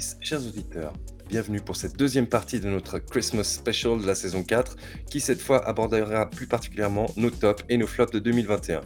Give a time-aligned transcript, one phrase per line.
[0.00, 0.94] chers auditeurs,
[1.28, 4.76] bienvenue pour cette deuxième partie de notre Christmas Special de la saison 4,
[5.10, 8.80] qui cette fois abordera plus particulièrement nos tops et nos flops de 2021.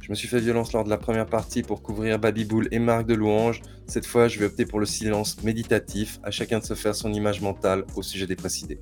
[0.00, 3.06] Je me suis fait violence lors de la première partie pour couvrir Babyboul et Marc
[3.06, 3.60] de Louange.
[3.86, 7.12] Cette fois, je vais opter pour le silence méditatif, à chacun de se faire son
[7.12, 8.78] image mentale au sujet des précédés.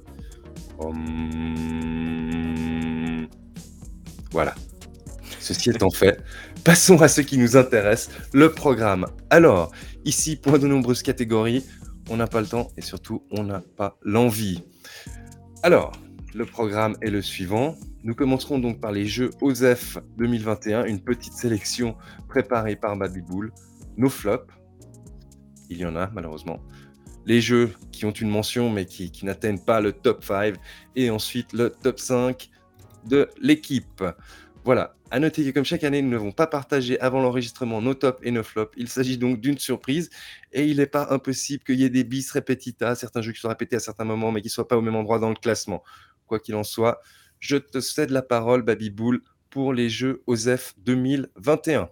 [0.79, 1.87] Hum.
[4.33, 4.55] Voilà.
[5.41, 6.21] Ceci étant fait,
[6.65, 9.07] passons à ce qui nous intéresse, le programme.
[9.30, 9.73] Alors,
[10.06, 11.66] ici, pour de nombreuses catégories,
[12.09, 14.62] on n'a pas le temps et surtout, on n'a pas l'envie.
[15.62, 15.92] Alors,
[16.34, 17.77] le programme est le suivant.
[18.05, 21.96] Nous commencerons donc par les jeux OSEF 2021, une petite sélection
[22.29, 23.52] préparée par Babyboul.
[23.96, 24.54] Nos flops,
[25.68, 26.60] il y en a malheureusement.
[27.27, 30.54] Les jeux qui ont une mention mais qui n'atteignent pas le top 5.
[30.95, 32.49] Et ensuite le top 5
[33.07, 34.04] de l'équipe.
[34.66, 38.18] Voilà, à noter que comme chaque année, nous n'avons pas partagé avant l'enregistrement nos tops
[38.24, 38.72] et nos flops.
[38.76, 40.10] Il s'agit donc d'une surprise
[40.52, 43.50] et il n'est pas impossible qu'il y ait des bis repetita, certains jeux qui soient
[43.50, 45.84] répétés à certains moments mais qui ne soient pas au même endroit dans le classement.
[46.26, 47.00] Quoi qu'il en soit,
[47.38, 51.88] je te cède la parole, Baby Bull, pour les jeux OSEF 2021.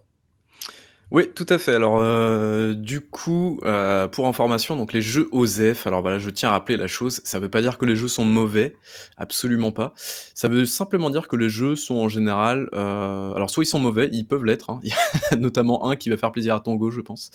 [1.15, 1.73] Oui, tout à fait.
[1.73, 6.49] Alors, euh, du coup, euh, pour information, donc les jeux OSEF, alors voilà, je tiens
[6.49, 8.75] à rappeler la chose, ça veut pas dire que les jeux sont mauvais,
[9.15, 9.93] absolument pas.
[9.95, 13.79] Ça veut simplement dire que les jeux sont en général, euh, alors soit ils sont
[13.79, 14.81] mauvais, ils peuvent l'être, hein.
[15.39, 17.31] notamment un qui va faire plaisir à Tango, je pense.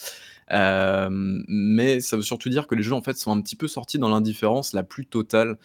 [0.50, 3.98] Mais ça veut surtout dire que les jeux en fait sont un petit peu sortis
[3.98, 5.56] dans l'indifférence la plus totale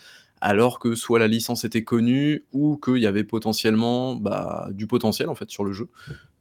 [0.45, 5.27] alors que soit la licence était connue ou qu'il y avait potentiellement bah, du potentiel
[5.27, 5.89] en fait sur le jeu.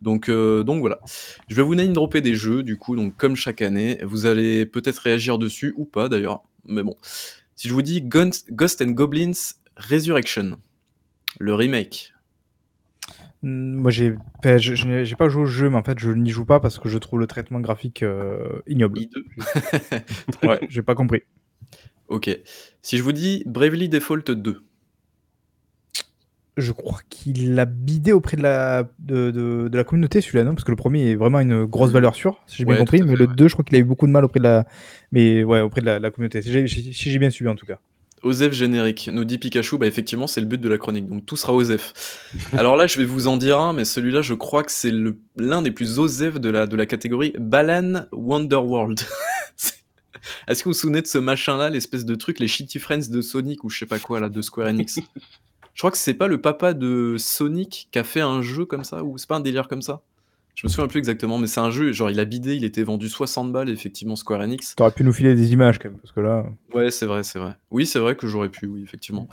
[0.03, 1.01] Donc, euh, donc voilà.
[1.49, 4.67] Je vais vous name dropper des jeux, du coup, donc comme chaque année, vous allez
[4.67, 6.97] peut-être réagir dessus ou pas d'ailleurs, mais bon.
[7.57, 9.33] Si je vous dis Ghost and Goblins
[9.79, 10.59] Resurrection,
[11.39, 12.13] le remake.
[13.43, 16.45] Hmm, moi, j'ai pas, j'ai pas joué au jeu, mais en fait, je n'y joue
[16.45, 19.01] pas parce que je trouve le traitement graphique euh, ignoble.
[20.43, 21.23] ouais, j'ai pas compris.
[22.15, 22.31] Ok.
[22.81, 24.63] Si je vous dis Bravely Default 2.
[26.57, 30.55] Je crois qu'il l'a bidé auprès de la, de, de, la communauté, celui-là, non?
[30.55, 31.95] Parce que le premier est vraiment une grosse mm.
[31.95, 34.07] valeur sûre, si j'ai bien compris, mais le 2, je crois qu'il a eu beaucoup
[34.07, 34.65] de mal auprès de la,
[35.11, 36.41] mais ouais, auprès de la, communauté.
[36.43, 36.53] Si
[36.93, 37.81] j'ai bien suivi, en tout cas.
[38.23, 41.37] Osef générique, nous dit Pikachu, bah effectivement c'est le but de la chronique, donc tout
[41.37, 42.33] sera Osef.
[42.57, 44.93] Alors là je vais vous en dire un, mais celui-là je crois que c'est
[45.37, 49.01] l'un des plus Osef de la, de la catégorie Balan Wonderworld.
[50.49, 53.21] Est-ce que vous vous souvenez de ce machin-là, l'espèce de truc, les Shitty Friends de
[53.21, 55.01] Sonic ou je sais pas quoi là, de Square Enix?
[55.75, 58.85] Je crois que c'est pas le papa de Sonic qui a fait un jeu comme
[58.85, 60.03] ça, ou c'est pas un délire comme ça?
[60.55, 62.85] Je me souviens plus exactement, mais c'est un jeu, genre il a bidé, il était
[62.85, 64.77] vendu 60 balles, effectivement, Square Enix.
[64.77, 66.47] T'aurais pu nous filer des images quand même, parce que là.
[66.73, 67.57] Ouais, c'est vrai, c'est vrai.
[67.73, 69.29] Oui, c'est vrai que j'aurais pu, oui, effectivement.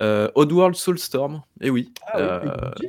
[0.00, 1.92] Euh, Oddworld Soulstorm, et eh oui.
[2.06, 2.88] Ah, oui euh,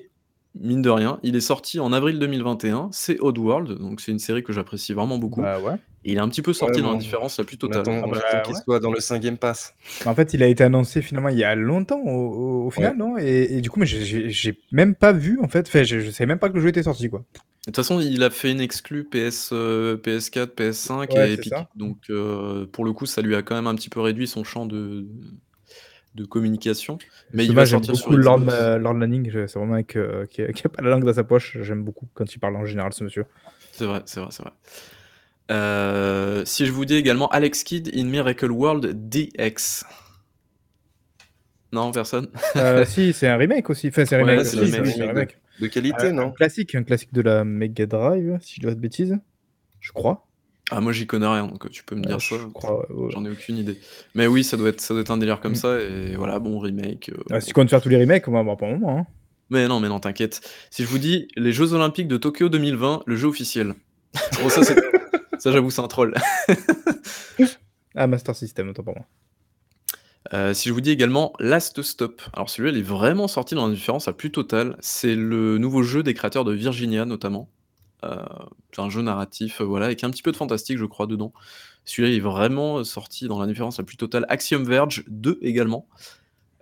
[0.60, 1.20] mine de rien.
[1.24, 2.90] Il est sorti en avril 2021.
[2.92, 5.42] C'est Oddworld, donc c'est une série que j'apprécie vraiment beaucoup.
[5.42, 5.76] Bah ouais.
[6.04, 7.84] il est un petit peu sorti dans la différence la plus totale.
[7.88, 9.74] On attend, qu'il soit dans le 5 pass.
[10.06, 13.18] En fait, il a été annoncé finalement il y a longtemps au, final, non?
[13.18, 15.68] Et, du coup, mais j'ai même pas vu en fait.
[15.68, 17.24] Enfin, je, je savais même pas que le jeu était sorti quoi.
[17.66, 21.54] De toute façon, il a fait une exclue PS, PS4, PS5 et Epic.
[21.78, 24.44] Donc, euh, pour le coup, ça lui a quand même un petit peu réduit son
[24.44, 25.08] champ de,
[26.16, 26.98] de communication.
[27.34, 28.46] Mais il va sortir beaucoup sur Lord,
[28.80, 31.58] Lord Lanning, c'est vraiment un mec euh, qui, n'a pas la langue dans sa poche.
[31.62, 33.26] J'aime beaucoup quand il parle en général, ce monsieur.
[33.72, 34.52] C'est vrai, c'est vrai, c'est vrai.
[35.52, 39.84] Euh, si je vous dis également Alex Kidd in Miracle World DX.
[41.72, 43.88] Non, personne euh, Si, c'est un remake aussi.
[43.88, 45.38] Enfin, c'est un remake.
[45.60, 48.76] De, qualité, non Un classique, un classique de la Mega Drive, si je dis pas
[48.76, 49.18] de bêtises.
[49.80, 50.28] Je crois.
[50.72, 52.36] Ah, moi j'y connais rien, donc tu peux me dire ça.
[53.10, 53.78] J'en ai aucune idée.
[54.16, 55.56] Mais oui, ça doit être, ça doit être un délire comme mm.
[55.56, 57.10] ça, et voilà, bon, remake.
[57.10, 59.00] Euh, ah, si tu comptes faire tous les remakes, on va avoir pas un moment.
[59.00, 59.06] Hein.
[59.50, 60.42] Mais non, mais non, t'inquiète.
[60.72, 63.76] Si je vous dis les Jeux Olympiques de Tokyo 2020, le jeu officiel.
[64.42, 66.14] bon, ça, ça j'avoue, c'est un troll.
[67.96, 69.06] ah, Master System, autant pour moi.
[70.34, 72.22] Euh, si je vous dis également Last Stop.
[72.34, 74.78] Alors celui-là, il est vraiment sorti dans la différence la plus totale.
[74.80, 77.50] C'est le nouveau jeu des créateurs de Virginia, notamment.
[78.04, 78.24] Euh,
[78.74, 81.34] c'est un jeu narratif, euh, voilà, avec un petit peu de fantastique, je crois, dedans.
[81.86, 84.26] Celui-là est vraiment sorti dans la différence la plus totale.
[84.30, 85.88] Axiom Verge 2 également,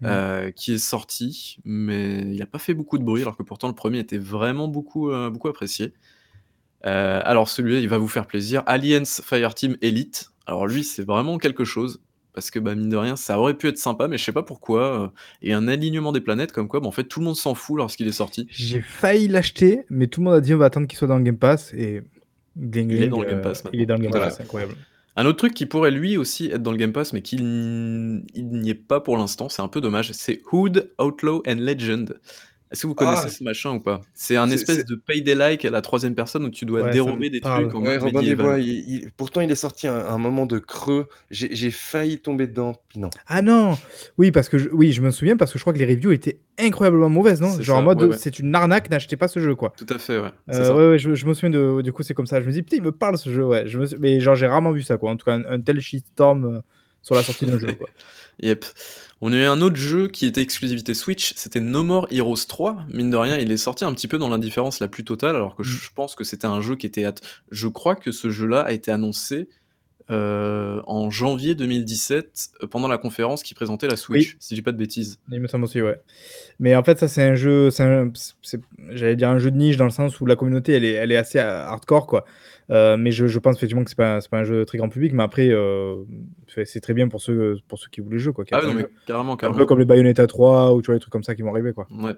[0.02, 0.06] mmh.
[0.06, 3.68] euh, qui est sorti, mais il n'a pas fait beaucoup de bruit, alors que pourtant
[3.68, 5.94] le premier était vraiment beaucoup, beaucoup apprécié.
[6.84, 8.64] alors celui-là, il va vous faire plaisir.
[8.66, 10.32] Aliens Fireteam Elite.
[10.48, 12.02] Alors lui, c'est vraiment quelque chose
[12.34, 14.44] parce que bah, mine de rien, ça aurait pu être sympa, mais je sais pas
[14.44, 15.14] pourquoi.
[15.42, 17.78] et un alignement des planètes, comme quoi, bah, en fait, tout le monde s'en fout
[17.78, 18.48] lorsqu'il est sorti.
[18.50, 21.18] J'ai failli l'acheter, mais tout le monde a dit on va attendre qu'il soit dans
[21.18, 21.74] le Game Pass.
[21.74, 22.02] Et
[22.56, 23.64] il est dans le Game Pass.
[23.74, 24.76] il est dans le Game Pass, c'est incroyable.
[25.18, 28.70] Un autre truc qui pourrait lui aussi être dans le Game Pass, mais qui n'y
[28.70, 32.18] est pas pour l'instant, c'est un peu dommage, c'est Hood, Outlaw and Legend.
[32.72, 33.30] Est-ce que vous connaissez ah!
[33.30, 34.02] ce machin ou pas?
[34.14, 37.76] C'est un espèce de payday-like à la troisième personne où tu dois dérober des trucs
[37.76, 38.58] en Ouais, Robin des Bois,
[39.18, 41.08] pourtant il est sorti un un moment de creux.
[41.30, 43.10] J'ai failli tomber dedans, puis non.
[43.28, 43.78] Ah non!
[44.18, 46.12] Oui, parce que je oui, je me souviens parce que je crois que les reviews
[46.12, 47.62] étaient incroyablement mauvaises, non?
[47.62, 49.74] Genre en mode, c'est une arnaque, n'achetez pas ce jeu, quoi.
[49.78, 50.32] Tout à fait, ouais.
[50.50, 52.42] Euh, ouais, ouais, je je me souviens de du coup, c'est comme ça.
[52.42, 53.68] Je me dis: «Putain, il me parle ce jeu», ouais.
[53.68, 55.12] Je me mais genre j'ai rarement vu ça, quoi.
[55.12, 56.60] En tout cas, un tel shitstorm, euh,
[57.02, 57.90] sur la sortie d'un jeu, quoi.
[58.42, 58.66] Yep.
[59.24, 62.86] On a eu un autre jeu qui était exclusivité Switch, c'était No More Heroes 3.
[62.92, 65.56] Mine de rien, il est sorti un petit peu dans l'indifférence la plus totale, alors
[65.56, 65.66] que mm.
[65.66, 67.06] je pense que c'était un jeu qui était.
[67.52, 69.48] Je crois que ce jeu-là a été annoncé
[70.10, 74.64] euh, en janvier 2017 euh, pendant la conférence qui présentait la Switch, si je dis
[74.64, 75.20] pas de bêtises.
[75.32, 76.02] Il me semble aussi, ouais.
[76.60, 77.70] Mais en fait, ça, c'est un jeu,
[78.90, 81.12] j'allais dire un jeu de niche dans le sens où la communauté, elle est, elle
[81.12, 82.26] est assez hardcore, quoi.
[82.72, 85.12] Euh, mais je, je, pense effectivement que c'est pas, pas un jeu très grand public,
[85.14, 86.04] mais après, euh,
[86.48, 88.32] c'est très bien pour ceux, pour ceux qui voulaient le jeu.
[88.32, 89.58] Quoi, ah non, mais carrément, carrément.
[89.58, 91.52] Un peu comme les Bayonetta 3 ou tu vois, les trucs comme ça qui vont
[91.52, 91.74] arriver.
[91.74, 91.88] Quoi.
[91.92, 92.16] Ouais.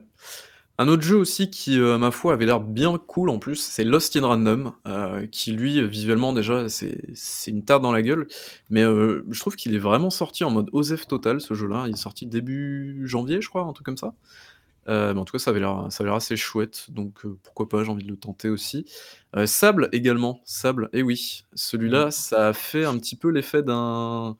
[0.78, 3.84] Un autre jeu aussi qui, euh, ma foi, avait l'air bien cool en plus, c'est
[3.84, 4.74] Lost in Random,
[5.32, 8.28] qui lui, visuellement déjà, c'est une tarte dans la gueule,
[8.70, 11.86] mais je trouve qu'il est vraiment sorti en mode OZEF total ce jeu-là.
[11.88, 14.14] Il est sorti début janvier, je crois, un truc comme ça.
[14.90, 17.38] Euh, mais en tout cas, ça avait l'air ça avait l'air assez chouette, donc euh,
[17.44, 18.86] pourquoi pas, j'ai envie de le tenter aussi.
[19.36, 23.64] Euh, Sable également, Sable, et eh oui, celui-là, ça a fait un petit peu l'effet
[23.64, 24.38] d'un,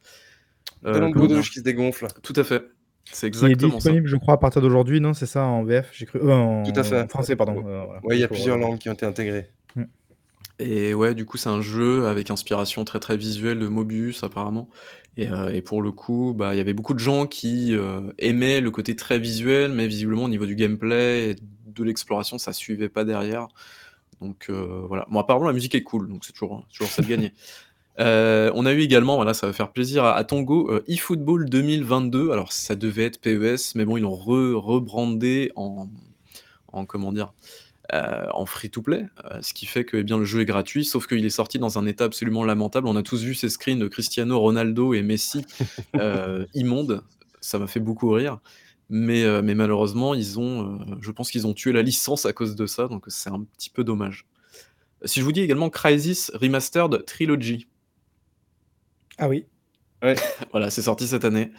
[0.84, 2.08] D'un douche qui se dégonfle.
[2.22, 2.64] Tout à fait,
[3.06, 5.14] c'est Qui est disponible, je crois, à partir d'aujourd'hui, non?
[5.14, 5.90] C'est ça, en VF?
[5.94, 7.10] J'ai cru en Tout à fait.
[7.10, 7.64] français, pardon,
[8.04, 9.50] Ouais, il y a plusieurs langues qui ont été intégrées.
[10.60, 14.70] Et ouais, du coup, c'est un jeu avec inspiration très, très visuelle de Mobius apparemment
[15.20, 18.62] euh, et, pour le coup, bah, il y avait beaucoup de gens qui euh, aimaient
[18.62, 21.36] le côté très visuel, mais visiblement au niveau du gameplay et
[21.68, 23.48] de l'exploration, ça suivait pas derrière.
[24.22, 25.06] Donc euh, voilà.
[25.10, 27.34] Bon, apparemment la musique est cool, donc c'est toujours, toujours ça de gagner.
[27.98, 32.32] on a eu également, voilà, ça va faire plaisir à, Tongo, eFootball 2022.
[32.32, 35.90] Alors ça devait être PES, mais bon, ils l'ont rebrandé en,
[36.72, 37.34] en comment dire,
[37.92, 41.06] euh, en free-to-play, euh, ce qui fait que eh bien, le jeu est gratuit, sauf
[41.06, 42.88] qu'il est sorti dans un état absolument lamentable.
[42.88, 45.46] On a tous vu ces screens de Cristiano Ronaldo et Messi
[45.96, 47.04] euh, immondes,
[47.42, 48.40] ça m'a fait beaucoup rire.
[48.90, 52.68] Mais, mais malheureusement, ils ont, je pense qu'ils ont tué la licence à cause de
[52.68, 54.28] ça, donc c'est un petit peu dommage.
[55.06, 57.68] Si je vous dis également Crysis Remastered Trilogy.
[59.18, 59.46] Ah oui.
[60.52, 61.52] Voilà, c'est sorti cette année.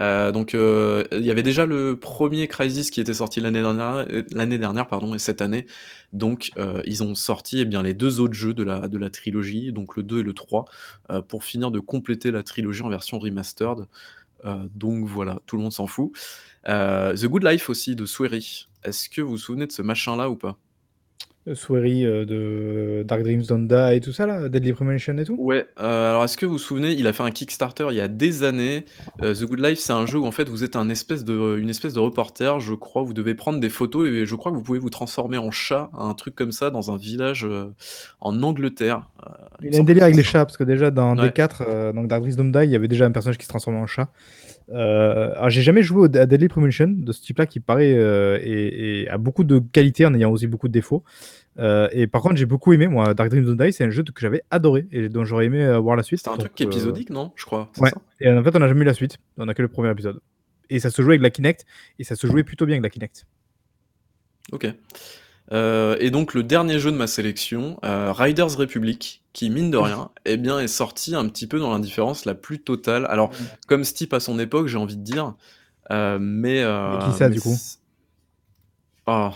[0.00, 4.06] Euh, donc, euh, il y avait déjà le premier Crisis qui était sorti l'année dernière,
[4.10, 5.66] euh, pardon, et cette année.
[6.12, 6.52] Donc,
[6.84, 9.96] ils ont sorti eh bien, les deux autres jeux de la, de la trilogie, donc
[9.96, 10.66] le 2 et le 3,
[11.28, 13.86] pour finir de compléter la trilogie en version remastered.
[14.74, 16.12] donc voilà, tout le monde s'en fout.
[16.64, 18.68] The Good Life aussi de Swery.
[18.84, 20.56] Est-ce que vous vous souvenez de ce machin-là ou pas?
[21.54, 25.36] Swery euh, de Dark Dreams Don't Die et tout ça là, Deadly Premonition et tout?
[25.38, 28.00] Ouais, euh, alors est-ce que vous vous souvenez, il a fait un Kickstarter il y
[28.00, 28.84] a des années.
[29.22, 31.58] Euh, The Good Life, c'est un jeu où en fait vous êtes un espèce de,
[31.58, 33.02] une espèce de reporter, je crois.
[33.02, 35.90] Vous devez prendre des photos et je crois que vous pouvez vous transformer en chat,
[35.98, 37.46] un truc comme ça, dans un village
[38.20, 39.08] en Angleterre.
[39.62, 42.36] il a un délire avec les chats parce que déjà dans D4, donc Dark Dreams
[42.36, 44.08] Don't Die, il y avait déjà un personnage qui se transformait en chat.
[44.70, 49.08] Euh, alors j'ai jamais joué à Deadly Premonition de ce type-là qui paraît euh, et,
[49.08, 51.04] a beaucoup de qualités en ayant aussi beaucoup de défauts.
[51.58, 54.02] Euh, et par contre, j'ai beaucoup aimé moi Dark Dreams Don't Die, c'est un jeu
[54.02, 56.20] que j'avais adoré et dont j'aurais aimé voir la suite.
[56.22, 57.70] C'est un truc épisodique, non Je crois.
[57.78, 57.90] Ouais.
[58.20, 59.18] et en fait, on n'a jamais eu la suite.
[59.36, 60.20] On a que le premier épisode.
[60.70, 61.64] Et ça se jouait avec la Kinect
[61.98, 63.26] et ça se jouait plutôt bien avec la Kinect.
[64.52, 64.66] Ok.
[65.50, 69.78] Euh, et donc le dernier jeu de ma sélection, euh, Riders Republic, qui mine de
[69.78, 73.06] rien, eh bien, est sorti un petit peu dans l'indifférence la plus totale.
[73.08, 73.30] Alors,
[73.66, 75.34] comme Steep à son époque, j'ai envie de dire,
[75.90, 77.56] euh, mais, mais qui ça du coup?
[79.10, 79.30] Oh,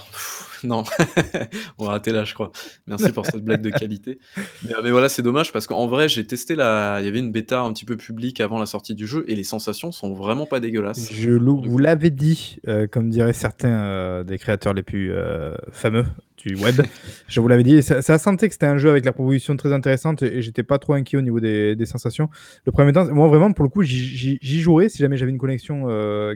[0.65, 0.85] non,
[1.79, 2.53] on va rater là, je crois.
[2.87, 4.19] Merci pour cette blague de qualité.
[4.65, 6.99] Mais, voilà, c'est dommage parce qu'en vrai, j'ai testé la.
[7.01, 9.35] Il y avait une bêta un petit peu publique avant la sortie du jeu et
[9.35, 11.11] les sensations sont vraiment pas dégueulasses.
[11.13, 16.05] Je vous l'avais dit, euh, comme diraient certains euh, des créateurs les plus euh, fameux
[16.37, 16.83] du web.
[17.29, 17.83] je vous l'avais dit.
[17.83, 20.79] Ça, ça sentait que c'était un jeu avec la proposition très intéressante et, j'étais pas
[20.79, 22.29] trop inquiet au niveau des, sensations.
[22.67, 25.87] Le premier temps, moi vraiment, pour le coup, j'y jouerais si jamais j'avais une connexion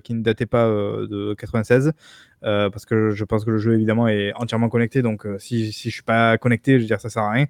[0.02, 1.92] qui ne datait pas de 96.
[2.46, 5.02] Euh, parce que je pense que le jeu évidemment est entièrement connecté.
[5.02, 7.46] Donc euh, si, si je suis pas connecté, je veux dire ça sert à rien.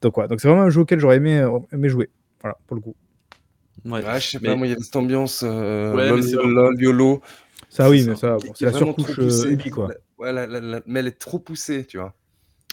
[0.00, 0.28] Donc quoi.
[0.28, 2.08] Donc c'est vraiment un jeu auquel j'aurais aimé, euh, aimé, jouer.
[2.40, 2.96] Voilà pour le coup.
[3.84, 7.20] Ouais, je sais pas, moi il y a cette ambiance LOL, YOLO.
[7.68, 9.14] Ça oui, mais ça, c'est la surcouche
[9.70, 9.90] quoi.
[10.18, 10.32] Ouais,
[10.86, 12.14] mais elle est trop poussée, tu vois.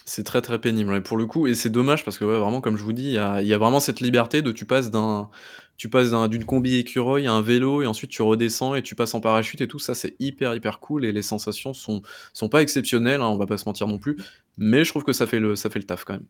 [0.10, 0.96] C'est très très pénible.
[0.96, 3.08] Et pour le coup, et c'est dommage parce que ouais, vraiment, comme je vous dis,
[3.08, 5.30] il y a, y a, vraiment cette liberté de tu passes d'un
[5.76, 9.14] tu passes d'une combi écureuil à un vélo et ensuite tu redescends et tu passes
[9.14, 12.02] en parachute et tout ça, c'est hyper hyper cool et les sensations sont,
[12.34, 14.18] sont pas exceptionnelles, hein, on va pas se mentir non plus,
[14.58, 16.26] mais je trouve que ça fait le, ça fait le taf quand même.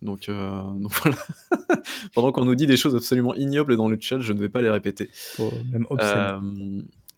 [0.00, 0.62] Donc, euh,
[1.02, 1.16] voilà.
[2.14, 4.62] Pendant qu'on nous dit des choses absolument ignobles dans le chat, je ne vais pas
[4.62, 5.10] les répéter.
[5.72, 6.40] même euh,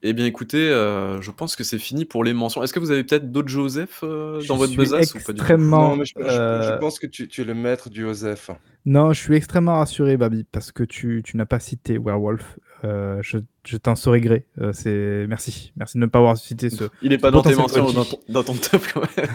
[0.02, 2.62] Eh bien, écoutez, heu, je pense que c'est fini pour les mentions.
[2.62, 5.42] Est-ce que vous avez peut-être d'autres Joseph, Je dans votre suis besace ou pas du
[5.42, 5.42] tout?
[5.42, 8.00] extrêmement, Non, mais je je je heu pense que tu tu es le maître du
[8.02, 8.50] Joseph.
[8.87, 12.59] Non, je suis extrêmement rassuré, Babi, parce que tu tu n'as pas cité Werewolf.
[12.83, 14.47] Je je t'en saurai gré.
[14.73, 15.73] C'est merci.
[15.76, 17.92] Merci de ne pas avoir cité ce Il est ce pas dans tes mentions ou
[17.92, 19.26] dans ton dans ton top quand même.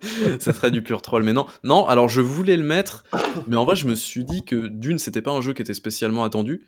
[0.40, 1.46] Ça serait du pur troll, mais non.
[1.64, 3.04] Non, alors je voulais le mettre,
[3.46, 5.74] mais en vrai, je me suis dit que d'1, c'était pas un jeu qui était
[5.74, 6.62] spécialement attendu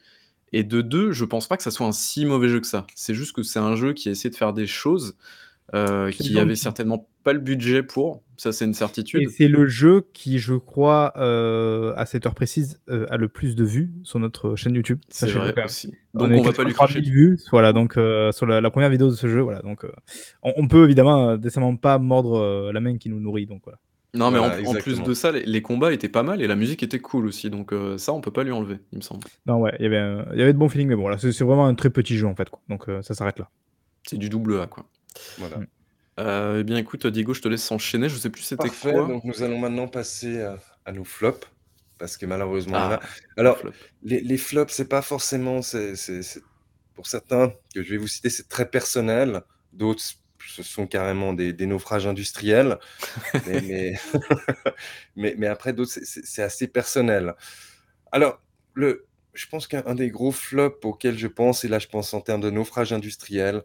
[0.53, 2.87] et de 2, je pense pas que ça soit un si mauvais jeu que ça.
[2.95, 5.17] C'est juste que c'est un jeu qui a essayé de faire des choses,
[5.75, 8.75] C'est qui avait certainement pas le budget pour, ça c'est une
[9.15, 9.29] Et certitude.
[9.29, 13.55] c'est le jeu qui, je crois, heu, à cette heure précise, heu, a le plus
[13.57, 15.01] de vues sur notre chaîne YouTube.
[15.09, 15.93] C'est vrai aussi.
[16.19, 17.11] On Donc est on va pas lui 83 cracher 000 dessus.
[17.11, 19.85] vues, voilà, donc heu, sur la la 1re vidéo de ce jeu, voilà, donc
[20.43, 23.79] on on peut évidemment, décemment pas mordre, la main qui nous nourrit, donc voilà.
[24.17, 25.09] Non, mais en Voilà, en plus exactement.
[25.09, 27.73] de ça, les les combats étaient pas mal et la musique était cool aussi, donc
[27.73, 29.27] heu, ça, on peut pas lui enlever, il me semble.
[29.47, 31.33] Non, ouais, il y avait il y avait de bons feelings, mais bon, voilà, c'est
[31.33, 33.51] c'est vraiment un très petit jeu, en fait, quoi, donc heu, ça s'arrête là.
[34.09, 34.85] C'est du double A, quoi.
[35.39, 35.59] Voilà.
[35.59, 35.67] Mmh.
[36.19, 38.09] Heu, eh bien, écoute, Diego, je te laisse enchaîner.
[38.09, 39.07] Je sais plus c'était Parfait, quoi.
[39.07, 40.41] donc nous allons maintenant passer,
[40.85, 41.47] à nos flops,
[41.99, 43.01] parce que malheureusement, il y en a.
[43.03, 43.07] Ah,
[43.37, 43.77] les Alors, flops.
[44.03, 46.41] les les flops, c'est pas forcément c'est c'est c'est
[46.95, 49.43] pour certains que je vais vous citer, c'est très personnel.
[49.73, 50.03] D'autres,
[50.49, 52.79] ce sont carrément des des naufrages industriels.
[53.47, 53.95] Mais mais
[55.17, 57.35] mais mais après d'autres, c'est assez personnel.
[58.13, 58.41] Alors,
[58.75, 62.15] le je pense qu'un un des gros flops auxquels je pense et là, je pense
[62.15, 63.63] en termes de naufrage industriel,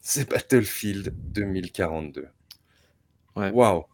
[0.00, 2.28] c'est Battlefield 2042.
[3.36, 3.50] Ouais.
[3.50, 3.84] Waouh!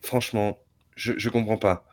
[0.00, 0.58] Franchement,
[0.96, 1.86] je je comprends pas.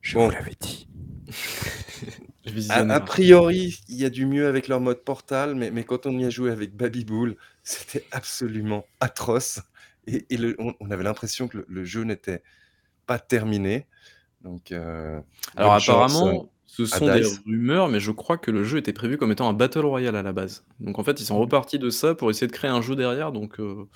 [0.00, 0.88] Je Bon vous l'avais dit.
[2.68, 6.18] A priori, il y a du mieux avec leur mode Portal, mais mais quand on
[6.18, 9.60] y a joué avec Baby Bull, c'était absolument atroce
[10.06, 12.42] et et le on on avait l'impression que le le jeu n'était
[13.06, 13.86] pas terminé.
[14.42, 15.22] Donc heu,
[15.56, 18.92] Alors chance, apparemment, ce à sont des rumeurs, mais je crois que le jeu était
[18.92, 20.64] prévu comme étant un battle royale à la base.
[20.80, 23.32] Donc en fait, ils sont repartis de ça pour essayer de créer un jeu derrière,
[23.32, 23.88] donc heu,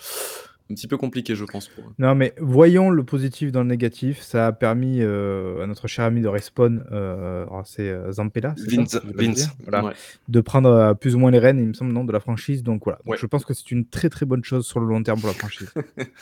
[0.71, 1.93] un petit peu compliqué, je pense, pour eux.
[1.99, 4.21] Non, mais voyons le positif dans le négatif.
[4.21, 8.55] Ça a permis, heu, à notre cher ami de Respawn, heu, alors c'est, heu, Zampella,
[8.57, 8.65] ça?
[8.67, 9.01] Vince?
[9.15, 9.49] Vince.
[9.67, 9.95] Voilà,
[10.29, 12.85] de prendre, plus ou moins les rênes, il me semble, non, de la franchise, donc
[12.85, 12.99] voilà.
[13.05, 13.19] Donc Ouais.
[13.19, 15.35] je pense que c'est une très, très bonne chose sur le long terme pour la
[15.35, 15.73] franchise.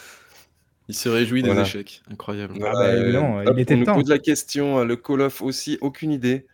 [0.88, 1.62] Il se réjouit des Voilà.
[1.62, 2.55] échecs, incroyable.
[2.62, 3.95] Ah bah, heu, évidemment, hop, il on était nous temps.
[3.95, 6.47] pose la question, le Call of aussi, aucune idée.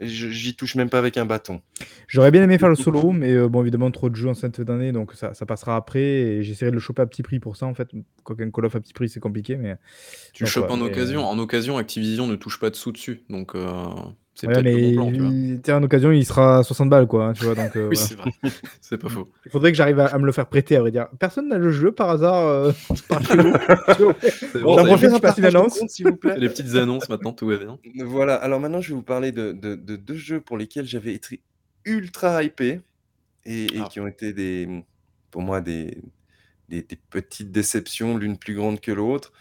[0.00, 1.60] J'y touche même pas avec un bâton.
[2.08, 4.60] J'aurais bien aimé faire le solo, mais heu, bon, évidemment, trop de jeux en cette
[4.60, 7.56] d'année, donc ça ça passera après et j'essaierai de le choper à petit prix pour
[7.56, 7.88] ça, en fait.
[8.24, 9.76] Quoique un Call of à petit prix, c'est compliqué, mais
[10.32, 11.24] Tu le donc chopes ouais, en mais occasion.
[11.26, 13.66] En occasion, Activision ne touche pas de sous dessus, donc heu,
[14.40, 15.32] c'est Ouais, peut-être le bon mais plan, tu vois?
[15.32, 17.54] il tu sais, en occasion, il sera à 60 balles, quoi, tu vois?
[17.54, 18.08] Donc heu, Oui, voilà.
[18.08, 18.30] c'est vrai,
[18.80, 19.30] c'est pas faux.
[19.44, 21.08] Il faudrait que j'arrive à à me le faire prêter, à vrai dire.
[21.18, 22.72] Personne n'a le jeu par hasard, heu,
[23.08, 23.52] par chez vous?
[23.98, 24.14] Vois?
[24.62, 25.78] Bon, bon, je passe une annonce.
[25.78, 26.38] compte, s'il vous plaît.
[26.38, 27.78] Les petites annonces maintenant, tout va bien.
[28.04, 31.12] Voilà, alors maintenant, je vais vous parler de de de 2 jeux pour lesquels j'avais
[31.14, 31.42] été
[31.84, 32.80] ultra hypé
[33.44, 33.88] et et Ah.
[33.90, 34.84] qui ont été des,
[35.30, 36.02] pour moi, des
[36.68, 39.32] des des petites déceptions, l'une plus grande que l'autre.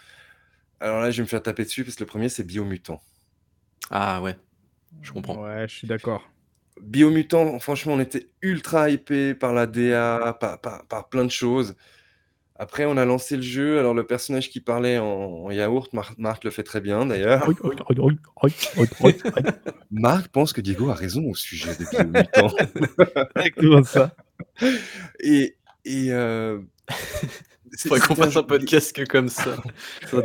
[0.81, 3.01] Alors là, je vais me faire taper dessus parce que le 1er, c'est Biomutant.
[3.91, 4.35] Ah ouais,
[5.01, 5.43] je comprends.
[5.43, 6.29] Ouais, je suis d'accord.
[6.81, 11.75] Biomutant, franchement, on était ultra hypé par la DA, par par par plein de choses.
[12.61, 16.17] Après, on a lancé le jeu, alors le personnage qui parlait en en yaourt, Marc
[16.17, 17.49] Marc le fait très bien d'ailleurs.
[19.91, 22.53] Marc pense que Diego a raison au sujet de Biomutant.
[23.35, 24.13] Exactement ça.
[25.21, 26.09] Et et
[27.71, 29.55] c'est Faudrait qu'on fasse un podcast que comme ça.
[30.09, 30.21] Ça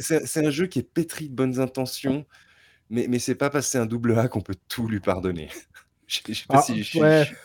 [0.00, 2.24] c'est un jeu qui est pétri de bonnes intentions,
[2.90, 5.50] mais mais c'est pas parce que c'est un double A qu'on peut tout lui pardonner.
[6.06, 7.24] Je je sais pas Ah, si je ouais.
[7.24, 7.36] suis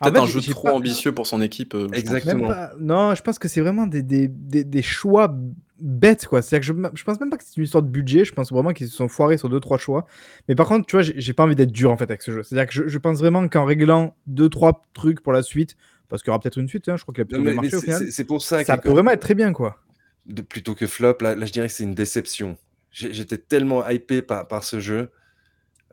[0.00, 2.46] En Peut-être fait, un jeu trop pas ambitieux pour son équipe, même Exactement.
[2.46, 5.34] pas non, je pense que c'est vraiment des des des des choix
[5.78, 6.42] bêtes, quoi.
[6.42, 8.50] Que je me je pense même pas que c'est une histoire de budget, je pense
[8.52, 10.06] vraiment qu'ils se sont foirés sur 2-3 choix.
[10.48, 12.42] Mais par contre, tu vois, j'ai pas envie d'être dur, en fait, avec ce jeu.
[12.42, 15.76] C'est-à-dire que je je pense vraiment qu'en réglant 2-3 trucs pour la suite,
[16.08, 17.54] parce qu'il y aura peut-être une suite, hein, je crois qu'il a bien mais mais
[17.54, 18.02] marché au c'est final.
[18.06, 19.78] c'est c'est pour ça Ça peut vraiment être très bien, quoi.
[20.26, 22.56] de plutôt que flop, là là, je dirais que c'est une déception.
[22.94, 25.10] J'étais tellement hypé par par ce jeu,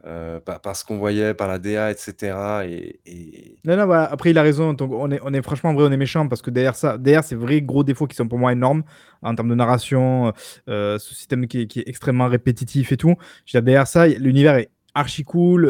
[0.06, 3.88] heu, par par ce qu'on voyait, par la DA et cetera et et Non, non,
[3.88, 5.98] voilà, après il a raison, donc on est on est franchement, en vrai, on est
[5.98, 8.84] méchants parce que derrière ça derrière ces vrais gros défauts qui sont pour moi énormes,
[9.24, 10.32] en termes de narration, heu
[10.70, 13.16] heu, ce système qui est qui est extrêmement répétitif et tout.
[13.46, 15.66] Je veux dire derrière ça, l'univers est archi cool,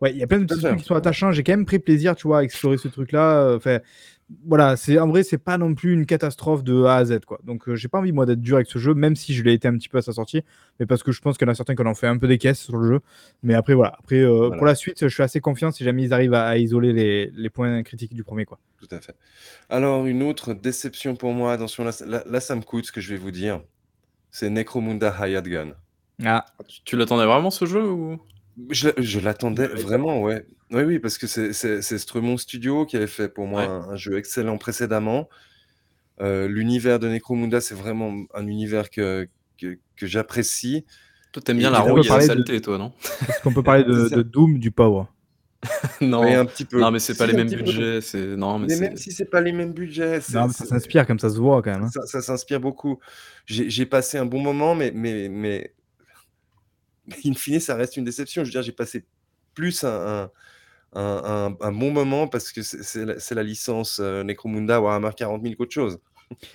[0.00, 1.30] ouais, il y a plein de petits trucs qui sont attachants.
[1.30, 3.78] J'ai quand même pris plaisir, tu vois, à explorer ce truc-là, enfin,
[4.44, 7.38] voilà, c'est en vrai, c'est pas non plus une catastrophe de A à Z, quoi.
[7.44, 9.52] Donc heu, j'ai pas envie, moi, d'être dur avec ce jeu, même si je l'ai
[9.52, 10.42] été un petit peu à sa sortie,
[10.80, 12.18] mais parce que je pense qu'il y en a certains qui en ont fait un
[12.18, 13.00] peu des caisses sur le jeu.
[13.44, 14.56] Mais après, voilà, après, Voilà.
[14.56, 17.30] pour la suite, je suis assez confiant si jamais ils arrivent à à isoler les
[17.34, 18.58] les points critiques du 1er, quoi.
[18.78, 19.14] Tout à fait.
[19.68, 22.92] Alors une autre déception pour moi, attention là, ça là là, ça me coûte ce
[22.92, 23.60] que je vais vous dire,
[24.30, 25.72] c'est Necromunda Hired Gun.
[26.24, 26.44] Ah.
[26.66, 28.18] Tu tu l'attendais vraiment ce jeu ou?
[28.70, 30.46] Je l'attendais vraiment, ouais.
[30.70, 34.18] Oui, oui, parce que c'est c'est Stremon Studio qui avait fait pour moi un jeu
[34.18, 35.28] excellent précédemment.
[36.20, 40.84] Euh, l'univers de Necromunda, c'est vraiment un univers que que que j'apprécie
[41.32, 42.92] Toi, tu aimes bien la rouille et la saleté, toi, non?
[43.28, 45.04] Est-ce qu'on peut parler de Doom, du Power?
[46.00, 46.80] Non, un petit peu.
[46.80, 49.40] non, mais c'est pas les mêmes budgets, c'est non, mais Mais même si c'est pas
[49.40, 51.90] les mêmes budgets, Non, mais ça s'inspire comme ça se voit quand même, hein.
[51.90, 52.98] ça ça s'inspire beaucoup.
[53.46, 55.74] J'ai passé un bon moment, mais mais mais
[57.24, 58.42] in fine, ça reste une déception.
[58.42, 59.04] Je veux dire, j'ai passé
[59.54, 59.90] plus un
[60.24, 60.30] un
[60.98, 65.98] un bon moment parce que c'est la licence, heu, Necromunda Warhammer 40 000 qu'autre chose.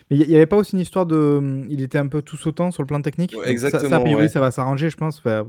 [0.09, 2.37] Mais il y avait pas aussi une histoire de, mmh, il était un peu tout
[2.37, 3.35] sautant sur le plan technique?
[3.45, 5.47] exactement, ça, a priori, ça va s'arranger, je pense, enfin?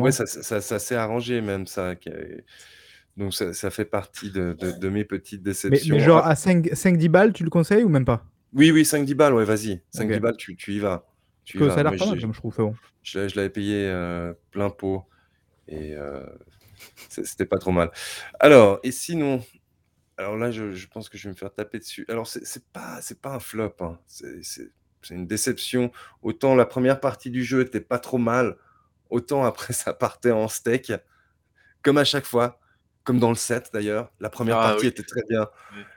[0.00, 1.94] Ouais, ça ça ça s'est arrangé même ça
[3.16, 5.96] donc ça ça fait partie de de de mes petites déceptions.
[5.96, 8.24] Mais genre à 5-10 balles, tu le conseilles ou même pas?
[8.52, 9.82] Oui, oui, 5-10 balles, ouais, vas-y.
[9.90, 11.04] 5-10 balles, tu tu y vas.
[11.44, 12.74] Tu y que ça a l'air pas mal je trouve, bon.
[13.02, 15.04] Je l'avais payé, heu, plein pot
[15.68, 16.26] et heu,
[17.08, 17.90] c'était pas trop mal.
[18.40, 19.42] Alors et sinon,
[20.18, 22.04] alors là, je je pense que je vais me faire taper dessus.
[22.08, 24.34] Alors c'est pas c'est pas un flop, hein, c'est
[25.10, 25.92] une déception.
[26.22, 28.56] Autant la première partie du jeu était pas trop mal,
[29.10, 30.92] autant après ça partait en steak,
[31.82, 32.60] comme à chaque fois,
[33.04, 34.12] comme dans le 7 d'ailleurs.
[34.20, 34.88] La première Ah partie oui.
[34.88, 35.48] était très bien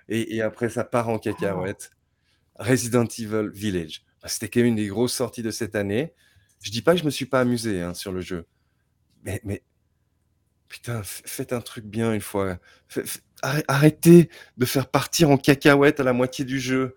[0.09, 1.91] et et après ça part en cacahuète.
[2.57, 6.13] Resident Evil Village, bah, c'était quand même une des grosses sorties de cette année.
[6.61, 8.47] Je dis pas que je me suis pas amusé, hein, sur le jeu,
[9.23, 9.63] mais mais
[10.73, 12.57] putain, faites un truc bien une fois.
[13.43, 16.95] Arrêtez de faire partir en cacahuète à la moitié du jeu.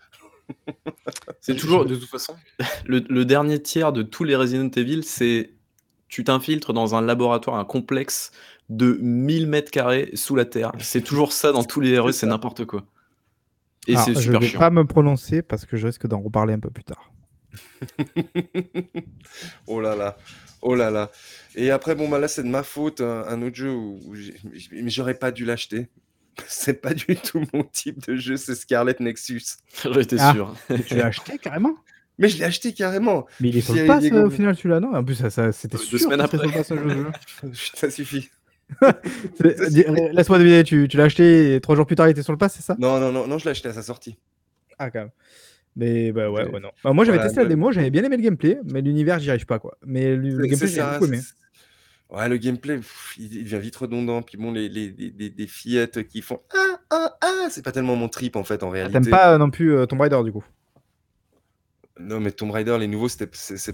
[1.43, 2.35] C'est toujours de toute façon,
[2.87, 5.53] le le dernier tiers de tous les Resident Evil, c'est
[6.09, 8.31] tu t'infiltres dans un laboratoire, un complexe
[8.71, 10.73] de 1000 m² sous la terre.
[10.79, 12.87] C'est toujours ça dans tous les RE, c'est n'importe quoi
[13.87, 14.59] et c'est je super vais chiant.
[14.59, 17.13] pas me prononcer parce que je risque d'en reparler un peu plus tard.
[19.67, 20.17] Oh là là,
[20.63, 21.11] oh là là
[21.55, 24.15] et après bon, bah, là, c'est de ma faute, un un autre jeu où où
[24.87, 25.89] j'aurais pas dû l'acheter.
[26.49, 29.41] C'est pas du tout mon type de jeu, c'est Scarlet Nexus.
[29.83, 30.55] J'en étais Ah, sûr.
[30.69, 31.75] mais tu l'as acheté carrément?
[32.19, 33.27] Mais je l'ai acheté carrément.
[33.41, 34.95] Mais il est sur le pass, heu, au final celui-là, non?
[34.95, 36.65] En plus ça ça c'était 2 sûr semaines qu'il serait après.
[36.65, 37.71] sur le pass, ce jeu.
[37.75, 38.29] Ça suffit.
[39.71, 42.33] Dis laisse-moi deviner, tu tu l'as acheté et 3 jours plus tard, il était sur
[42.33, 42.77] le pass, c'est ça?
[42.79, 44.19] Non, non, non, non, je l'ai acheté à sa sortie.
[44.79, 45.11] Ah quand même.
[45.77, 46.71] Mais bah, ouais, ouais, non.
[46.83, 49.19] Bah, moi j'avais voilà, testé la le démo, j'avais bien aimé le gameplay, mais l'univers,
[49.19, 49.77] j'y arrive pas, quoi.
[49.85, 51.21] Mais le le gameplay, c'est j'ai beaucoup aimé.
[52.11, 52.81] ouais, le gameplay,
[53.19, 54.91] il il devient vite redondant, puis bon, les les
[55.37, 58.69] les fillettes qui font: «Ah, ah, ah», c'est pas tellement mon trip, en fait, en
[58.69, 59.11] Ah, réalité.
[59.11, 60.45] pas, non plus, heu, Tomb Raider, du coup?
[61.99, 63.27] Non, mais Tomb Raider, les nouveaux, c'est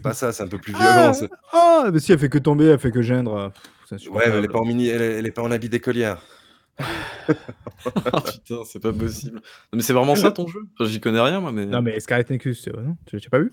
[0.02, 1.12] pas ça, c'est un peu plus Ah!
[1.12, 1.12] violent,
[1.52, 1.90] Ah!
[1.92, 3.52] Mais si, elle fait que tomber, elle fait que geindre,
[3.88, 6.22] c'est ouais, mais elle est pas en mini elle est pas en habit d'écolière.
[7.84, 9.36] Oh putain, c'est pas possible.
[9.36, 10.60] Non, mais c'est vraiment ça ton jeu?
[10.78, 12.96] Enfin, j'y connais rien moi, mais Non, mais Scarlet Nexus, non?
[13.06, 13.52] Tu tu as pas vu?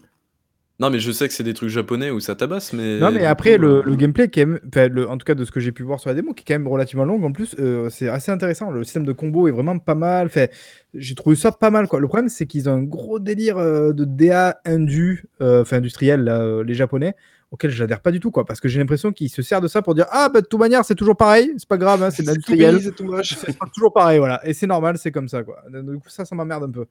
[0.80, 3.26] Non, mais je sais que c'est des trucs japonais où ça tabasse, mais Non, mais
[3.26, 5.60] après coup, le gameplay qui est même enfin, le en tout cas de ce que
[5.60, 7.90] j'ai pu voir sur la démo, qui est quand même relativement longue en plus, heu,
[7.90, 8.72] c'est assez intéressant.
[8.72, 10.46] Le système de combo est vraiment pas mal, enfin,
[10.94, 12.00] j'ai trouvé ça pas mal, quoi.
[12.00, 16.64] Le problème, c'est qu'ils ont un gros délire, heu, de DA indu, enfin industriel là,
[16.64, 17.14] les japonais,
[17.52, 18.46] auquel j'adhère pas du tout, quoi.
[18.46, 20.60] Parce que j'ai l'impression qu'ils se servent de ça pour dire: «Ah bah, de toute
[20.60, 22.76] manière, c'est toujours pareil, c'est pas grave, hein, c'est de C'est tout l'industriel».
[22.76, 23.36] mini, c'est tout moche.
[23.36, 25.64] Ce sera toujours pareil, voilà et c'est normal, c'est comme ça, quoi.
[25.72, 26.86] Du coup, ça, ça m'emmerde un peu.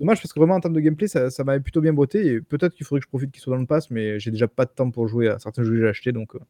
[0.00, 2.40] Dommage parce que vraiment en termes de gameplay, ça ça m'avait plutôt bien botté et
[2.40, 4.64] peut-être qu'il faudrait que je profite qu'il soit dans le pass, mais j'ai déjà pas
[4.64, 6.40] de temps pour jouer à certains jeux que j'ai achetés donc, heu,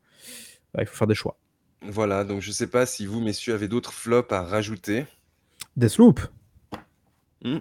[0.73, 1.37] bah, il faut faire des choix.
[1.85, 5.07] Voilà, donc je sais pas si vous, messieurs, avez d'autres flops à rajouter?
[5.77, 6.21] Deathloop.
[7.45, 7.59] Mmh.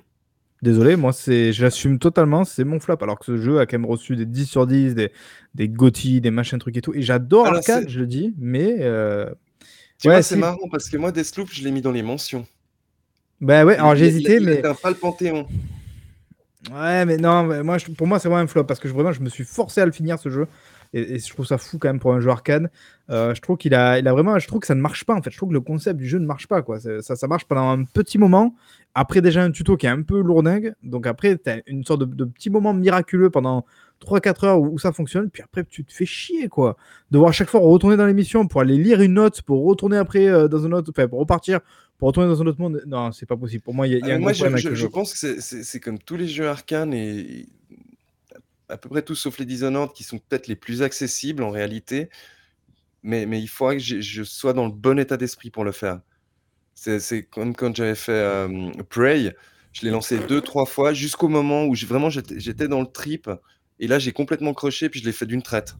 [0.61, 2.97] Désolé, moi, c'est j'assume totalement, c'est mon flop.
[3.01, 5.11] Alors que ce jeu a quand même reçu des 10 sur 10, des
[5.55, 10.07] des GOTY, des machins trucs et tout et j'adore l'arcade, je le dis, mais, Tu
[10.07, 12.45] ouais, vois, c'est marrant parce que moi, Deathloop, je l'ai mis dans les mentions.
[13.39, 15.47] Bah, ouais, alors j'ai hésité, il mais pas le panthéon.
[16.71, 18.93] Ouais, mais non, mais moi, je pour moi, c'est vraiment un flop parce que je
[18.93, 20.47] vraiment, je me suis forcé à le finir ce jeu
[20.93, 22.69] et et je trouve ça fou quand même pour un jeu arcade.
[23.09, 25.15] Heu, je trouve qu'il a il a vraiment je trouve que ça ne marche pas,
[25.15, 25.31] en fait.
[25.31, 26.79] Je trouve que le concept du jeu ne marche pas, quoi.
[26.79, 28.53] Ça ça marche pendant un petit moment.
[28.93, 32.01] Après déjà un tuto qui est un peu lourdingue, donc après tu as une sorte
[32.01, 33.65] de de petit moment miraculeux pendant
[34.01, 36.75] 3-4 heures où où ça fonctionne, puis après tu te fais chier, quoi.
[37.09, 40.27] Devoir à chaque fois retourner dans l'émission pour aller lire une note, pour retourner après,
[40.27, 41.61] heu, dans un autre enfin pour repartir,
[41.97, 42.83] pour retourner dans un autre monde.
[42.85, 43.63] Non, c'est pas possible.
[43.63, 46.17] Pour moi, il y a y a un moi, je pense que c'est comme tous
[46.17, 47.47] les jeux arcane et
[48.67, 52.09] à peu près tous sauf les Dishonored qui sont peut-être les plus accessibles en réalité,
[53.03, 56.01] mais mais il faudrait que je sois dans le bon état d'esprit pour le faire.
[56.83, 59.35] C'est comme quand j'avais fait, hem, Prey,
[59.71, 63.29] je l'ai lancé 2-3 fois jusqu'au moment où vraiment j'étais dans le trip
[63.79, 65.75] et là, j'ai complètement croché puis je l'ai fait d'une traite.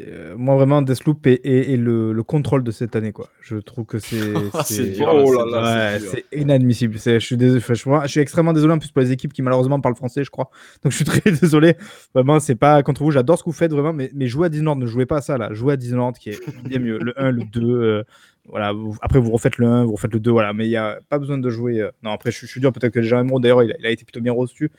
[0.00, 3.12] Euh, moi, vraiment, Deathloop est, le, contrôle de cette année.
[3.12, 3.28] Quoi.
[3.42, 4.32] Je trouve que c'est
[4.64, 6.94] c'est inadmissible.
[6.98, 9.96] Je suis, désolé, je, suis extrêmement désolé en plus pour les équipes qui malheureusement parlent
[9.96, 10.50] français, je crois.
[10.82, 11.76] Donc je suis très désolé.
[12.14, 13.10] Vraiment, c'est pas contre vous.
[13.10, 14.76] J'adore ce que vous faites vraiment, mais, mais jouez à Disneyland.
[14.76, 15.52] Ne jouez pas à ça là.
[15.52, 16.98] Jouez à Disneyland qui est bien mieux.
[16.98, 17.60] Le 1, le 2.
[17.60, 18.04] Euh,
[18.48, 20.98] voilà, après vous refaites le 1, vous refaites le 2, voilà, mais il n'y a
[21.08, 21.80] pas besoin de jouer.
[21.80, 24.20] Euh, non, après je, suis dur, peut-être que un d'ailleurs, il, il, a été plutôt
[24.20, 24.70] bien reçu,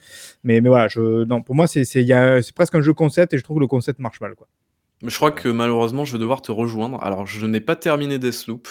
[0.43, 1.83] mais, mais voilà, je, non, pour moi c'est
[2.55, 4.35] presque un jeu concept et je trouve que le concept marche mal.
[4.35, 4.47] Quoi.
[5.05, 7.03] Je crois que malheureusement, je vais devoir te rejoindre.
[7.03, 8.67] Alors, je n'ai pas terminé Deathloop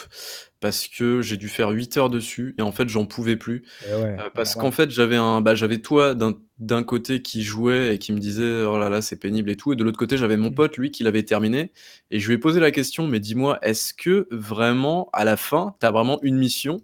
[0.63, 3.65] parce que j'ai dû faire 8 heures dessus et en fait, j'en pouvais plus.
[3.85, 7.99] Eh euh, parce qu'en fait, j'avais un, bah, j'avais toi d'un côté qui jouait et
[7.99, 10.37] qui me disait oh là là, c'est pénible et tout, et de l'autre côté, j'avais
[10.37, 10.55] mon mm.
[10.55, 11.73] pote lui qui l'avait terminé
[12.11, 15.75] et je lui ai posé la question, mais dis-moi, est-ce que vraiment à la fin,
[15.81, 16.81] tu as vraiment une mission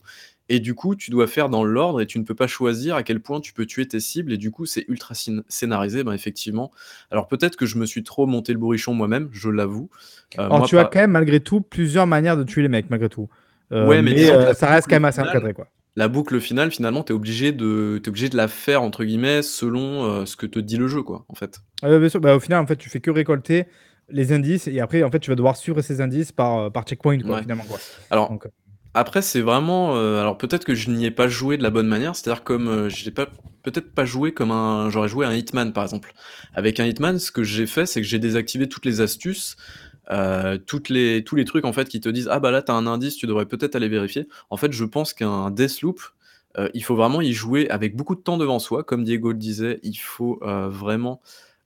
[0.50, 3.02] et du coup, tu dois faire dans l'ordre et tu ne peux pas choisir à
[3.02, 4.32] quel point tu peux tuer tes cibles.
[4.32, 5.14] Et du coup, c'est ultra
[5.48, 6.70] scénarisé, ben effectivement.
[7.10, 9.90] Alors peut-être que je me suis trop monté le bourrichon moi-même, je l'avoue.
[10.38, 13.10] Euh, Alors tu as quand même malgré tout plusieurs manières de tuer les mecs, malgré
[13.10, 13.28] tout.
[13.72, 15.68] Euh, ouais, mais, euh, ça reste quand même assez encadré, quoi.
[15.96, 19.42] La boucle finale, finalement, tu es obligé de, es obligé de la faire entre guillemets
[19.42, 21.60] selon ce que te dit le jeu, quoi, en fait.
[21.82, 22.20] bien sûr.
[22.20, 23.66] Bah, au final, en fait, tu fais que récolter
[24.08, 27.18] les indices et après, en fait, tu vas devoir suivre ces indices par, par checkpoint,
[27.20, 27.78] quoi, finalement, quoi.
[28.10, 28.38] Alors.
[28.94, 29.96] Après, c'est vraiment.
[29.96, 32.68] Euh, alors peut-être que je n'y ai pas joué de la bonne manière, c'est-à-dire comme
[32.68, 33.26] euh, je n'ai pas
[33.62, 34.90] peut-être pas joué comme un.
[34.90, 36.12] J'aurais joué un Hitman par exemple.
[36.54, 39.56] Avec un Hitman, ce que j'ai fait, c'est que j'ai désactivé toutes les astuces,
[40.10, 42.86] euh, les, tous les trucs en fait qui te disent ah bah là t'as un
[42.86, 44.28] indice, tu devrais peut-être aller vérifier.
[44.50, 46.00] En fait, je pense qu'un Deathloop,
[46.74, 49.78] il faut vraiment y jouer avec beaucoup de temps devant soi, comme Diego le disait,
[49.84, 51.20] il faut vraiment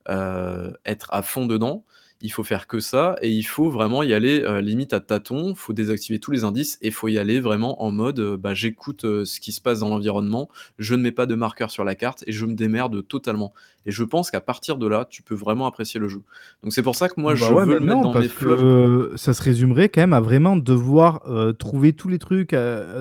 [0.08, 1.84] être à fond dedans
[2.22, 5.54] il faut faire que ça et il faut vraiment y aller euh, limite à tâtons,
[5.54, 9.04] faut désactiver tous les indices et faut y aller vraiment en mode euh, bah, j'écoute
[9.04, 11.96] euh, ce qui se passe dans l'environnement, je ne mets pas de marqueur sur la
[11.96, 13.52] carte et je me démerde totalement.
[13.86, 16.22] Et je pense qu'à partir de là, tu peux vraiment apprécier le jeu.
[16.62, 19.16] Donc c'est pour ça que moi bah je veux le mettre dans mes flops.
[19.16, 21.22] ça se résumerait quand même à vraiment devoir
[21.58, 22.54] trouver tous les trucs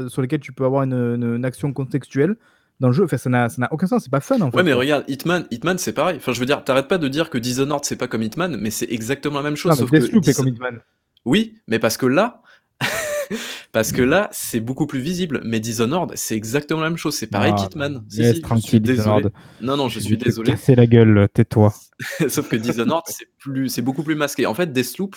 [0.08, 2.38] sur lesquels tu peux avoir une action contextuelle
[2.82, 3.06] dans le jeu.
[3.06, 4.58] Enfin, ça n'a aucun sens, c'est pas fun en fait.
[4.58, 6.18] Ouais, mais regarde, Hitman, Hitman c'est pareil.
[6.18, 8.72] Enfin, je veux dire, t'arrêtes pas de dire que Dishonored c'est pas comme Hitman, mais
[8.72, 9.80] c'est exactement la même chose.
[9.80, 10.82] Non, mais Deathloop est comme Hitman.
[11.24, 12.42] Oui, mais parce que là,
[13.72, 15.42] parce que là, c'est beaucoup plus visible.
[15.46, 17.16] Mais Dishonored, c'est exactement la même chose.
[17.16, 18.04] C'est pareil ah, qu'Hitman.
[18.10, 19.28] Si, si, tranquille, désolé.
[19.62, 20.56] Non, non, je suis désolé.
[20.58, 21.74] C'est la gueule, tais-toi.
[22.28, 24.48] Sauf que Dishonored, c'est plus, c'est beaucoup plus masqué.
[24.48, 25.16] En fait, Deathloop,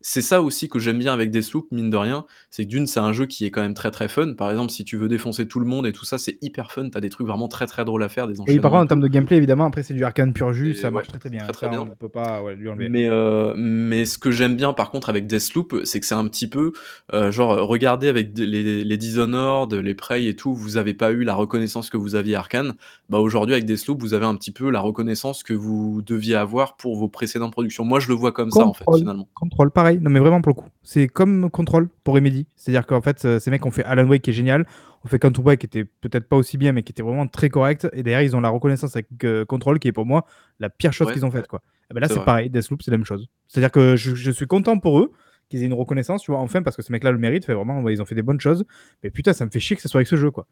[0.00, 3.00] c'est ça aussi que j'aime bien avec Deathloop, mine de rien, c'est que d'une, c'est
[3.00, 4.34] un jeu qui est quand même très très fun.
[4.34, 6.88] Par exemple, si tu veux défoncer tout le monde et tout ça, c'est hyper fun.
[6.90, 9.00] T'as des trucs vraiment très très drôles à faire, des Et par contre, en termes
[9.00, 11.46] de gameplay, évidemment, après c'est du arcane pur jus, ça marche très très bien.
[11.46, 12.88] Très, On peut pas lui enlever.
[12.88, 16.28] Mais, euh, mais ce que j'aime bien par contre avec Deathloop, c'est que c'est un
[16.28, 16.72] petit peu
[17.12, 21.24] euh, genre regardez avec les, les Dishonored, les Prey et tout, vous avez pas eu
[21.24, 22.74] la reconnaissance que vous aviez Arkane.
[23.08, 26.76] Bah aujourd'hui avec Deathloop, vous avez un petit peu la reconnaissance que vous deviez avoir
[26.76, 27.84] pour vos précédentes productions.
[27.84, 29.28] Moi, je le vois comme ça en fait finalement.
[29.34, 29.87] Contrôle, pareil.
[29.96, 30.68] Non mais vraiment pour le coup.
[30.82, 32.46] C'est comme Control pour Remedy.
[32.56, 34.66] C'est-à-dire qu'en fait, euh, ces mecs ont fait Alan Wake qui est génial,
[35.04, 37.48] ont fait Quantum Break qui était peut-être pas aussi bien, mais qui était vraiment très
[37.48, 37.88] correct.
[37.92, 40.26] Et derrière, ils ont la reconnaissance avec euh, Control qui est pour moi
[40.60, 41.46] la pire chose qu'ils ont faite.
[41.46, 41.62] Quoi.
[41.90, 42.50] Et ben là, c'est pareil.
[42.50, 43.28] Deathloop, c'est la même chose.
[43.48, 45.12] C'est-à-dire que je, suis content pour eux
[45.48, 47.46] qu'ils aient une reconnaissance, tu vois, enfin, parce que ce mec-là le mérite.
[47.46, 48.64] Fait vraiment, ils ont fait des bonnes choses.
[49.02, 50.46] Mais putain, ça me fait chier que ce soit avec ce jeu, quoi.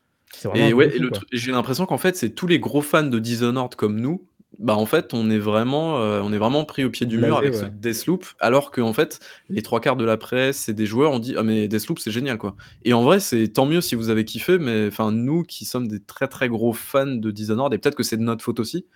[0.54, 0.92] Et ouais,
[1.32, 4.26] j'ai l'impression qu'en fait, c'est tous les gros fans de Dishonored comme nous
[4.58, 7.36] bah en fait on est vraiment euh, on est vraiment pris au pied du mur
[7.36, 10.86] avec ce Deathloop alors que en fait les trois quarts de la presse et des
[10.86, 12.56] joueurs ont dit ah mais Deathloop c'est génial quoi.
[12.84, 15.88] Et en vrai c'est tant mieux si vous avez kiffé mais enfin nous qui sommes
[15.88, 18.86] des très très gros fans de Dishonored et peut-être que c'est de notre faute aussi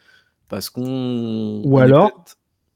[0.49, 2.25] parce qu'on ou alors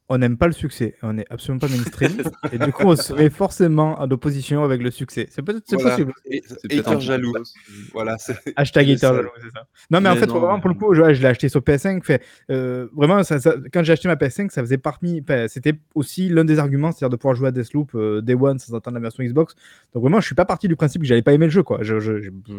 [0.08, 2.12] on n'aime pas le succès, on n'est absolument pas mainstream,
[2.52, 5.28] et du coup on serait forcément en opposition avec le succès.
[5.30, 6.12] C'est peut-être possible.
[6.26, 7.32] Et, être jaloux.
[7.92, 8.16] Voilà,
[8.56, 9.66] Hashtag hater jaloux, c'est ça.
[9.90, 12.02] Non, mais, en fait, vraiment, pour le coup, je, l'ai acheté sur PS5.
[12.02, 13.38] Fait, euh, vraiment, ça,
[13.72, 15.22] quand j'ai acheté ma PS5, ça faisait parmi.
[15.48, 18.74] C'était aussi l'un des arguments, c'est-à-dire de pouvoir jouer à Deathloop euh, Day One sans
[18.74, 19.54] attendre la version Xbox.
[19.94, 21.62] Donc vraiment, je suis pas parti du principe que j'allais pas aimer le jeu.
[21.62, 21.78] Quoi.
[21.82, 21.94] Je,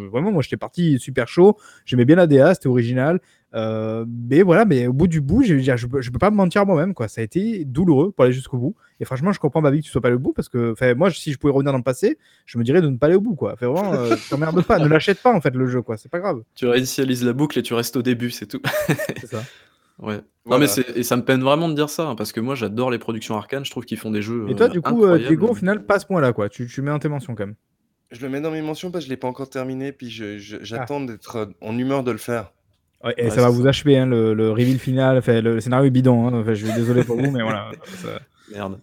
[0.09, 1.57] vraiment, moi, j'étais parti super chaud.
[1.85, 3.19] J'aimais bien la DA, c'était original.
[3.55, 6.35] Euh, mais voilà, mais au bout du bout, je, je, peux, je peux pas me
[6.35, 7.07] mentir moi-même, quoi.
[7.07, 8.75] Ça a été douloureux pour aller jusqu'au bout.
[8.99, 10.93] Et franchement, je comprends ma vie que tu sois pas allé au bout parce que,
[10.93, 13.15] moi, si je pouvais revenir dans le passé, je me dirais de ne pas aller
[13.15, 13.55] au bout, quoi.
[13.55, 15.95] Fait vraiment, euh, t'emmerdes pas, ne l'achète pas en fait le jeu, quoi.
[15.97, 16.41] C'est pas grave.
[16.55, 18.61] Tu réinitialises la boucle et tu restes au début, c'est tout.
[18.87, 19.43] c'est ça.
[19.99, 20.19] Ouais.
[20.45, 22.91] Non mais et ça me peine vraiment de dire ça hein, parce que moi j'adore
[22.91, 24.45] les productions arcanes, je trouve qu'ils font des jeux.
[24.49, 26.49] Et toi, du coup, euh, Diego, au final, pas ce point-là, quoi.
[26.49, 27.55] Tu, tu mets en tes mentions quand même.
[28.11, 31.01] Je le mets dans mes mentions parce que je l'ai pas encore terminé, puis j'attends
[31.03, 31.05] ah.
[31.07, 32.51] d'être en humeur de le faire
[33.17, 36.27] et ça va vous achever, hein, le, le, reveal final, enfin, le scénario est bidon,
[36.27, 37.71] hein, je suis désolé pour vous, mais voilà.
[38.51, 38.79] Merde.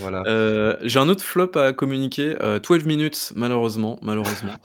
[0.00, 0.22] Voilà.
[0.26, 4.54] Euh, J'ai un autre flop à communiquer, 12 euh, minutes, malheureusement, malheureusement.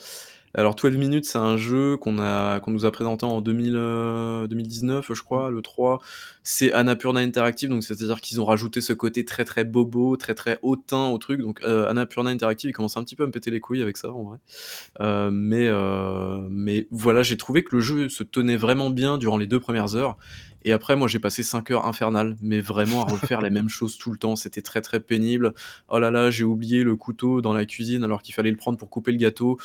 [0.58, 5.52] Alors 12 minutes, c'est un jeu qu'on nous a présenté en 2000, 2019, je crois,
[5.52, 6.02] le 3.
[6.41, 10.58] C'est Annapurna Interactive, donc c'est-à-dire qu'ils ont rajouté ce côté très, très bobo, très, très
[10.63, 11.41] hautain au truc.
[11.41, 13.98] Donc euh, Annapurna Interactive, ils commencent un petit peu à me péter les couilles avec
[13.98, 14.38] ça, en vrai.
[15.00, 15.70] Euh, mais
[16.50, 19.96] mais voilà, j'ai trouvé que le jeu se tenait vraiment bien durant les deux premières
[19.96, 20.17] heures
[20.67, 23.98] et après, moi, j'ai passé 5 heures infernales, mais vraiment à refaire les mêmes choses
[23.98, 24.36] tout le temps.
[24.36, 25.54] C'était très, très pénible.
[25.88, 28.78] Oh là là, j'ai oublié le couteau dans la cuisine alors qu'il fallait le prendre
[28.78, 29.58] pour couper le gâteau.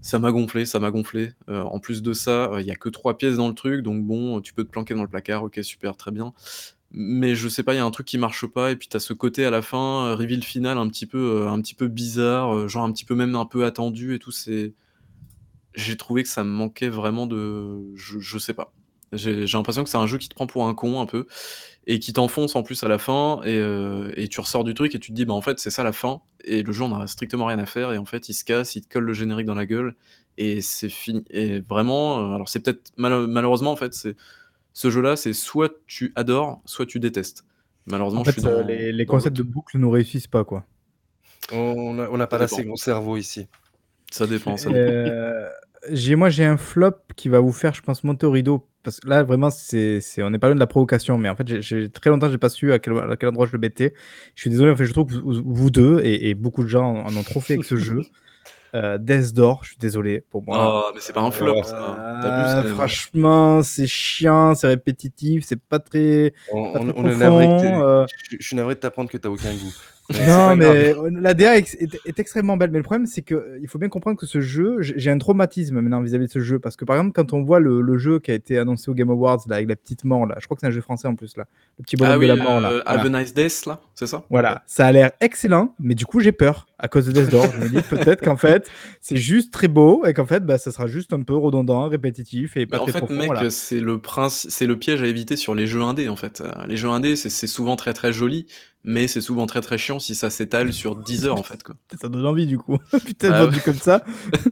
[0.00, 1.32] Ça m'a gonflé, ça m'a gonflé.
[1.48, 4.04] Euh, en plus de ça, il y a que 3 pièces dans le truc, donc
[4.04, 5.42] bon, tu peux te planquer dans le placard.
[5.44, 6.32] Ok, super, très bien.
[6.90, 8.96] Mais je sais pas, il y a un truc qui marche pas, et puis tu
[8.96, 11.74] as ce côté à la fin, euh, reveal final un petit peu, euh, un petit
[11.74, 14.30] peu bizarre, genre un petit peu même un peu attendu et tout.
[14.32, 14.74] C'est,
[15.74, 18.72] j'ai trouvé que ça me manquait vraiment de, je sais pas.
[19.12, 21.26] J'ai l'impression que c'est un jeu qui te prend pour un con un peu
[21.86, 24.94] et qui t'enfonce en plus à la fin et, euh, et, tu ressors du truc
[24.94, 26.94] et tu te dis bah en fait c'est ça la fin et le jeu on
[26.94, 29.14] a strictement rien à faire et en fait il se casse, il te colle le
[29.14, 29.94] générique dans la gueule
[30.36, 34.16] et c'est fini et vraiment euh, alors c'est peut-être malheureusement en fait c'est
[34.74, 37.44] ce jeu là c'est soit tu adores soit tu détestes.
[37.86, 40.66] Malheureusement en fait, euh, les, concepts de boucle ne réussissent pas quoi.
[41.52, 43.46] On n'a pas assez bon cerveau ici.
[44.10, 44.58] Ça dépend.
[44.58, 45.10] Ça dépend.
[46.16, 49.08] moi j'ai un flop qui va vous faire je pense monter au rideau parce que
[49.08, 52.08] là, vraiment, c'est, on n'est pas loin de la provocation, mais en fait, j'ai, très
[52.08, 53.92] longtemps, j'ai pas su à quel, à quel endroit je le mettais.
[54.34, 57.14] Je suis désolé, en fait, je trouve que vous, deux et, beaucoup de gens en
[57.14, 58.02] ont trop fait avec ce jeu.
[58.74, 60.84] Euh, Death Door, je suis désolé pour moi.
[60.88, 62.62] Oh, mais c'est pas un flop, ça.
[62.74, 66.34] franchement, c'est chiant, c'est répétitif, c'est pas très.
[66.52, 68.06] On, pas on, euh.
[68.30, 69.74] je, je, suis navré de t'apprendre que t'as aucun goût.
[70.10, 72.70] Non, mais la DA est, extrêmement belle.
[72.70, 75.80] Mais le problème, c'est qu'il euh, faut bien comprendre que ce jeu, j'ai un traumatisme
[75.80, 76.58] maintenant vis-à-vis de ce jeu.
[76.58, 79.10] Parce que par exemple, quand on voit le, jeu qui a été annoncé au Game
[79.10, 81.14] Awards là, avec la petite mort, là, je crois que c'est un jeu français en
[81.14, 81.46] plus, là,
[81.78, 82.60] le petit bonhomme ah de la mort.
[82.60, 84.24] Là, euh, Have a Nice Death, là, c'est ça?
[84.30, 87.46] Voilà, ça a l'air excellent, mais du coup, j'ai peur à cause de Death Door.
[87.54, 90.70] je me dis peut-être qu'en fait, c'est juste très beau et qu'en fait, bah, ça
[90.70, 94.66] sera juste un peu redondant, répétitif et pas très En fait, mec, c'est le, c'est
[94.66, 96.40] le piège à éviter sur les jeux indés, en fait.
[96.40, 98.46] Euh, les jeux indés, c'est souvent très très joli
[98.88, 101.74] mais c'est souvent très très chiant si ça s'étale sur 10 heures en fait quoi.
[102.00, 102.78] Ça donne envie du coup.
[103.04, 104.02] Putain, ah, comme ça.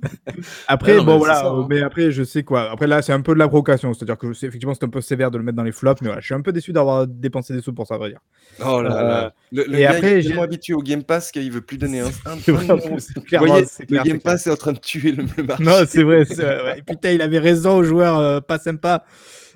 [0.69, 1.67] après bon voilà, hein.
[1.71, 2.71] mais après je sais quoi.
[2.71, 5.31] Après là, c'est un peu de la provocation, c'est-à-dire que effectivement c'est un peu sévère
[5.31, 7.55] de le mettre dans les flops, mais voilà, je suis un peu déçu d'avoir dépensé
[7.55, 8.21] des sous pour ça, à vrai dire.
[8.63, 9.25] Oh là là.
[9.25, 12.09] Euh, le, et après, j'ai habitué au Game Pass qu'il veut plus donner un.
[12.27, 15.65] un le Game Pass est en train de tuer le, marché.
[15.65, 16.79] Non, c'est vrai, vrai.
[16.79, 19.03] Et putain, il avait raison aux joueurs euh, pas sympas.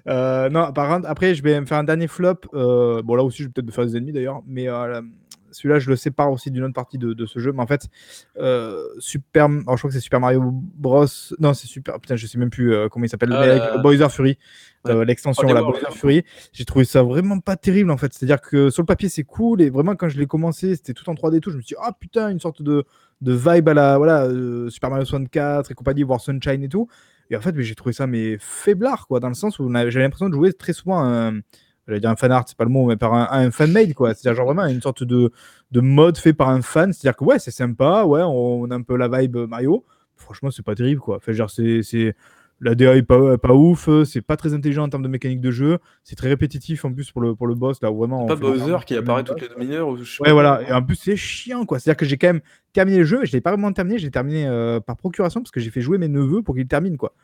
[0.06, 2.40] Euh, non, par contre, après, je vais me faire un dernier flop.
[2.54, 5.00] Euh, bon, là aussi, je vais peut-être me faire des ennemis d'ailleurs, mais euh,
[5.50, 7.52] celui-là, je le sépare aussi d'une autre partie de, ce jeu.
[7.52, 7.88] Mais en fait,
[8.98, 9.44] Super.
[9.44, 11.06] Alors, je crois que c'est Super Mario Bros.
[11.38, 11.98] Non, c'est Super.
[12.00, 13.30] Putain, je sais même plus comment il s'appelle.
[13.82, 14.38] Bowser Fury.
[14.84, 16.24] L'extension, la Bowser Fury.
[16.52, 18.12] J'ai trouvé ça vraiment pas terrible en fait.
[18.12, 19.60] C'est-à-dire que sur le papier, c'est cool.
[19.60, 21.50] Et vraiment, quand je l'ai commencé, c'était tout en 3D et tout.
[21.50, 22.84] Je me suis dit, ah putain, une sorte de,
[23.20, 24.28] de vibe à la voilà,
[24.70, 26.88] Super Mario 64 et compagnie, voir Sunshine et tout.
[27.30, 30.28] Et en fait, j'ai trouvé ça mais faiblard, quoi, dans le sens où j'avais l'impression
[30.28, 31.40] de jouer très souvent un,
[31.86, 33.94] j'allais dire un fan art, c'est pas le mot, mais par un, un fan made,
[33.94, 34.14] quoi.
[34.14, 35.32] C'est-à-dire genre vraiment une sorte de,
[35.70, 36.92] de mode fait par un fan.
[36.92, 39.84] C'est-à-dire que ouais, c'est sympa, ouais, on, a un peu la vibe Mario.
[40.16, 41.16] Franchement, c'est pas terrible, quoi.
[41.16, 42.14] Enfin, genre, c'est
[42.60, 45.50] la DA est pas, pas ouf, c'est pas très intelligent en termes de mécanique de
[45.50, 47.80] jeu, c'est très répétitif en plus pour le, pour le boss.
[47.82, 49.88] Là, vraiment, pas Bowser qui apparaît toutes les demi-heures
[50.20, 51.78] Ouais, voilà, et en plus c'est chiant quoi.
[51.78, 52.40] C'est-à-dire que j'ai quand même
[52.72, 55.60] terminé le jeu, je l'ai pas vraiment terminé, j'ai terminé euh, par procuration parce que
[55.60, 57.14] j'ai fait jouer mes neveux pour qu'ils terminent quoi.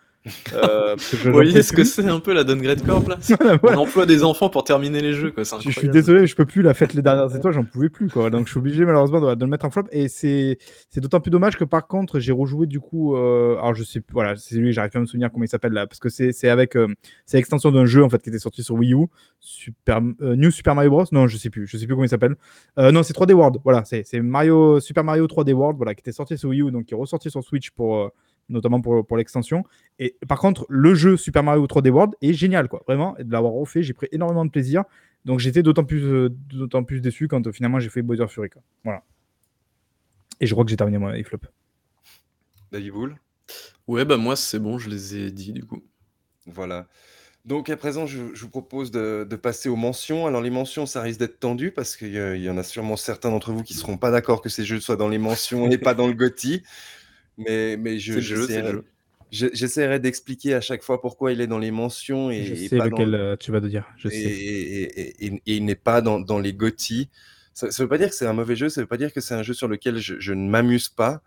[0.53, 3.19] Euh, Vous voyez ce que c'est un peu la Downgrade Corp là?
[3.63, 5.45] On emploie des enfants pour terminer les jeux quoi.
[5.45, 8.31] Je suis désolé, je peux plus la fête les dernières étoiles, j'en pouvais plus quoi.
[8.31, 10.59] Donc je suis obligé malheureusement de, le mettre en flop et c'est
[10.97, 13.17] d'autant plus dommage que par contre j'ai rejoué du coup.
[13.17, 15.73] Euh, alors je sais voilà, c'est lui, j'arrive pas à me souvenir comment il s'appelle
[15.73, 16.89] là parce que c'est avec euh,
[17.25, 19.07] c'est l'extension d'un jeu en fait qui était sorti sur Wii U,
[19.41, 21.05] Super New Super Mario Bros.
[21.13, 22.37] Non, je sais plus, je sais plus comment il s'appelle.
[22.77, 23.59] non, c'est 3D World.
[23.65, 26.87] Voilà, c'est Mario Super Mario 3D World voilà qui était sorti sur Wii U donc
[26.87, 28.11] qui est ressorti sur Switch pour
[28.49, 29.65] notamment pour, pour l'extension.
[29.99, 32.83] Et par contre, le jeu Super Mario 3D World est génial, quoi.
[32.87, 34.85] Vraiment, et de l'avoir refait, j'ai pris énormément de plaisir.
[35.27, 38.49] Donc j'étais d'autant plus, euh, d'autant plus déçu quand euh, finalement j'ai fait Bowser Fury.
[38.49, 38.63] Quoi.
[38.85, 39.03] Voilà.
[40.41, 41.41] Et je crois que j'ai terminé mon flop.
[42.71, 43.17] David Bull
[43.89, 45.83] Ouais, bah moi c'est bon, je les ai dit du coup.
[46.47, 46.87] Voilà.
[47.45, 50.27] Donc à présent, je, vous propose de, passer aux mentions.
[50.27, 53.53] Alors les mentions, ça risque d'être tendu parce qu'il y, en a sûrement certains d'entre
[53.53, 55.95] vous qui ne seront pas d'accord que ces jeux soient dans les mentions et pas
[55.95, 56.63] dans le GOTY.
[57.39, 58.21] Mais, mais je,
[59.31, 63.15] j'essaierai d'expliquer à chaque fois pourquoi il est dans les mentions et, je sais lequel
[63.15, 63.87] euh, tu vas te dire.
[63.97, 65.15] Je et, sais.
[65.19, 67.09] Et, il n'est pas dans, dans les GOTY.
[67.53, 69.13] Ça ne veut pas dire que c'est un mauvais jeu, ça ne veut pas dire
[69.13, 71.23] que c'est un jeu sur lequel je, je ne m'amuse pas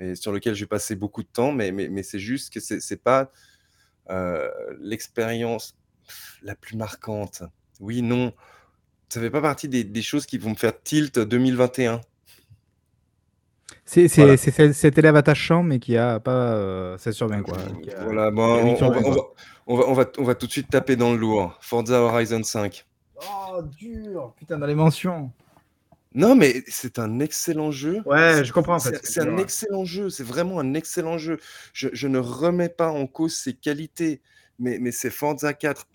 [0.00, 2.60] et sur lequel je vais passer beaucoup de temps, mais, mais, mais c'est juste que
[2.60, 3.30] c'est n'est pas
[4.10, 4.48] euh,
[4.80, 5.76] l'expérience
[6.42, 7.42] la plus marquante.
[7.80, 8.32] Oui, non,
[9.08, 12.00] ça fait pas partie des, des choses qui vont me faire tilt 2021.
[13.84, 17.58] C'est cet élève attachant, mais qui a pas 16 sur 20, quoi.
[18.02, 19.00] voilà, bon, on, va,
[19.66, 21.56] on, va, on, va, tout de suite taper dans le lourd.
[21.60, 22.86] Forza Horizon 5.
[23.16, 25.30] Oh, dur Putain, dans les mentions.
[26.14, 28.00] Non, mais c'est un excellent jeu.
[28.06, 28.76] Ouais, je comprends.
[28.76, 30.10] En fait, c'est un excellent jeu.
[30.10, 31.38] C'est vraiment un excellent jeu.
[31.72, 34.22] Je, je, ne remets pas en cause ses qualités,
[34.58, 35.88] mais, mais c'est Forza 4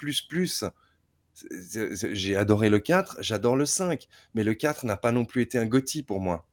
[2.12, 5.58] j'ai adoré le 4, j'adore le 5, mais le 4 n'a pas non plus été
[5.58, 6.45] un Gotti pour moi.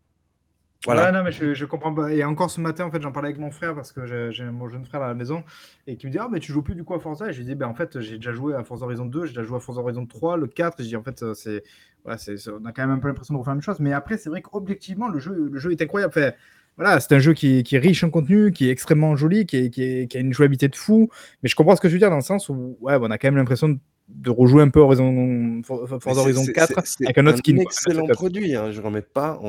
[0.85, 1.11] Voilà.
[1.11, 2.13] non, mais je, comprends pas.
[2.13, 4.69] Et encore ce matin, en fait, j'en parlais avec mon frère parce que j'ai mon
[4.69, 5.43] jeune frère à la maison
[5.87, 7.29] et qui me dit Ah, mais tu joues plus du coup à Forza?
[7.29, 9.33] Et je lui dis Ben en fait, j'ai déjà joué à Forza Horizon 2, j'ai
[9.33, 10.83] déjà joué à Forza Horizon 3, le 4.
[10.83, 11.65] je dis En fait, c'est,
[12.05, 12.19] voilà,
[12.61, 13.81] on a quand même un peu l'impression de refaire la même chose.
[13.81, 16.13] Mais après, c'est vrai qu'objectivement, le jeu, le jeu est incroyable.
[16.13, 16.37] Fait,
[16.77, 19.57] voilà, c'est un jeu qui, qui, est riche en contenu, qui est extrêmement joli, qui,
[19.57, 21.09] est, qui, qui, a une jouabilité de fou.
[21.43, 23.19] Mais je comprends ce que je veux dire dans le sens où, ouais, on a
[23.19, 27.39] quand même l'impression de de rejouer un peu Horizon, Forza Horizon 4 avec un autre
[27.39, 27.57] skin.
[27.71, 29.41] C'est un excellent produit, hein, je ne remets pas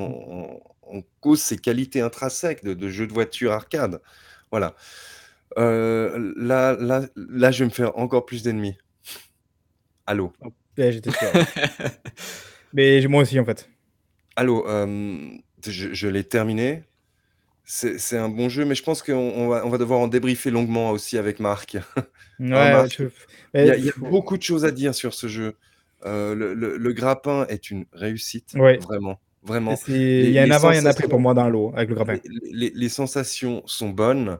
[0.91, 4.01] en, cause ses qualités intrinsèques de, de, jeu de voiture arcade.
[4.51, 4.75] Voilà.
[5.57, 8.77] Euh, là, là, là, je vais me faire encore plus d'ennemis.
[10.05, 10.33] Allô
[10.77, 11.31] J'étais sûr.
[12.73, 13.69] Mais moi aussi, en fait.
[14.35, 15.17] Allô, euh,
[15.65, 16.83] je, je l'ai terminé.
[17.69, 20.91] C'est un bon jeu, mais je pense qu'on va, on va devoir en débriefer longuement
[20.91, 21.77] aussi avec Marc.
[22.39, 25.27] Ouais, Marc, il y a, il y a beaucoup de choses à dire sur ce
[25.27, 25.55] jeu.
[26.05, 28.77] Euh, le, le, le, grappin est une réussite, ouais.
[28.77, 29.19] vraiment.
[29.43, 29.75] Vraiment.
[29.87, 32.17] Il y a un avant et un après pour moi dans l'eau avec le grappin.
[32.51, 34.39] Les, les, sensations sont bonnes,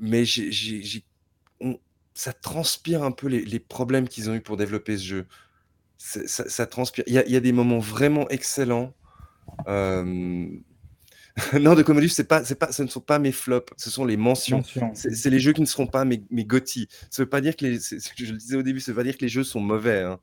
[0.00, 1.04] mais j ai,
[1.60, 1.78] on,
[2.14, 5.26] ça transpire un peu les, problèmes qu'ils ont eu pour développer ce jeu.
[5.98, 7.04] Ça, ça, transpire.
[7.06, 8.92] Il y, a, il y, a, des moments vraiment excellents.
[9.68, 10.48] Euh,
[11.60, 14.04] non, de Commodus, c'est pas, c'est pas, ce ne sont pas mes flops, ce sont
[14.04, 14.62] les mentions.
[14.94, 16.88] C'est les jeux qui ne seront pas mes, mes GOTY.
[17.10, 19.16] Ça veut pas dire que les, je le disais au début, ça veut pas dire
[19.16, 20.00] que les jeux sont mauvais.
[20.00, 20.18] Hein.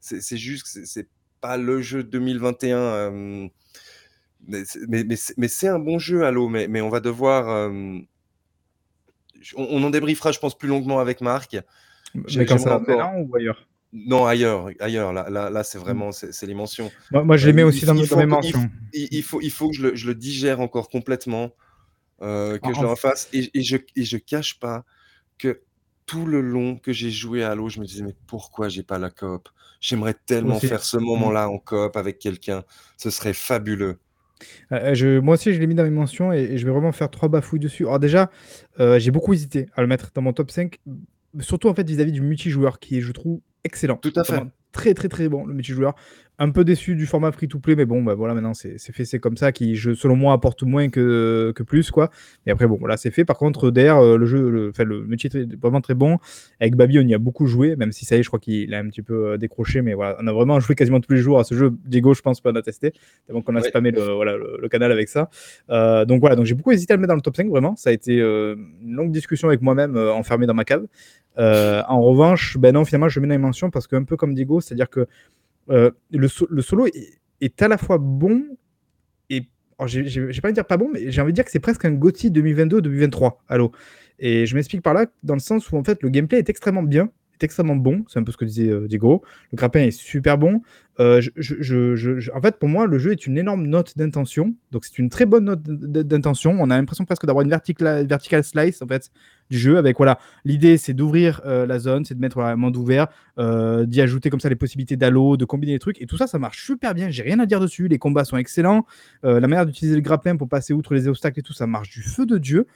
[0.00, 1.08] C'est juste que c'est
[1.40, 2.76] pas le jeu 2021.
[2.76, 3.48] Euh,
[4.46, 5.04] mais, mais,
[5.36, 7.48] mais c'est un bon jeu, Halo, mais, mais on va devoir.
[7.48, 7.98] Euh,
[9.56, 11.56] on, en débriefera, je pense, plus longuement avec Marc.
[12.14, 13.12] Mais quand ça encore...
[13.18, 13.66] ou ailleurs?
[13.92, 15.12] Non, ailleurs, ailleurs.
[15.12, 16.92] Là, là, là c'est vraiment c'est les mentions.
[17.10, 18.70] Moi, moi je les mets euh, aussi dans, mes mentions.
[18.92, 21.50] Il, faut, il faut que je le, je le digère encore complètement,
[22.22, 23.28] euh, que je le refasse.
[23.32, 24.84] Et, et, je et je cache pas
[25.38, 25.60] que
[26.10, 28.98] tout le long que j'ai joué à Halo, je me disais mais pourquoi j'ai pas
[28.98, 29.48] la coop?
[29.80, 31.04] J'aimerais tellement faire ce mmh.
[31.04, 32.64] moment-là en coop avec quelqu'un.
[32.96, 33.96] Ce serait fabuleux.
[34.72, 37.10] Euh, je, moi aussi, je l'ai mis dans mes mentions et, je vais vraiment faire
[37.10, 37.86] trois bafouilles dessus.
[37.86, 38.28] Alors déjà,
[38.78, 40.80] j'ai beaucoup hésité à le mettre dans mon top 5,
[41.38, 43.96] surtout en fait vis-à-vis -vis du multijoueur qui est, je trouve, excellent.
[43.96, 44.42] Tout à fait.
[44.72, 45.94] Très très très bon le multijoueur.
[46.42, 49.36] Un peu déçu du format free-to-play, mais bon, bah voilà, maintenant c'est fait, c'est comme
[49.36, 52.08] ça, qui, je, selon moi, apporte moins que, que plus, quoi.
[52.46, 53.26] Et après, bon, voilà, c'est fait.
[53.26, 56.16] Par contre, derrière, euh, le jeu, le, enfin, le métier est vraiment très bon.
[56.58, 58.72] Avec Babi, on y a beaucoup joué, même si ça y est, je crois qu'il
[58.72, 61.20] a un petit peu euh, décroché, mais voilà, on a vraiment joué quasiment tous les
[61.20, 61.74] jours à ce jeu.
[61.84, 62.94] Diego, je pense, pas a testé.
[63.28, 65.28] Donc, on a spammé le, voilà, le, canal avec ça.
[65.68, 67.76] Euh, donc, voilà, donc j'ai beaucoup hésité à le mettre dans le top 5, vraiment.
[67.76, 70.86] Ça a été une longue discussion avec moi-même, enfermé dans ma cave.
[71.36, 74.62] en revanche, ben non, finalement, je mets dans les mentions parce qu'un peu comme Diego,
[74.62, 75.06] c'est-à-dire que euh,
[75.68, 76.86] le, le, solo
[77.40, 78.44] est, à la fois bon
[79.28, 79.48] et.
[79.86, 80.02] J'ai
[80.42, 81.92] pas envie de dire pas bon, mais j'ai envie de dire que c'est presque un
[81.92, 83.38] GOTY 2022-2023.
[83.48, 83.72] Allô.
[84.18, 86.82] Et je m'explique par là, dans le sens où en fait le gameplay est extrêmement
[86.82, 87.08] bien,
[87.40, 88.04] est extrêmement bon.
[88.08, 89.22] C'est un peu ce que disait euh, Diego.
[89.52, 90.62] Le grappin est super bon.
[91.00, 94.54] Euh, je, en fait, pour moi, le jeu est une énorme note d'intention.
[94.70, 96.56] Donc, c'est une très bonne note d'intention.
[96.60, 99.10] On a l'impression presque d'avoir une vertical, vertical slice en fait
[99.50, 99.76] du jeu.
[99.76, 103.08] Avec voilà, l'idée, c'est d'ouvrir euh, la zone, c'est de mettre un monde ouvert,
[103.38, 106.00] d'y ajouter comme ça les possibilités d'allo, de combiner les trucs.
[106.00, 107.10] Et tout ça, ça marche super bien.
[107.10, 107.88] J'ai rien à dire dessus.
[107.88, 108.84] Les combats sont excellents.
[109.22, 112.02] la manière d'utiliser le grappin pour passer outre les obstacles et tout, ça marche du
[112.02, 112.66] feu de dieu.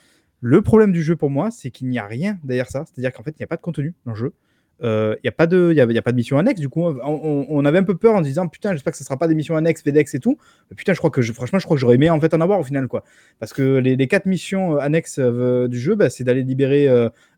[0.41, 2.85] Le problème du jeu pour moi, c'est qu'il n'y a rien derrière ça.
[2.87, 4.33] C'est-à-dire qu'en fait, il n'y a pas de contenu dans le jeu.
[4.81, 6.61] Il euh, n'y a, pas de, y y a pas de mission annexe.
[6.61, 9.29] Du coup, on, avait un peu peur en disant Putain, j'espère que ce sera pas
[9.29, 10.37] des missions annexes, FedEx et tout.
[10.77, 12.65] putain, je crois que franchement, je crois que j'aurais aimé en fait en avoir au
[12.65, 12.89] final.
[12.89, 13.05] quoi.
[13.39, 16.89] Parce que les, quatre missions euh, annexes euh, du jeu, bah, c'est d'aller libérer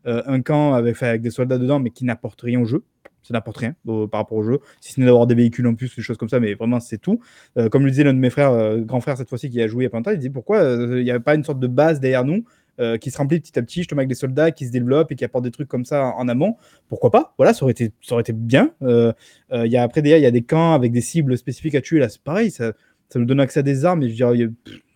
[0.05, 2.83] un camp avec, avec des soldats dedans, mais qui n'apportent rien au jeu
[3.23, 5.93] ça n'apporte rien par rapport au jeu, si ce n'est d'avoir des véhicules en plus,
[5.93, 7.19] des choses comme ça, mais vraiment c'est tout.
[7.71, 10.09] comme le disait l'un de mes frères, grand frère cette fois-ci qui a joué il
[10.09, 12.45] y il dit pourquoi il n'y avait pas une sorte de base derrière nous
[12.79, 15.15] euh, qui se remplit petit à petit, justement avec des soldats qui se développent et
[15.15, 16.57] qui apportent des trucs comme ça en, amont.
[16.89, 17.33] Pourquoi pas?
[17.37, 18.69] Voilà, ça aurait été, ça aurait été bien.
[18.83, 19.11] Euh,
[19.51, 21.97] euh, y a, après, il y a des camps avec des cibles spécifiques à tuer.
[21.97, 22.73] Là, c'est pareil, ça,
[23.09, 24.49] ça nous donne accès à des armes, et je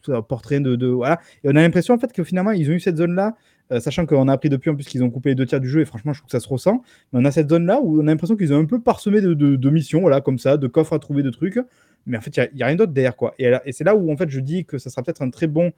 [0.05, 1.19] ça apporte rien de, Voilà.
[1.43, 3.35] Et on a l'impression en fait que finalement, ils ont eu cette zone-là.
[3.79, 5.79] sachant qu'on a appris depuis en plus qu'ils ont coupé les deux tiers du jeu
[5.79, 8.01] et franchement je trouve que ça se ressent mais on a cette zone là où
[8.01, 10.91] on a l'impression qu'ils ont un peu parsemé de, missions voilà comme ça de coffres
[10.91, 11.57] à trouver de trucs
[12.05, 14.11] mais en fait il n'y a, rien d'autre derrière quoi et, et c'est là où
[14.11, 15.71] en fait je dis que ça sera peut-être un très bon euh,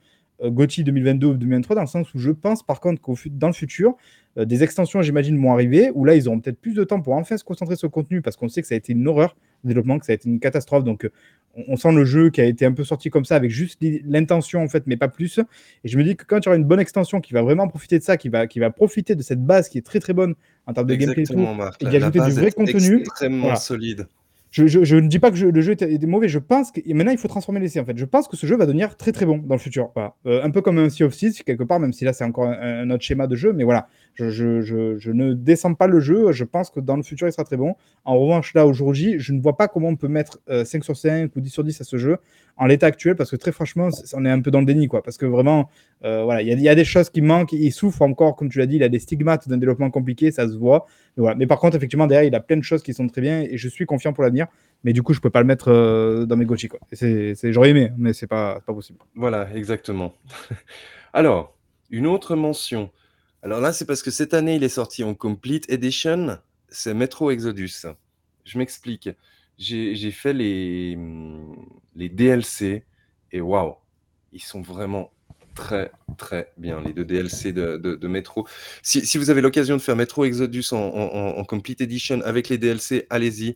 [0.44, 3.54] Gauthier 2022 ou 2023, dans le sens où je pense par contre qu'au dans le
[3.54, 3.96] futur,
[4.38, 7.14] euh, des extensions, j'imagine, vont arriver, où là, ils auront peut-être plus de temps pour
[7.14, 9.36] enfin se concentrer sur le contenu, parce qu'on sait que ça a été une horreur,
[9.64, 10.84] le développement, que ça a été une catastrophe.
[10.84, 11.12] Donc, euh,
[11.68, 14.64] on, sent le jeu qui a été un peu sorti comme ça, avec juste l'intention,
[14.64, 15.40] en fait, mais pas plus.
[15.84, 17.68] Et je me dis que quand il y aura une bonne extension qui va vraiment
[17.68, 20.14] profiter de ça, qui va, qui va profiter de cette base qui est très très
[20.14, 20.34] bonne
[20.66, 23.02] en termes de gameplay et tout, et qui ajouter du vrai contenu.
[23.02, 24.08] Extrêmement solide
[24.54, 27.28] je, ne dis pas que le jeu est, mauvais, je pense que maintenant il faut
[27.28, 27.98] transformer l'essai en fait.
[27.98, 29.92] Je pense que ce jeu va devenir très très bon dans le futur.
[30.28, 32.88] Euh, un peu comme un Sea of quelque part, même si là c'est encore un,
[32.92, 36.70] autre schéma de jeu, mais voilà, je, je, ne descends pas le jeu, je pense
[36.70, 37.76] que dans le futur il sera très bon.
[38.06, 40.98] En revanche, là aujourd'hui, je ne vois pas comment on peut mettre 5 euh, sur
[40.98, 42.18] 5 ou 10 sur 10 à ce jeu
[42.58, 45.02] en l'état actuel, parce que très franchement, on est un peu dans le déni, quoi.
[45.02, 45.70] Parce que vraiment,
[46.04, 48.66] euh, voilà, il y, a des choses qui manquent, il souffre encore, comme tu l'as
[48.66, 50.86] dit, il a des stigmates d'un développement compliqué, ça se voit.
[51.18, 53.58] Mais, par contre, effectivement, derrière, il a plein de choses qui sont très bien et
[53.58, 54.48] je suis confiant pour l'avenir.
[54.84, 56.80] Mais du coup, je peux pas le mettre euh, dans mes Gochi, quoi.
[57.44, 59.00] J'aurais aimé, mais c'est pas, pas possible.
[59.16, 60.14] Voilà, exactement.
[61.14, 61.56] Alors,
[61.90, 62.92] une autre mention.
[63.42, 66.38] Alors là, c'est parce que cette année, il est sorti en Complete Edition.
[66.70, 67.86] C'est Metro Exodus.
[68.46, 69.10] Je m'explique
[69.58, 71.56] j'ai fait les, mmh,
[71.96, 72.84] les DLC
[73.32, 73.76] et waouh,
[74.32, 75.12] ils sont vraiment
[75.56, 78.48] très très bien, les deux DLC de, de, Metro.
[78.82, 82.58] Si, si, vous avez l'occasion de faire Metro Exodus en, en, Complete Edition avec les
[82.58, 83.56] DLC, allez-y.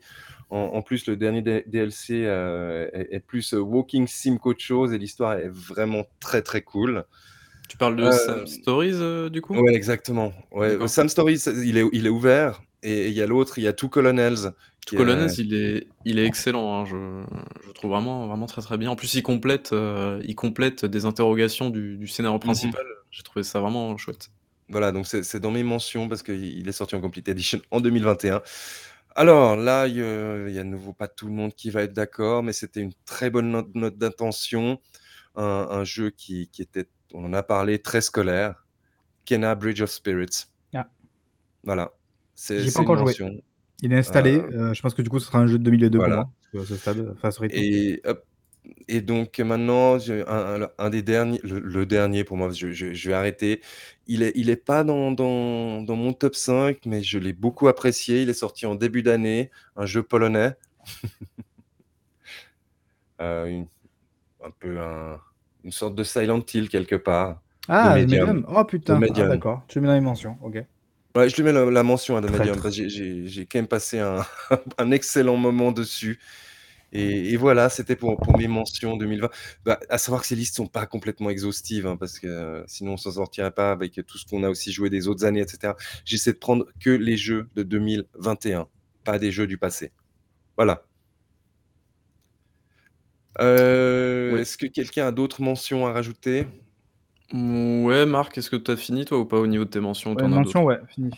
[0.50, 5.34] En, plus, le dernier DLC euh, est, plus euh, Walking Sim qu'autre chose et l'histoire
[5.34, 7.04] est vraiment très très cool.
[7.68, 9.56] Tu parles de euh, Sam Stories du coup?
[9.56, 10.32] Ouais, exactement.
[10.52, 12.62] Ouais, Sam Stories, il est, il est ouvert.
[12.82, 14.54] Et il y a l'autre, il y a Two Colonels.
[14.88, 16.80] Two Colonels, il, est, il est excellent.
[16.80, 17.24] Hein, je,
[17.66, 18.90] je, trouve vraiment, vraiment très très bien.
[18.90, 22.44] En plus, il complète, euh, il complète des interrogations du, du scénario mhm.
[22.44, 22.86] principal.
[23.12, 24.30] J'ai trouvé ça vraiment chouette.
[24.70, 28.42] Voilà, donc c'est dans mes mentions parce qu'il est sorti en Complete Edition en 2021.
[29.16, 32.44] Alors là, il y, a, de nouveau pas tout le monde qui va être d'accord,
[32.44, 34.80] mais c'était une très bonne note, d'intention.
[35.36, 38.66] Un, un, jeu qui, qui, était, on en a parlé, très scolaire.
[39.26, 40.46] Kena Bridge of Spirits.
[40.74, 40.88] Ah.
[41.64, 41.92] Voilà.
[42.36, 43.42] J'ai pas encore joué.
[43.82, 44.38] Il est installé.
[44.38, 46.30] Euh, euh, je pense que du coup, ce sera un jeu de 2002 pour moi.
[47.52, 48.02] et,
[48.88, 53.62] et donc maintenant, un, un, des derniers, le, dernier pour moi, je, je, vais arrêter.
[54.08, 57.68] Il est, il est pas dans, dans, dans mon top 5, mais je l'ai beaucoup
[57.68, 58.24] apprécié.
[58.24, 60.56] Il est sorti en début d'année, un jeu polonais.
[63.20, 63.64] Euh,
[64.46, 65.20] un peu un,
[65.64, 67.42] une sorte de Silent Hill quelque part.
[67.68, 68.46] Ah, Medium.
[68.48, 69.64] Oh putain, ah, d'accord.
[69.68, 70.64] Tu mets dans les mentions, ok.
[71.18, 74.24] Ouais, je lui mets la, mention à parce que j'ai quand même passé un,
[74.78, 76.20] un excellent moment dessus.
[76.94, 79.28] Et, voilà, c'était pour, pour, mes mentions 2020.
[79.66, 82.94] Bah, à savoir que ces listes sont pas complètement exhaustives, hein, parce que euh, sinon
[82.94, 85.74] on s'en sortirait pas avec tout ce qu'on a aussi joué des autres années, etc.
[86.06, 88.68] J'essaie de prendre que les jeux de 2021,
[89.04, 89.92] pas des jeux du passé.
[90.56, 90.84] Voilà.
[93.42, 96.46] Euh, est-ce que quelqu'un a d'autres mentions à rajouter?
[97.34, 100.14] Ouais, Marc, est-ce que tu as fini toi ou pas au niveau de tes mentions?
[100.14, 101.12] Ouais, mention, ouais, fini.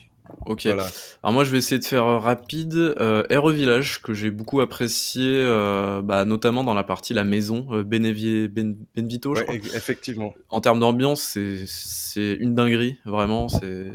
[0.45, 0.65] OK.
[0.65, 4.61] Alors moi, je vais essayer de faire, euh, rapide, heu, RE Village que j'ai beaucoup
[4.61, 9.55] apprécié, euh, bah, notamment dans la partie la maison, euh, Benevier Ben Benvito, je crois.
[9.55, 10.33] effectivement.
[10.49, 13.91] En termes d'ambiance, c'est c'est une dinguerie, vraiment, c'est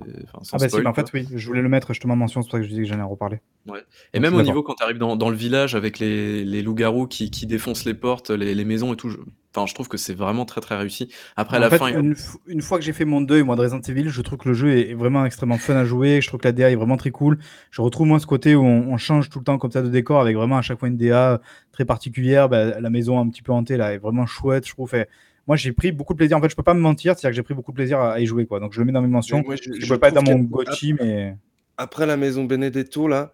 [0.53, 2.47] Ah bah si, bah, en fait, oui, je voulais le mettre justement en mention, c'est
[2.49, 3.41] pour ça que je disais que j'allais en reparler.
[3.67, 6.63] Ouais et même au niveau quand tu arrives dans dans le village avec les les
[6.63, 9.09] loups-garous qui qui défoncent les portes, les les maisons et tout,
[9.55, 11.09] Enfin, je trouve que c'est vraiment très très réussi.
[11.37, 11.89] Après, la fin.
[12.47, 14.55] Une, fois que j'ai fait mon deuil, moi, de Resident Evil, je trouve que le
[14.55, 16.21] jeu est vraiment extrêmement fun à jouer.
[16.21, 17.39] Je trouve que la DA est vraiment très cool.
[17.71, 20.21] Je retrouve moi ce côté où on, change tout le temps comme ça de décor
[20.21, 21.41] avec vraiment à chaque fois une DA
[21.71, 22.49] très particulière.
[22.49, 24.93] Bah, la maison un petit peu hantée là est vraiment chouette, je trouve.
[25.47, 26.37] moi, j'ai pris beaucoup de plaisir.
[26.37, 28.19] En fait, je peux pas me mentir, c'est-à-dire que j'ai pris beaucoup de plaisir à,
[28.19, 28.59] y jouer, quoi.
[28.59, 29.45] Donc, je le mets dans mes mentions.
[29.51, 31.37] je, peux pas être dans mon Gochi, mais.
[31.77, 33.33] Après la maison Benedetto, là,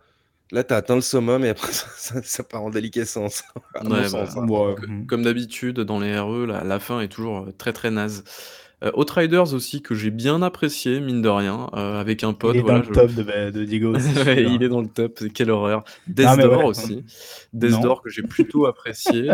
[0.53, 1.73] Là, tu as atteint le summum et après,
[2.23, 3.45] ça, part en déliquescence.
[3.75, 5.07] Bah, mm.
[5.07, 8.25] Comme d'habitude, dans les RE, la, fin est toujours euh, très très naze.
[8.83, 12.57] Euh, Outriders aussi, que j'ai bien apprécié, mine de rien, euh, avec un pote.
[12.57, 13.95] Il est dans le top de, Diego.
[14.27, 15.85] il est dans le top, quelle horreur.
[16.07, 17.05] Death Door aussi.
[17.53, 19.31] Death Door que j'ai plutôt apprécié.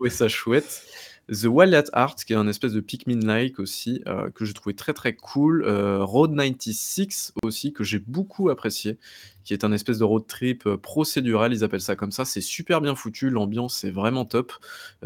[0.00, 0.82] Oui, ça chouette.
[1.30, 4.74] The Wild at Heart, qui est un espèce de Pikmin-like aussi, euh, que j'ai trouvé
[4.74, 5.62] très très cool.
[5.64, 8.98] Euh, Road 96 aussi, que j'ai beaucoup apprécié,
[9.44, 12.24] qui est un espèce de road trip euh, procédural, ils appellent ça comme ça.
[12.24, 14.52] C'est super bien foutu, l'ambiance est vraiment top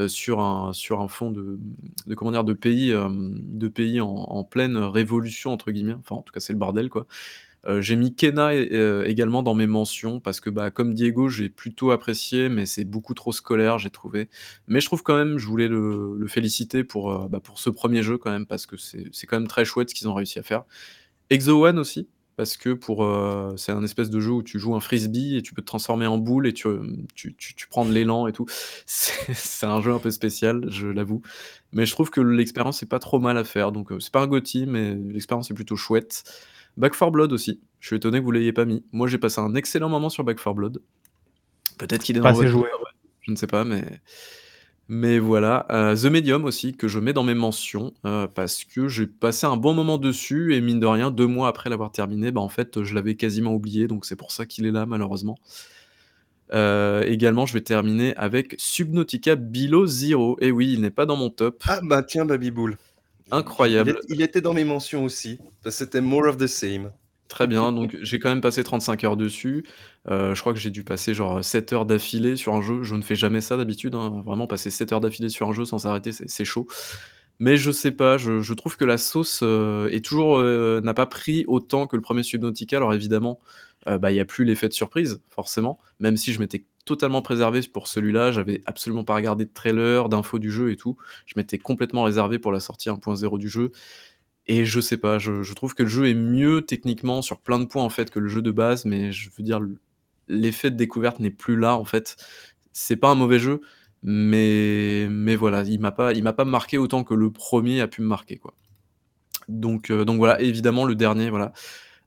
[0.08, 1.58] sur, un, sur un fond de,
[2.16, 5.94] comment dire, de pays, de pays en, en, pleine révolution, entre guillemets.
[5.94, 7.06] Enfin, en tout cas, c'est le bordel, quoi.
[7.66, 11.48] Euh, j'ai mis Kena euh, également dans mes mentions parce que, bah, comme Diego, j'ai
[11.48, 14.28] plutôt apprécié, mais c'est beaucoup trop scolaire, j'ai trouvé.
[14.68, 18.02] Mais je trouve quand même, je voulais le, féliciter pour, euh, bah, pour ce premier
[18.02, 20.42] jeu quand même, parce que c'est quand même très chouette ce qu'ils ont réussi à
[20.42, 20.64] faire.
[21.30, 23.06] Exo One aussi, parce que pour,
[23.56, 26.06] c'est un espèce de jeu où tu joues un frisbee et tu peux te transformer
[26.06, 26.68] en boule et tu,
[27.14, 28.46] tu tu prends de l'élan et tout.
[28.86, 31.22] C'est un jeu un peu spécial, je l'avoue,
[31.72, 34.26] mais je trouve que l'expérience est pas trop mal à faire, donc c'est pas un
[34.26, 36.24] GOTY, mais l'expérience est plutôt chouette.
[36.76, 38.84] Back 4 Blood aussi, je suis étonné que vous l'ayez pas mis.
[38.92, 40.82] Moi, j'ai passé un excellent moment sur Back 4 Blood.
[41.78, 42.68] Peut-être qu'il est dans votre joué,
[43.20, 43.84] je ne sais pas, mais
[44.88, 48.86] mais voilà, euh, The Medium aussi, que je mets dans mes mentions, euh, parce que
[48.86, 52.30] j'ai passé un bon moment dessus et mine de rien, deux mois après l'avoir terminé,
[52.30, 55.38] bah, en fait, je l'avais quasiment oublié, donc c'est pour ça qu'il est là malheureusement.
[56.52, 60.36] Euh, également, je vais terminer avec Subnautica Below Zero.
[60.40, 61.62] Et oui, il n'est pas dans mon top.
[61.66, 62.76] Ah bah tiens, Babybull.
[63.34, 63.98] Incroyable.
[64.08, 66.92] Il, était dans mes mentions aussi, c'était more of the same.
[67.28, 69.64] Très bien, donc j'ai quand même passé 35 heures dessus.
[70.08, 72.84] Euh, je crois que j'ai dû passer genre 7 heures d'affilée sur un jeu.
[72.84, 74.22] Je ne fais jamais ça d'habitude, hein.
[74.24, 76.68] Vraiment passer 7 heures d'affilée sur un jeu sans s'arrêter, c'est chaud.
[77.40, 81.06] Mais je sais pas, je trouve que la sauce, euh, est toujours, euh, n'a pas
[81.06, 82.76] pris autant que le premier Subnautica.
[82.76, 83.40] Alors évidemment,
[83.86, 87.60] bah, il y a plus l'effet de surprise, forcément, même si je m'étais totalement préservé
[87.72, 88.32] pour celui-là.
[88.32, 90.96] J'avais absolument pas regardé de trailer, d'infos du jeu et tout.
[91.26, 93.72] Je m'étais complètement réservé pour la sortie 1.0 du jeu
[94.46, 97.64] et je sais pas, je trouve que le jeu est mieux techniquement sur plein de
[97.64, 99.60] points, en fait, que le jeu de base, mais je veux dire,
[100.28, 102.16] l'effet de découverte n'est plus là, en fait.
[102.72, 103.62] C'est pas un mauvais jeu,
[104.02, 108.02] mais mais voilà, il m'a pas m'a pas marqué autant que le premier a pu
[108.02, 108.54] me marquer, quoi.
[109.48, 111.52] Donc euh, donc voilà, évidemment, le dernier, voilà,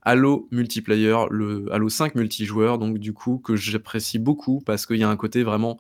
[0.03, 5.03] Halo Multiplayer, le Halo 5 multijoueur, donc du coup, que j'apprécie beaucoup parce qu'il y
[5.03, 5.77] a un côté vraiment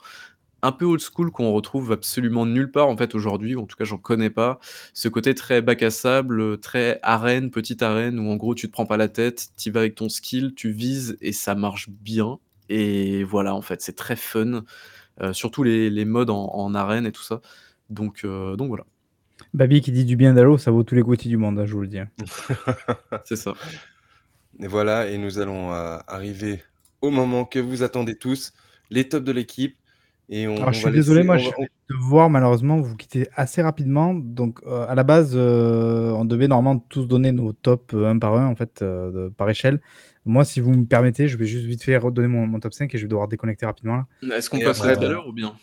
[0.63, 3.85] un peu old school qu'on retrouve absolument nulle part en fait aujourd'hui, en tout cas
[3.85, 4.59] j'en connais pas.
[4.93, 8.71] Ce côté très bac à sable, très arène, petite arène, où en gros tu te
[8.71, 12.39] prends pas la tête, tu vas avec ton skill, tu vises et ça marche bien.
[12.69, 14.63] Et voilà, en fait, c'est très fun.
[15.21, 17.41] Euh, surtout les, les modes en, arène et tout ça.
[17.89, 18.85] Donc, euh, donc voilà.
[19.53, 21.73] Babi qui dit du bien d'Halo, ça vaut tous les côtés du monde, hein, je
[21.73, 21.99] vous le dis.
[21.99, 22.09] Hein.
[23.25, 23.53] c'est ça.
[24.59, 26.63] Et voilà, et nous allons euh, arriver
[27.01, 28.53] au moment que vous attendez tous,
[28.89, 29.77] les tops de l'équipe.
[30.29, 34.13] Alors, je suis désolé, moi, je vais devoir malheureusement vous quitter assez rapidement.
[34.13, 38.19] Donc, euh, à la base, euh, on devait normalement tous donner nos tops euh, un
[38.19, 38.83] par un, en fait,
[39.37, 39.79] par échelle.
[40.25, 42.93] Moi, si vous me permettez, je vais juste vite faire redonner mon, mon top 5
[42.93, 45.55] et je vais devoir déconnecter rapidement Est-ce qu'on passerait tout à l'heure ou bien?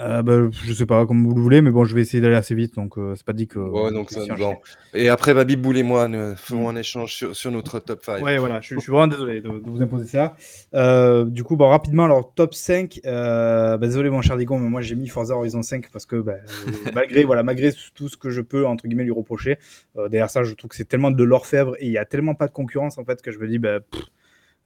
[0.00, 2.36] Euh, bah, je sais pas, comme vous le voulez, mais bon, je vais essayer d'aller
[2.36, 3.58] assez vite, donc euh, c'est pas dit que.
[3.58, 4.56] Ouais, donc ça, bon.
[4.94, 8.22] Et après, Babi Boule et moi, nous faisons un échange sur, sur, notre top 5.
[8.22, 10.36] Ouais, voilà, je, suis vraiment désolé de, vous imposer ça.
[10.74, 13.00] Euh, du coup, bon, rapidement, alors top 5.
[13.04, 16.16] Euh, bah, désolé, mon cher Digon, mais moi j'ai mis Forza Horizon 5 parce que
[16.16, 19.58] bah, euh, malgré, voilà, malgré tout ce que je peux, entre guillemets, lui reprocher,
[19.96, 22.48] derrière ça, je trouve que c'est tellement de l'orfèvre et il y a tellement pas
[22.48, 23.80] de concurrence en fait que je me dis, bah,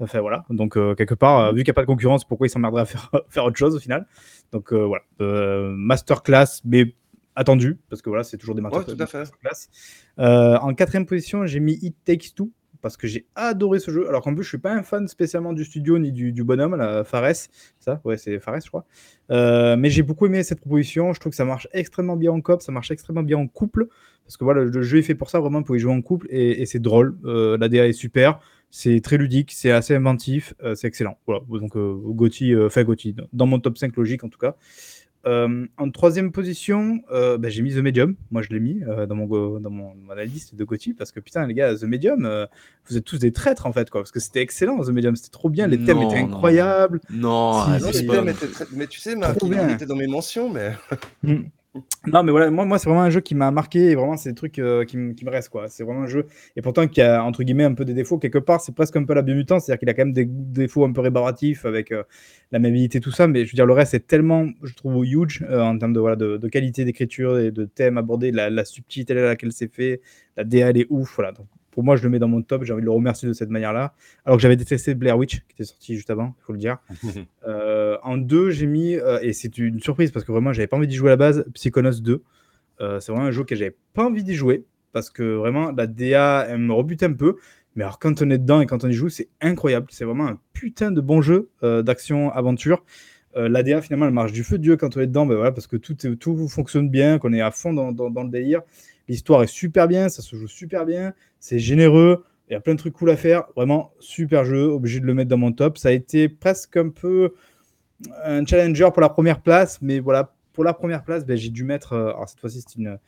[0.00, 2.82] Enfin voilà, donc quelque part, vu qu'il n'y a pas de concurrence, pourquoi il s'emmerderait
[2.82, 4.06] à faire, faire autre chose au final?
[4.54, 6.94] Donc euh, voilà, euh, masterclass, mais
[7.34, 9.68] attendu, parce que voilà, c'est toujours des masterclass.
[10.20, 14.08] Euh, en quatrième position, j'ai mis It Takes Two, parce que j'ai adoré ce jeu.
[14.08, 17.02] Alors qu'en plus, je suis pas un fan spécialement du studio ni du, bonhomme, la
[17.02, 17.48] Fares.
[17.80, 18.84] Ça, ouais, c'est Fares, je crois.
[19.28, 21.12] mais j'ai beaucoup aimé cette proposition.
[21.12, 23.88] Je trouve que ça marche extrêmement bien en coop, ça marche extrêmement bien en couple.
[24.24, 26.26] Parce que voilà, le jeu est fait pour ça, vraiment, pour y jouer en couple.
[26.30, 27.16] Et, c'est drôle.
[27.24, 28.40] Euh, L'ADA est super.
[28.76, 31.16] C'est très ludique, c'est assez inventif, euh, c'est excellent.
[31.28, 34.56] Voilà, donc euh, Gauthier, euh, fait Gauthier, dans mon top 5 logique en tout cas.
[35.24, 38.16] en troisième position, bah, j'ai mis The Medium.
[38.32, 39.94] Moi, je l'ai mis dans, mon, dans mon,
[40.26, 42.28] liste de Gauthier parce que putain, les gars, The Medium,
[42.88, 44.00] vous êtes tous des traîtres en fait, quoi.
[44.00, 45.68] Parce que c'était excellent, The Medium, c'était trop bien.
[45.68, 47.00] Les thèmes étaient incroyables.
[47.10, 47.64] Non,
[48.72, 50.72] mais tu sais, Marc, il était dans mes mentions, mais.
[52.06, 54.28] Non, mais voilà, moi, moi c'est vraiment un jeu qui m'a marqué et vraiment, c'est
[54.28, 55.68] des trucs euh, qui, me restent, quoi.
[55.68, 58.18] C'est vraiment un jeu, et pourtant, qui a, entre guillemets, un peu des défauts.
[58.18, 60.84] Quelque part, c'est presque un peu la biomutant, c'est-à-dire qu'il a quand même des défauts
[60.84, 62.04] un peu rébaratifs avec euh,
[62.52, 62.60] la
[63.00, 65.76] tout ça, mais je veux dire, le reste est tellement, je trouve, huge euh, en
[65.78, 69.72] termes de, voilà, de, qualité d'écriture et de thèmes abordés, la, subtilité à laquelle c'est
[69.72, 70.00] fait,
[70.36, 71.32] la DA, elle est ouf, voilà.
[71.74, 72.62] Pour moi, je le mets dans mon top.
[72.62, 73.94] J'ai envie de le remercier de cette manière-là.
[74.24, 76.78] Alors que j'avais détesté Blair Witch, qui était sorti juste avant, il faut le dire.
[77.46, 80.78] Euh, en deux, j'ai mis, euh, et c'est une surprise parce que vraiment, j'avais pas
[80.78, 82.22] envie d'y jouer à la base, Psychonauts 2.
[82.80, 85.86] Euh, c'est vraiment un jeu que j'avais pas envie d'y jouer parce que vraiment, la
[85.86, 87.36] DA, elle me rebute un peu.
[87.76, 89.88] Mais alors, quand on est dedans et quand on y joue, c'est incroyable.
[89.90, 92.82] C'est vraiment un putain de bon jeu d'action-aventure.
[93.36, 95.52] la DA, finalement, elle marche du feu de Dieu quand on est dedans, ben voilà,
[95.52, 98.62] parce que tout, tout fonctionne bien, qu'on est à fond dans, dans le délire.
[99.08, 102.74] L'histoire est super bien, ça se joue super bien, c'est généreux, il y a plein
[102.74, 103.44] de trucs cool à faire.
[103.56, 105.78] Vraiment, super jeu, obligé de le mettre dans mon top.
[105.78, 107.34] Ça a été presque un peu
[108.22, 111.64] un challenger pour la première place, mais voilà, pour la première place, ben, j'ai dû
[111.64, 111.94] mettre.
[111.94, 112.98] Euh, alors cette fois-ci, c'est une,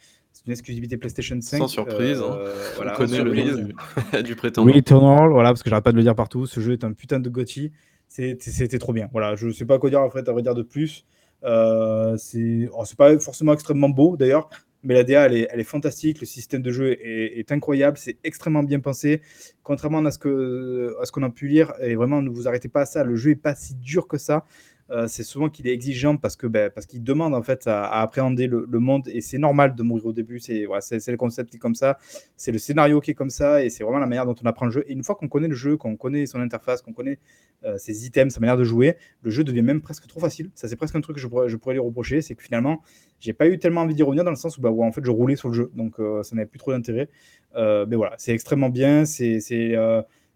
[0.47, 1.59] une, exclusivité PlayStation 5.
[1.59, 2.36] Sans surprise, hein.
[2.38, 4.70] euh, voilà, on connaît le du, du prétendant.
[4.70, 6.47] Oui, Eternal, voilà, parce que j'arrête pas de le dire partout.
[6.47, 7.72] Ce jeu est un putain de Gotti.
[8.09, 9.09] C'était trop bien.
[9.12, 11.05] Voilà, je sais pas quoi dire en fait, à vrai dire de plus.
[11.44, 14.49] Euh, c'est oh, pas forcément extrêmement beau d'ailleurs,
[14.87, 16.20] mais la DA, elle est, fantastique.
[16.20, 17.99] Le système de jeu est, incroyable.
[17.99, 19.20] C'est extrêmement bien pensé.
[19.64, 23.03] Contrairement à ce qu'on a pu lire, et vraiment, ne vous arrêtez pas à ça.
[23.03, 24.47] Le jeu est pas si dur que ça.
[24.91, 28.01] Euh, c'est souvent qu'il est exigeant parce que ben, parce qu'il demande en fait à,
[28.01, 30.39] appréhender le, monde et c'est normal de mourir au début.
[30.39, 31.99] C'est c'est le concept qui est comme ça,
[32.37, 34.66] c'est le scénario qui est comme ça et c'est vraiment la manière dont on apprend
[34.66, 34.84] le jeu.
[34.87, 37.18] Et une fois qu'on connaît le jeu, qu'on connaît son interface, qu'on connaît
[37.64, 40.51] euh, ses items, sa manière de jouer, le jeu devient même presque trop facile.
[40.55, 42.82] Ça c'est presque un truc que je pourrais, je lui reprocher, c'est que finalement
[43.18, 45.11] j'ai pas eu tellement envie d'y revenir dans le sens où, bah, en fait je
[45.11, 47.09] roulais sur le jeu, donc euh, ça n'avait plus trop d'intérêt.
[47.57, 49.41] mais voilà, c'est extrêmement bien, c'est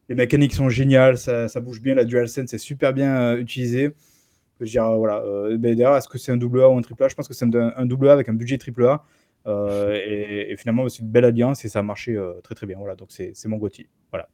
[0.08, 3.92] les mécaniques sont géniales, ça, ça, bouge bien, la DualSense c'est super bien utilisé.
[4.60, 5.22] Je veux dire, voilà.
[5.22, 7.08] Euh, ben, d'ailleurs, est-ce que c'est un double A ou un triple A?
[7.08, 9.04] Je pense que c'est un, double A avec un budget triple A.
[9.46, 12.76] Euh, et, finalement, c'est une belle alliance et ça a marché euh, très très bien.
[12.78, 13.88] Voilà, donc c'est mon Gauthier.
[14.10, 14.28] Voilà.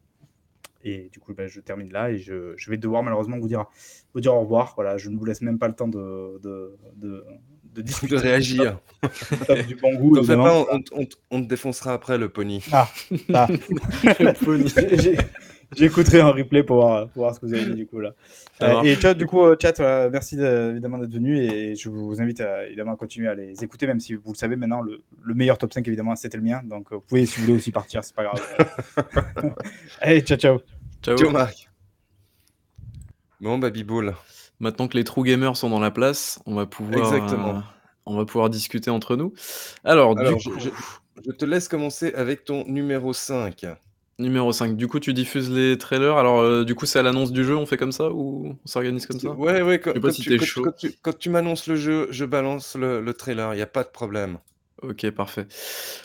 [0.82, 3.66] Et du coup, ben, je termine là et je, je, vais devoir malheureusement vous dire,
[4.14, 4.72] vous dire au revoir.
[4.76, 7.24] Voilà, je ne vous laisse même pas le temps de, de, de,
[7.74, 8.80] de, de réagir.
[9.66, 10.24] du bon goût.
[10.24, 12.64] Pas, on, on, te défoncera après le pony.
[12.72, 12.88] Ah,
[13.32, 13.46] ah.
[14.20, 15.16] le pony.
[15.76, 18.12] J'écouterai en replay pour voir, pour voir, ce que vous avez dit du coup là.
[18.62, 19.78] Euh, et chat, du coup, euh, chat,
[20.10, 23.86] merci évidemment d'être venu et je vous invite à, évidemment à continuer à les écouter,
[23.86, 26.62] même si vous le savez maintenant, le, le meilleur top 5 évidemment c'était le mien.
[26.64, 28.40] Donc vous pouvez, si vous voulez aussi partir, c'est pas grave.
[30.00, 30.60] Allez, ciao, ciao.
[31.02, 31.68] Ciao, ciao Marc.
[33.40, 34.14] Bon, Baby Ball.
[34.60, 37.56] Maintenant que les true gamers sont dans la place, on va pouvoir, Exactement.
[37.56, 37.60] Euh,
[38.06, 39.34] on va pouvoir discuter entre nous.
[39.84, 40.58] Alors, du coup...
[40.58, 40.70] je,
[41.24, 43.66] je te laisse commencer avec ton numéro 5.
[44.18, 44.76] Numéro 5.
[44.76, 46.16] Du coup, tu diffuses les trailers.
[46.16, 48.66] Alors, euh, du coup, c'est à l'annonce du jeu, on fait comme ça ou on
[48.66, 49.92] s'organise comme ça Ouais, ouais, quand,
[51.18, 54.38] tu, m'annonces le jeu, je balance le, le trailer, il n'y a pas de problème.
[54.82, 55.46] Ok, parfait.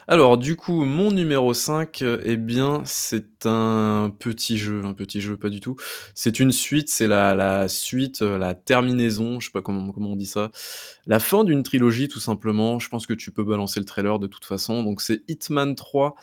[0.07, 5.35] Alors, du coup, mon numéro 5, eh bien, c'est un petit jeu, un petit jeu,
[5.35, 5.75] pas du tout.
[6.15, 10.11] C'est une suite, c'est la, la suite, euh, la terminaison, je sais pas comment, comment
[10.11, 10.51] on dit ça.
[11.05, 12.79] La fin d'une trilogie, tout simplement.
[12.79, 14.83] Je pense que tu peux balancer le trailer de toute façon.
[14.83, 16.15] Donc, c'est Hitman 3.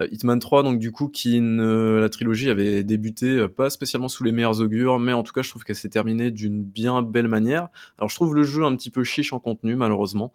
[0.00, 4.24] Euh, Hitman 3, donc, du coup, qui la trilogie avait débuté euh, pas spécialement sous
[4.24, 7.28] les meilleurs augures, mais en tout cas, je trouve qu'elle s'est terminée d'une bien belle
[7.28, 7.68] manière.
[7.96, 10.32] Alors, je trouve le jeu un petit peu chiche en contenu, malheureusement.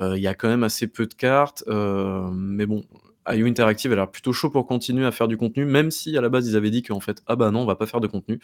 [0.00, 2.84] Euh, il y a quand même assez peu de cartes, euh, mais bon,
[3.28, 6.20] IO Interactive a l'air plutôt chaud pour continuer à faire du contenu, même si à
[6.20, 8.06] la base ils avaient dit qu'en fait, ah bah non, on va pas faire de
[8.06, 8.40] contenu.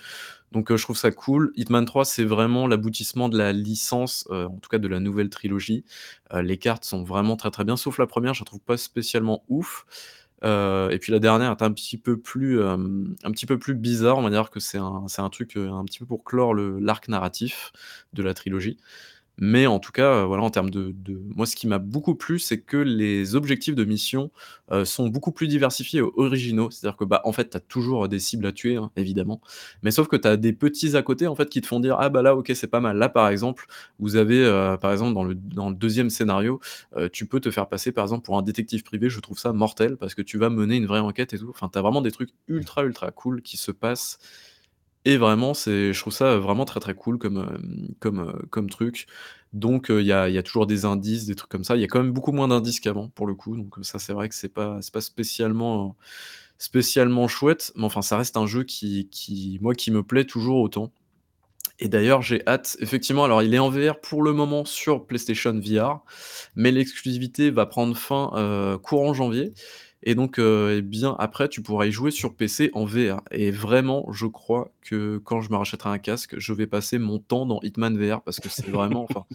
[0.52, 1.52] Donc euh, je trouve ça cool.
[1.56, 5.84] Hitman 3, c'est vraiment l'aboutissement de la licence, en tout cas de la nouvelle trilogie.
[6.34, 9.42] les cartes sont vraiment très très bien, sauf la première, je la trouve pas spécialement
[9.48, 9.86] ouf.
[10.44, 14.18] et puis la dernière est un petit peu plus, un petit peu plus bizarre.
[14.18, 17.72] On va dire que c'est un, un truc un petit peu pour clore l'arc narratif
[18.12, 18.78] de la trilogie.
[19.40, 20.94] Mais en tout cas, euh, voilà, en termes de,
[21.36, 24.32] moi, ce qui m'a beaucoup plu, c'est que les objectifs de mission
[24.72, 26.70] euh, sont beaucoup plus diversifiés et originaux.
[26.70, 29.40] C'est-à-dire que, bah, en fait, tu toujours des cibles à tuer, hein, évidemment.
[29.82, 31.96] Mais sauf que tu as des petits à côté, en fait, qui te font dire
[32.00, 32.96] Ah, bah là, ok, c'est pas mal.
[32.96, 33.66] Là, par exemple,
[34.00, 35.24] vous avez, euh, par exemple, dans
[35.68, 36.60] le, deuxième scénario,
[37.12, 39.08] tu peux te faire passer, par exemple, pour un détective privé.
[39.08, 41.50] Je trouve ça mortel parce que tu vas mener une vraie enquête et tout.
[41.50, 44.18] Enfin, tu vraiment des trucs ultra, ultra cool qui se passent
[45.04, 47.58] et vraiment, je trouve ça, vraiment très, très cool comme,
[48.00, 49.06] comme, comme truc.
[49.52, 51.76] Donc il y a y a toujours des indices, des trucs comme ça.
[51.76, 54.12] Il y a quand même beaucoup moins d'indices qu'avant, pour le coup, donc ça, c'est
[54.12, 55.96] vrai que c'est pas pas spécialement,
[56.58, 60.58] spécialement chouette, mais enfin, ça reste un jeu qui qui moi, qui me plaît toujours
[60.60, 60.92] autant.
[61.80, 65.54] Et d'ailleurs, j'ai hâte effectivement, alors il est en VR pour le moment sur PlayStation
[65.60, 66.00] VR,
[66.56, 69.52] mais l'exclusivité va prendre fin, courant janvier
[70.04, 73.20] et donc, euh, eh bien, après, tu pourras y jouer sur PC en VR.
[73.32, 77.18] Et vraiment, je crois que quand je me rachèterai un casque, je vais passer mon
[77.18, 79.26] temps dans Hitman VR parce que c'est vraiment, enfin,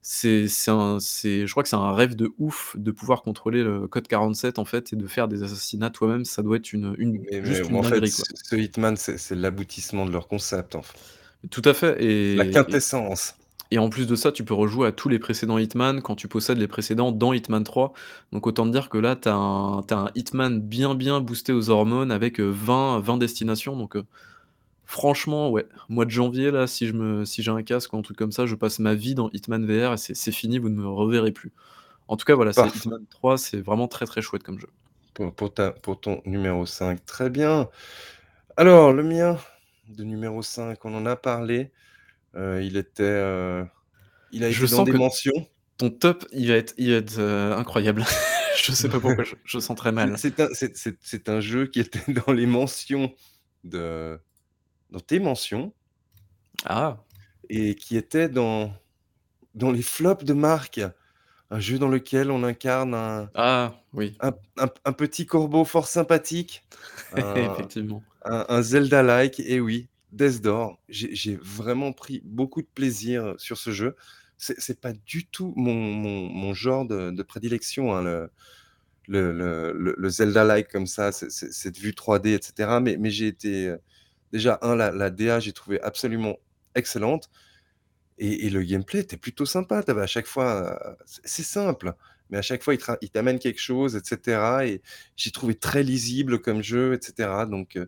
[0.00, 4.58] c'est, je crois que c'est un rêve de ouf de pouvoir contrôler le code 47
[4.58, 6.24] en fait et de faire des assassinats toi-même.
[6.24, 10.26] Ça doit être une, une juste une en fait, ce Hitman, c'est, l'aboutissement de leur
[10.26, 10.74] concept.
[10.74, 10.98] Enfin.
[11.50, 12.02] Tout à fait.
[12.02, 13.34] Et, La quintessence.
[13.38, 16.26] Et en plus de ça, tu peux rejouer à tous les précédents Hitman quand tu
[16.26, 17.92] possèdes les précédents dans Hitman 3.
[18.32, 22.10] Donc autant te dire que là, tu as, un Hitman bien bien boosté aux hormones
[22.10, 23.76] avec 20, euh, 20 destinations.
[23.76, 24.04] Donc euh,
[24.86, 28.16] franchement, ouais, mois de janvier, là, si, me, si j'ai un casque ou un truc
[28.16, 30.88] comme ça, je passe ma vie dans Hitman VR et c'est fini, vous ne me
[30.88, 31.52] reverrez plus.
[32.08, 34.70] En tout cas, voilà, c'est Hitman 3, c'est vraiment très très chouette comme jeu.
[35.12, 37.68] Pour, pour, ta, pour ton numéro 5, très bien.
[38.56, 39.36] Alors, le mien
[39.88, 41.70] de numéro 5, on en a parlé.
[42.38, 43.64] Euh, il était, euh,
[44.32, 45.48] il a été dans des mentions.
[45.76, 48.04] ton top, il va être il va être, euh, incroyable.
[48.64, 50.18] Je sais pas pourquoi, je sens très mal.
[50.18, 53.12] C'est un c'est un jeu qui était dans les mentions
[53.64, 54.18] de
[54.90, 55.72] dans tes mentions
[56.64, 56.98] Ah!
[57.50, 58.72] et qui était dans
[59.54, 60.80] dans les flops de Marc.
[61.50, 63.74] Un jeu dans lequel on incarne un Ah!
[63.92, 64.16] Oui.
[64.20, 66.64] un petit corbeau fort sympathique,
[67.16, 68.02] Effectivement.
[68.24, 69.88] un Zelda-like et oui.
[70.12, 70.42] Death
[70.88, 73.96] j'ai vraiment pris beaucoup de plaisir sur ce jeu.
[74.38, 78.28] c'est pas du tout mon genre de prédilection, hein,
[79.08, 83.74] le Zelda-like comme ça, cette vue 3D et cetera, mais j'ai été,
[84.32, 86.36] déjà un la DA, j'ai trouvé absolument
[86.74, 87.30] excellente
[88.18, 89.82] et le gameplay était plutôt sympa.
[89.86, 91.94] Avais à chaque fois, c'est simple,
[92.30, 94.82] mais à chaque fois, il t'amène quelque chose et cetera et
[95.16, 97.78] j'ai trouvé très lisible comme jeu et cetera, donc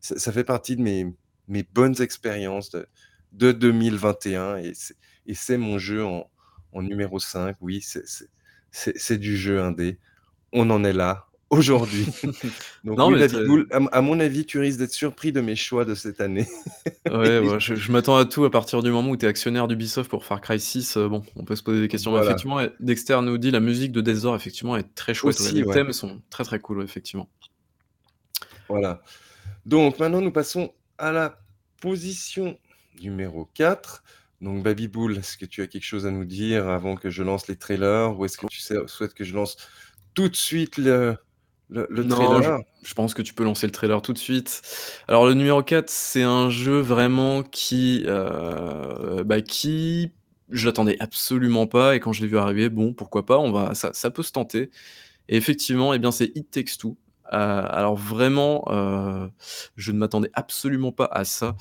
[0.00, 1.06] ça fait partie de mes
[1.50, 2.86] mes bonnes expériences de
[3.32, 4.96] de 2021 et c'est
[5.26, 6.30] et c'est mon jeu en
[6.72, 7.56] en numéro 5.
[7.60, 8.04] Oui, c'est
[8.72, 9.98] c'est du jeu indé.
[10.52, 12.06] On en est là, aujourd'hui.
[12.84, 13.26] Donc Non, mais
[13.92, 16.46] à mon avis, tu risques d'être surpris de mes choix de cette année.
[17.10, 20.24] Ouais, je m'attends à tout à partir du moment où tu es actionnaire d'Ubisoft pour
[20.24, 22.20] Far Cry 6, euh, bon, on peut se poser des questions.
[22.22, 26.22] effectivement, Dexter nous dit: «La musique de Death effectivement, est très chouette, les thèmes sont
[26.30, 27.28] très, très cool, effectivement.
[28.68, 29.02] Voilà.
[29.66, 31.38] Donc maintenant, nous passons à la
[31.80, 32.58] position
[33.00, 34.02] numéro 4.
[34.40, 37.22] Donc Baby Bull, est-ce que tu as quelque chose à nous dire avant que je
[37.22, 38.18] lance les trailers?
[38.18, 39.56] Ou est-ce que tu souhaites que je lance
[40.14, 41.16] tout de suite le
[41.68, 42.40] le Non,
[42.82, 44.60] je pense que tu peux lancer le trailer tout de suite.
[45.06, 50.10] Alors le numéro 4, c'est un jeu vraiment qui, euh, bah, qui
[50.48, 53.74] je l'attendais absolument pas et quand je l'ai vu arriver, bon, pourquoi pas, on va
[53.74, 54.70] ça ça peut se tenter
[55.30, 56.98] et effectivement, eh bien, c'est It Takes Two.
[57.32, 59.28] Heu, alors vraiment, euh,
[59.76, 61.56] je ne m'attendais absolument pas à ça.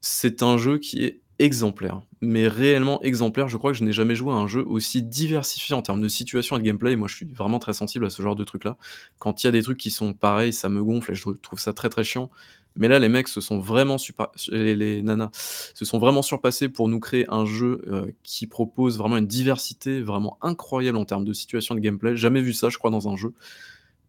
[0.00, 3.48] C'est un jeu qui est exemplaire, mais réellement exemplaire.
[3.48, 6.08] Je crois que je n'ai jamais joué à un jeu aussi diversifié en termes de
[6.08, 6.96] situation et de gameplay.
[6.96, 8.76] Moi, je suis vraiment très sensible à ce genre de trucs-là.
[9.18, 11.60] Quand il y a des trucs qui sont pareils, ça me gonfle et je trouve
[11.60, 12.30] ça très très chiant.
[12.76, 13.96] Mais là, les mecs se sont vraiment
[14.50, 15.30] les, nanas
[15.74, 20.00] se sont vraiment surpassés pour nous créer un jeu euh, qui propose vraiment une diversité
[20.00, 22.16] vraiment incroyable en termes de situation et de gameplay.
[22.16, 23.34] Jamais vu ça, je crois, dans un jeu.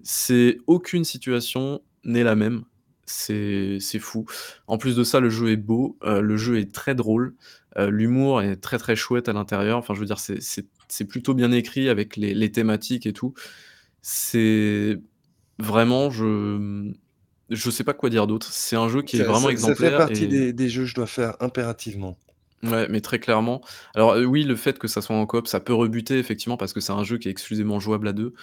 [0.01, 2.63] C'est aucune situation n'est la même
[3.09, 4.25] c'est fou.
[4.67, 7.33] En plus de ça, le jeu est beau, euh, le jeu est très drôle,
[7.77, 9.77] euh, l'humour est très, très chouette à l'intérieur.
[9.77, 13.33] Enfin, je veux dire, c'est plutôt bien écrit avec les thématiques et tout.
[14.01, 14.99] C'est
[15.57, 16.93] vraiment je
[17.49, 18.47] je sais pas quoi dire d'autre.
[18.51, 20.95] C'est un jeu qui est vraiment exemplaire ça fait partie des des jeux que je
[20.95, 22.17] dois faire impérativement.
[22.63, 23.61] Ouais, mais très clairement.
[23.95, 26.73] Alors, euh, oui, le fait que ça soit en coop, ça peut rebuter effectivement parce
[26.73, 28.33] que c'est un jeu qui est exclusivement jouable à deux.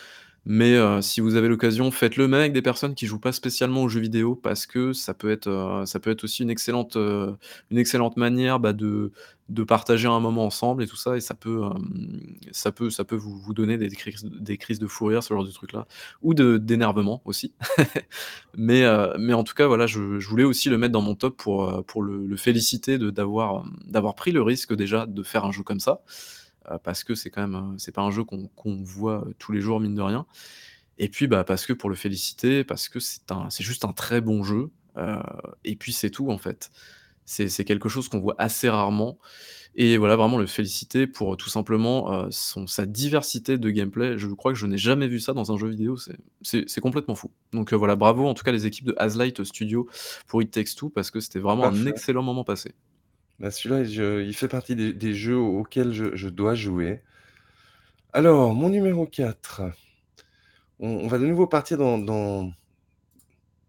[0.48, 3.82] Mais heu, si vous avez l'occasion, faites-le même avec des personnes qui jouent pas spécialement
[3.82, 6.96] aux jeux vidéo parce que ça peut être, heu, ça peut être aussi une excellente,
[6.96, 7.34] heu,
[7.70, 9.12] une excellente manière, bah, de
[9.48, 11.60] de partager un moment ensemble et tout ça et ça peut,
[12.50, 15.32] ça peut ça peut vous vous donner des crises des crises de fou rire, ce
[15.34, 15.86] genre de trucs-là
[16.22, 17.52] ou d'énervement aussi.
[18.56, 18.84] Mais
[19.18, 21.84] mais en tout cas, voilà, je je voulais aussi le mettre dans mon top pour,
[21.86, 25.80] pour le le féliciter d'avoir, d'avoir pris le risque déjà de faire un jeu comme
[25.80, 26.00] ça.
[26.70, 29.52] Euh, parce que c'est quand même, euh, c'est pas un jeu qu'on voit euh, tous
[29.52, 30.26] les jours, mine de rien.
[30.98, 33.92] Et puis, bah, parce que pour le féliciter, parce que c'est un c'est juste un
[33.92, 34.70] très bon jeu,
[35.64, 36.70] et puis c'est tout, en fait.
[37.26, 39.18] C'est quelque chose qu'on voit assez rarement
[39.74, 44.16] et voilà, vraiment le féliciter pour, tout simplement, son sa diversité de gameplay.
[44.16, 45.98] Je crois que je n'ai jamais vu ça dans un jeu vidéo,
[46.40, 47.30] c'est complètement fou.
[47.52, 49.86] Donc, voilà, bravo en tout cas les équipes de Hazlight Studio
[50.28, 52.74] pour It Takes Two parce que c'était vraiment un excellent moment passé.
[53.38, 53.82] Bah, celui-là,
[54.20, 57.02] il fait partie des jeux auxquels je dois jouer.
[58.12, 59.62] Alors, mon numéro 4,
[60.78, 62.52] on va de nouveau partir dans dans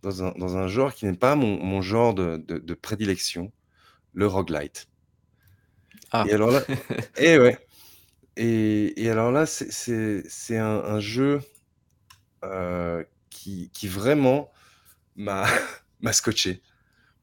[0.03, 3.51] dans un genre qui n'est pas mon genre de prédilection,
[4.13, 4.87] le roguelite.
[6.11, 6.25] Ah!
[6.27, 6.61] Et alors là
[7.17, 7.57] et ouais
[8.37, 11.41] et et alors là, c'est un jeu,
[12.43, 14.51] euh, qui qui vraiment
[15.15, 15.45] m'a
[16.01, 16.61] m'a scotché.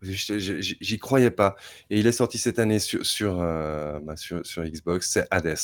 [0.05, 1.57] J'y croyais pas
[1.91, 5.57] et il est sorti cette année sur sur, euh, bah, sur sur Xbox, c'est Hades.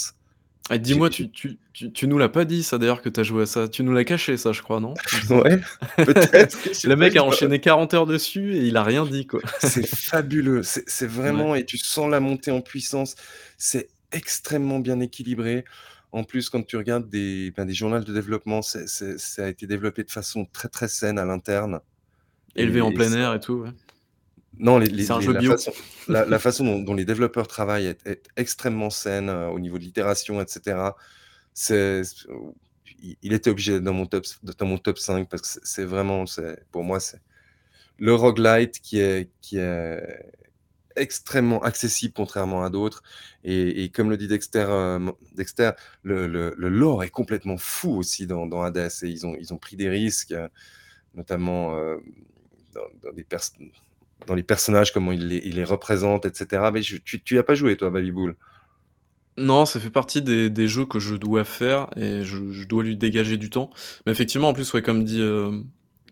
[0.72, 3.22] Eh, dis-moi, tu tu tu tu nous l'as pas dit ça d'ailleurs que tu as
[3.24, 3.68] joué à ça?
[3.68, 4.94] Tu nous l'as caché ça, je crois, non?
[5.30, 5.60] Ouais,
[5.96, 9.40] peut-être Le mec a enchaîné 40 heures dessus et il a rien dit, quoi.
[9.60, 13.16] C'est fabuleux, c'est vraiment et tu sens la montée en puissance.
[13.58, 15.64] C'est extrêmement bien équilibré.
[16.12, 19.66] En plus, quand tu regardes des, ben, des journaux de développement, c'est ça a été
[19.66, 21.80] développé de façon très, très saine à l'interne
[22.56, 23.70] Élevé en plein air et tout, ouais.
[24.58, 25.72] Non, les la façon
[26.08, 30.90] la façon dont les développeurs travaillent est extrêmement saine, euh, au niveau de l'itération etc.
[31.54, 32.02] C'est
[33.22, 34.26] il était obligé d'être dans mon top
[34.58, 37.20] dans mon top 5 parce que c'est vraiment c'est pour moi, c'est
[37.98, 40.02] le roguelite qui est qui est
[40.96, 43.02] extrêmement accessible contrairement à d'autres
[43.44, 45.70] et comme le dit Dexter, euh, Dexter,
[46.02, 49.54] le le le lore est complètement fou aussi dans dans Hades et ils ont ils
[49.54, 50.34] ont pris des risques,
[51.14, 51.96] notamment, euh,
[52.74, 53.70] dans des personnes
[54.26, 56.70] dans les personnages, comment il les, il les représente, etc.
[56.72, 58.36] Mais tu, tu as pas joué, toi, Baby Bull
[59.36, 62.82] Non, ça fait partie des, des, jeux que je dois faire et je, je, dois
[62.82, 63.70] lui dégager du temps.
[64.06, 65.60] Mais effectivement, en plus, ouais, comme dit, euh,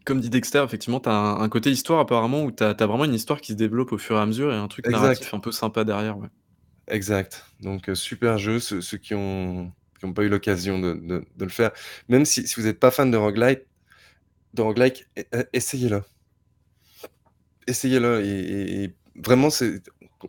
[0.04, 3.14] comme dit Dexter, effectivement, tu as un, côté histoire apparemment où tu as, vraiment une
[3.14, 5.52] histoire qui se développe au fur et à mesure et un truc narratif un peu
[5.52, 6.18] sympa derrière.
[6.18, 6.28] Ouais.
[6.88, 7.44] Exact.
[7.61, 11.44] Donc, super jeu, ceux ceux qui ont qui ont pas eu l'occasion de de de
[11.44, 11.72] le faire.
[12.09, 13.68] Même si si vous êtes pas fan de roguelite
[14.54, 16.02] de roguelike, e e essayez-le.
[17.69, 19.51] Essayez-le et et vraiment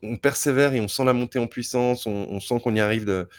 [0.03, 3.05] on persévère et on sent la montée en puissance, on on sent qu'on y arrive
[3.05, 3.29] de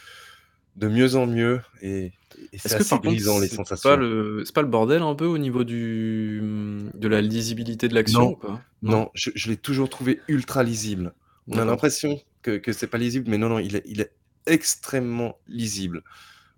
[0.75, 2.13] de mieux en mieux et
[2.53, 3.97] et c'est Est-ce que contre les c'est pas sensations.
[3.97, 6.41] le c'est pas le bordel un peu au niveau du,
[6.93, 8.65] de la lisibilité de l'action Non, pas?
[8.83, 9.05] Non?
[9.05, 11.13] non, je je l'ai toujours trouvé ultra lisible.
[11.47, 14.13] On a l'impression que que c'est pas lisible, mais non, non, il est il est
[14.45, 16.03] extrêmement lisible.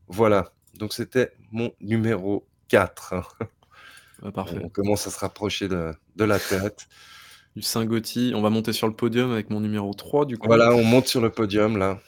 [0.08, 3.16] Voilà, donc c'était mon numéro 4.
[4.22, 4.64] Bah, On parfait.
[4.64, 6.88] on commence à se rapprocher de de la tête.
[7.56, 10.48] Du saint Gothie, on va monter sur le podium avec mon numéro 3 du coup.
[10.48, 12.00] Voilà, on monte sur le podium là.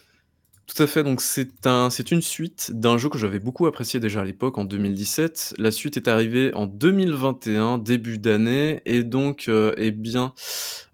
[0.66, 4.00] Tout à fait, donc c'est un c'est une suite d'un jeu que j'avais beaucoup apprécié
[4.00, 5.54] déjà à l'époque en 2017.
[5.60, 10.34] La suite est arrivée en 2021, début d'année et donc, heu, et bien,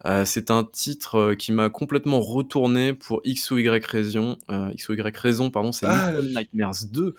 [0.05, 4.37] heu, c'est un titre, heu, qui m'a complètement retourné pour X ou Y raison,
[4.73, 6.11] X ou Y raison pardon, c'est Ah!
[6.21, 7.15] Nightmares 2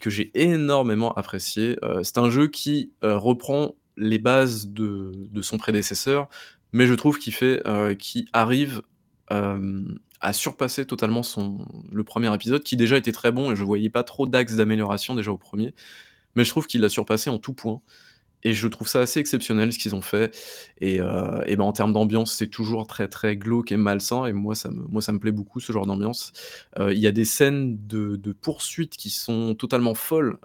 [0.00, 1.78] que j'ai énormément apprécié.
[2.02, 6.28] C'est un jeu qui, reprend les bases de de son prédécesseur,
[6.76, 8.82] mais je trouve qu'il fait, heu, qu'il arrive,
[9.30, 11.58] hem, à surpasser totalement son
[11.92, 15.14] le 1er épisode qui déjà était très bon et je voyais pas trop d'axes d'amélioration
[15.14, 15.74] déjà au 1er,
[16.36, 17.82] mais je trouve qu'il l'a surpassé en tout point.
[18.44, 20.36] Et je trouve ça assez exceptionnel ce qu'ils ont fait.
[20.80, 24.26] Et heu, et ben, en termes d'ambiance, c'est toujours très, très glauque et malsain.
[24.26, 26.32] Et moi ça me moi ça me plaît beaucoup ce genre d'ambiance.
[26.80, 30.38] Il y a des scènes de de poursuite qui sont totalement folles,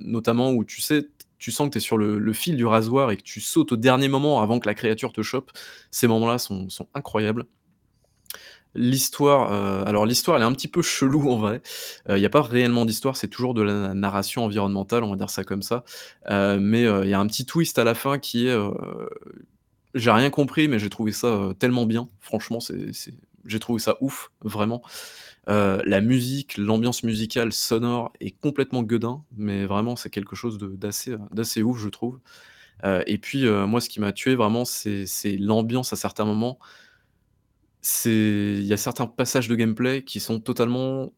[0.00, 1.08] notamment où tu sais,
[1.38, 3.76] tu sens que tu es sur le fil du rasoir et que tu sautes au
[3.76, 5.50] dernier moment avant que la créature te chope.
[5.90, 7.46] Ces moments-là sont incroyables.
[8.74, 11.62] L'histoire, heu, alors l'histoire elle est un petit peu chelou en vrai,
[12.10, 15.16] heu, il y a pas réellement d'histoire, c'est toujours de la narration environnementale, on va
[15.16, 15.82] dire ça comme ça,
[16.30, 18.56] heu, mais il y a un petit twist à la fin qui est,
[19.94, 22.08] j'ai rien compris, mais j'ai trouvé ça, tellement bien.
[22.20, 22.76] Franchement, c'est
[23.48, 24.82] j'ai trouvé ça ouf, vraiment.
[25.48, 30.68] Heu, la musique, l'ambiance musicale sonore est complètement gueudin, mais vraiment c'est quelque chose de
[30.76, 32.18] d'assez, ouf je trouve.
[32.84, 35.06] Heu, et puis, moi ce qui m'a tué vraiment c'est
[35.38, 36.58] l'ambiance à certains moments.
[38.04, 41.12] Il y a certains passages de gameplay qui sont totalement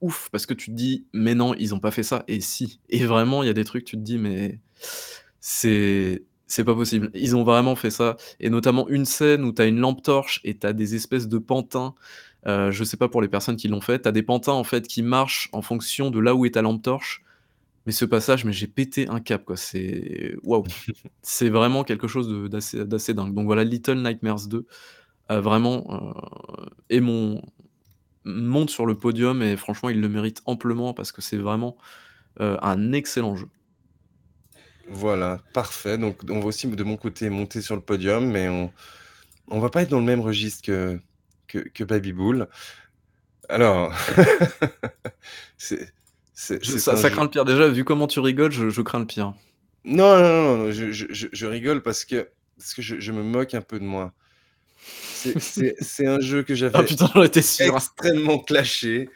[0.00, 2.80] ouf parce que tu te dis: «Mais non, ils ont pas fait ça» et si
[2.88, 4.60] et vraiment il y a des trucs tu te dis: «Mais
[5.40, 7.10] c'est c'est pas possible».
[7.14, 10.40] Ils ont vraiment fait ça et notamment une scène où tu as une lampe torche
[10.44, 11.94] et tu as des espèces de pantins,
[12.46, 14.64] heu, je sais pas pour les personnes qui l'ont fait, tu as des pantins en
[14.64, 17.22] fait qui marchent en fonction de là où est ta lampe torche,
[17.86, 20.64] mais ce passage, mais j'ai pété un câble quoi, c'est waouh!
[21.22, 23.34] C'est vraiment quelque chose d'assez dingue.
[23.34, 24.66] Donc voilà, Little Nightmares 2,
[25.30, 26.14] heu, vraiment,
[26.90, 27.42] est mon
[28.24, 31.76] monte sur le podium et franchement il le mérite amplement parce que c'est vraiment,
[32.40, 33.48] heu, un excellent jeu.
[34.88, 38.72] Voilà, parfait, donc on va aussi de mon côté monter sur le podium, mais on
[39.48, 41.00] on va pas être dans le même registre que
[41.50, 42.48] que que Baby Bull.
[43.48, 43.92] Alors,
[45.58, 45.92] c'est
[46.34, 47.44] c'est ça ça craint le pire.
[47.44, 49.34] Déjà vu comment tu rigoles, je je crains le pire.
[49.84, 52.28] Non, non, non, non, je je je je rigole parce que
[52.58, 54.12] parce que je me moque un peu de moi.
[54.78, 57.08] C'est un jeu que Ah j'avais putain,
[57.42, 57.76] sûr.
[57.76, 59.08] extrêmement clashé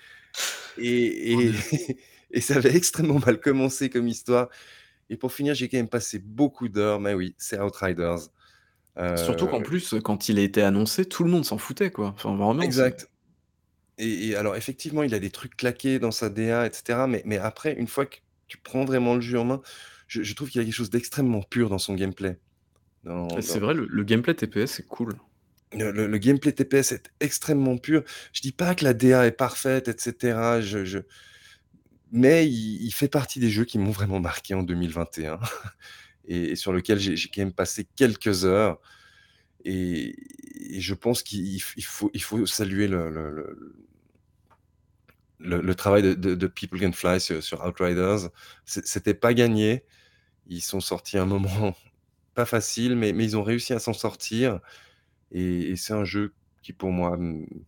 [0.79, 1.51] et
[2.31, 4.49] et ça avait extrêmement mal commencé comme histoire
[5.11, 8.31] et pour finir, j'ai quand même passé beaucoup d'heures, mais oui, c'est Outriders.
[9.17, 12.09] Surtout qu'en Heu plus, quand il a été annoncé, tout le monde s'en foutait quoi.
[12.17, 13.09] Enfin vraiment Exact
[13.99, 17.23] et et alors effectivement, il a des trucs claqués dans sa DA et cetera, mais
[17.25, 18.17] mais après une fois que
[18.49, 19.63] tu prends vraiment le jeu en main,
[20.09, 22.39] je je trouve qu'il y a quelque chose d'extrêmement pur dans son gameplay.
[23.05, 25.15] Dans c'est vrai, le le gameplay TPS c'est cool.
[25.73, 28.03] Le le le gameplay TPS est extrêmement pur.
[28.33, 30.99] Je dis pas que la DA est parfaite et cetera, je je
[32.13, 35.39] mais il il fait partie des jeux qui m'ont vraiment marqué en 2021
[36.27, 38.81] et sur lequel j'ai quand même passé quelques heures
[39.65, 40.15] et
[40.79, 42.89] je pense qu'il faut saluer
[45.39, 48.31] le travail de People Can Fly sur sur Outriders.
[48.65, 49.85] C'était pas gagné.
[50.47, 51.75] Ils sont sortis à un moment
[52.35, 54.61] pas facile, mais ils ont réussi à s'en sortir
[55.35, 57.19] et c'est un jeu qui pour moi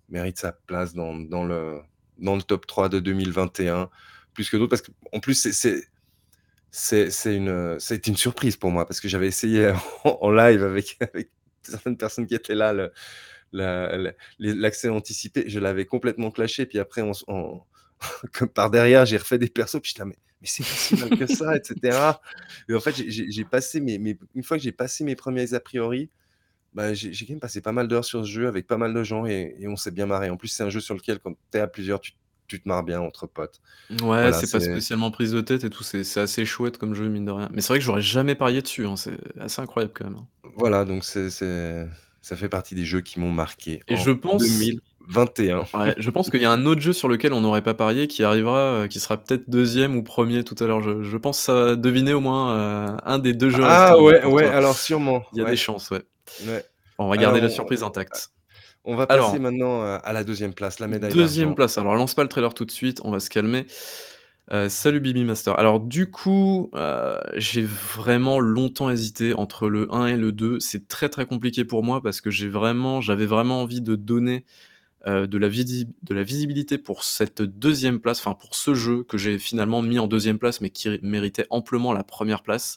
[0.08, 1.80] mérite sa place dans le
[2.18, 3.90] dans le top 3 de 2021
[4.32, 5.88] plus que d'autres parce qu'en plus c'est
[6.70, 9.72] c'est une, été une surprise pour moi parce que j'avais essayé
[10.04, 10.98] en live avec
[11.62, 12.72] certaines personnes qui étaient là,
[14.38, 16.66] l'accès anticipé, je l'avais complètement clashé.
[16.66, 17.02] Puis après
[18.32, 19.80] comme par derrière, j'ai refait des persos.
[19.82, 22.20] Puis là: «Mais mais c'est si mal que ça» et cetera.
[22.68, 26.10] Et en fait, j'ai passé mes une fois que j'ai passé mes 1ers a priori,
[26.74, 29.02] bah, j'ai quand même passé pas mal d'heures sur ce jeu avec pas mal de
[29.04, 30.30] gens et et on s'est bien marré.
[30.30, 32.12] En plus, c'est un jeu sur lequel quand tu es à plusieurs, tu
[32.46, 33.60] tu te marres bien entre potes.
[33.90, 37.08] Ouais, Voilà, c'est pas spécialement prise de tête et tout, c'est assez chouette comme jeu
[37.08, 37.48] mine de rien.
[37.52, 40.26] Mais c'est vrai que j'aurais jamais parié dessus, hein, c'est assez incroyable quand même, hein.
[40.56, 41.30] Voilà, donc c'est
[42.22, 44.80] ça fait partie des jeux qui m'ont marqué Et en je pense 2021.
[45.08, 45.58] 21.
[45.74, 48.08] Ouais, je pense qu'il y a un autre jeu sur lequel on n'aurait pas parié
[48.08, 50.82] qui arrivera, euh, qui sera peut-être deuxième ou premier tout à l'heure.
[50.82, 53.62] Je, je pense à deviner au moins euh, un des deux jeux.
[53.64, 55.24] Ah ouais, ouais, alors sûrement.
[55.32, 56.02] Il y a des chances, ouais.
[56.46, 56.64] ouais.
[56.98, 58.30] on va garder la surprise intacte.
[58.86, 61.12] On va passer maintenant à la deuxième place, la médaille.
[61.12, 61.76] Deuxième place.
[61.76, 63.66] Alors lance pas le trailer tout de suite, on va se calmer.
[64.52, 65.58] Euh, salut Bibi Master.
[65.58, 70.60] Alors du coup, euh, j'ai vraiment longtemps hésité entre le 1 et le 2.
[70.60, 74.44] C'est très très compliqué pour moi parce que j'ai vraiment, j'avais vraiment envie de donner
[75.08, 79.18] euh, de, la de la visibilité pour cette deuxième place, enfin pour ce jeu que
[79.18, 82.76] j'ai finalement mis en deuxième place mais qui méritait amplement la première place.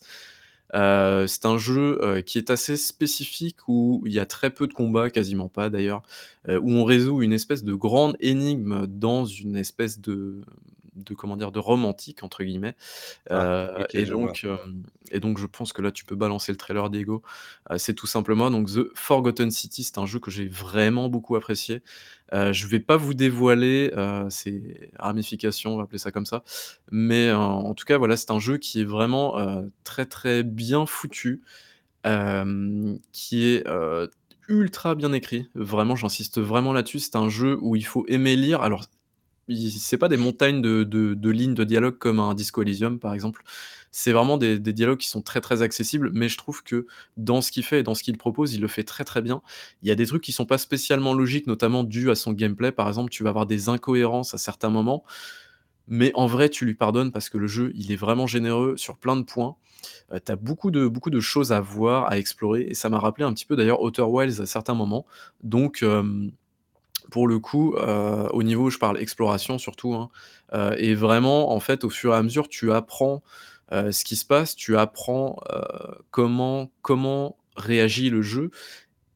[0.74, 5.10] C'est un jeu qui est assez spécifique où il y a très peu de combats,
[5.10, 6.04] quasiment pas d'ailleurs,
[6.48, 10.42] où on résout une espèce de grande énigme dans une espèce de
[11.04, 12.76] de comment dire de romantique entre guillemets
[13.30, 14.46] ah, et donc
[15.12, 17.22] et donc je pense que là tu peux balancer le trailer Diego
[17.78, 21.82] c'est tout simplement donc The Forgotten City c'est un jeu que j'ai vraiment beaucoup apprécié
[22.32, 23.92] je vais pas vous dévoiler
[24.30, 26.44] ses ramifications on va appeler ça comme ça
[26.92, 31.42] mais en tout cas voilà c'est un jeu qui est vraiment très très bien foutu
[32.04, 33.64] qui est
[34.50, 35.48] ultra bien écrit.
[35.56, 37.00] Vraiment, j'insiste vraiment là-dessus.
[37.00, 38.62] C'est un jeu où il faut aimer lire.
[38.62, 38.86] Alors,
[39.82, 43.44] c'est pas des montagnes de, lignes de dialogue comme un Disco Elysium, par exemple.
[43.92, 46.86] C'est vraiment des, dialogues qui sont très très accessibles, mais je trouve que
[47.18, 49.42] dans ce qu'il fait et dans ce qu'il propose, il le fait très très bien.
[49.82, 52.72] Il y a des trucs qui sont pas spécialement logiques, notamment dus à son gameplay.
[52.72, 55.04] Par exemple, tu vas avoir des incohérences à certains moments,
[55.88, 58.98] mais en vrai, tu lui pardonnes parce que le jeu, il est vraiment généreux sur
[58.98, 59.56] plein de points.
[60.14, 63.00] Euh, tu as beaucoup de, beaucoup de choses à voir, à explorer, et ça m'a
[63.00, 65.06] rappelé un petit peu d'ailleurs Outer Wilds à certains moments.
[65.44, 66.30] Donc, euh,
[67.10, 70.10] pour le coup, euh, au niveau où je parle exploration surtout, hein,
[70.54, 73.22] euh, et vraiment, en fait, au fur et à mesure, tu apprends
[73.72, 75.40] euh, ce qui se passe, tu apprends
[76.12, 78.52] comment, comment réagit le jeu,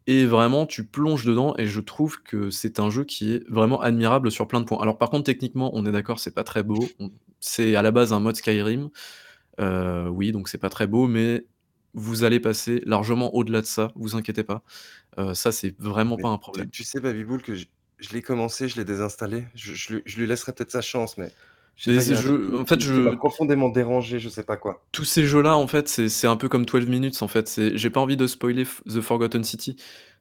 [0.05, 3.81] et vraiment, tu plonges dedans, et je trouve que c'est un jeu qui est vraiment
[3.81, 4.81] admirable sur plein de points.
[4.81, 6.85] Alors, par contre, techniquement, on est d'accord, c'est pas très beau.
[7.39, 8.89] C'est à la base un mode Skyrim.
[9.59, 11.45] oui, donc c'est pas très beau, mais
[11.95, 14.63] vous allez passer largement au-delà de ça, vous inquiétez pas.
[15.33, 16.69] ça, c'est vraiment pas un problème.
[16.69, 17.53] Tu, sais, Babybull, que
[18.03, 19.45] je l'ai commencé, je l'ai désinstallé.
[19.55, 21.31] Je, lui laisserai peut-être sa chance, mais.
[21.77, 24.83] jeux, en fait, je profondément dérangé, je sais pas quoi.
[24.91, 27.21] Tous ces jeux-là, en fait, c'est un peu comme 12 minutes.
[27.21, 29.77] En fait, j'ai pas envie de spoiler The Forgotten City,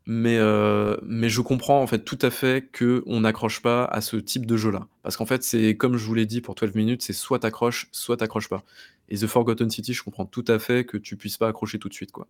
[0.06, 4.00] mais euh, mais je comprends en fait tout à fait que on n'accroche pas à
[4.00, 6.74] ce type de jeu-là, parce qu'en fait, c'est comme je vous l'ai dit pour 12
[6.74, 8.62] minutes, c'est soit t'accroches, soit t'accroches pas.
[9.08, 11.88] Et The Forgotten City, je comprends tout à fait que tu puisses pas accrocher tout
[11.88, 12.28] de suite, quoi.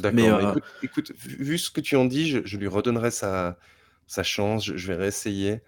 [0.00, 0.56] D'accord.
[0.56, 3.56] Euh, écoute, vu ce que tu en dis, je, je lui redonnerai sa
[4.06, 5.60] ça change, je, vais réessayer.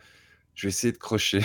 [0.54, 1.40] Je vais essayer de crocher.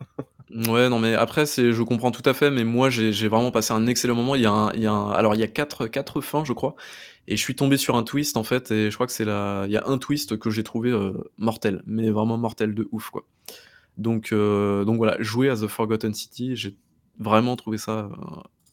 [0.50, 3.72] ouais, non, mais après, c'est, je comprends tout à fait, mais moi, j'ai, vraiment passé
[3.72, 4.34] un excellent moment.
[4.34, 6.52] Il y a un, il y a alors, il y a quatre, quatre fins, je
[6.52, 6.74] crois,
[7.28, 9.64] et je suis tombé sur un twist, en fait, et je crois que c'est la,
[9.66, 13.10] il y a un twist que j'ai trouvé euh, mortel, mais vraiment mortel de ouf,
[13.10, 13.26] quoi.
[13.96, 16.76] Donc, euh, donc voilà, jouer à The Forgotten City, j'ai
[17.18, 18.08] vraiment trouvé ça euh,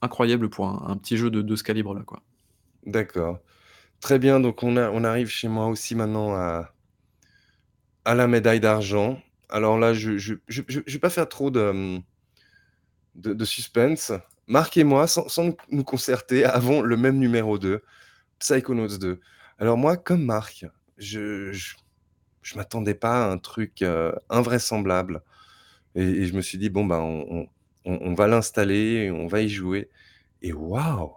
[0.02, 2.22] incroyable pour un, petit jeu de, de ce calibre-là, quoi.
[2.86, 3.40] D'accord.
[4.00, 6.72] Très bien, donc on, a, on arrive chez moi aussi maintenant à,
[8.08, 9.22] à la médaille d'argent.
[9.50, 12.00] Alors là, je ne vais pas faire trop de,
[13.16, 14.14] de, suspense.
[14.48, 15.28] Marc et moi, sans,
[15.70, 17.84] nous concerter, avons le même numéro 2,
[18.40, 19.20] Psychonauts 2.
[19.60, 20.66] Alors moi, comme Marc,
[20.98, 25.22] je je, m'attendais pas à un truc euh, invraisemblable.
[25.96, 27.50] Et, je me suis dit, bon, ben, on,
[27.84, 29.90] on va l'installer, on va y jouer.
[30.42, 31.12] Et waouh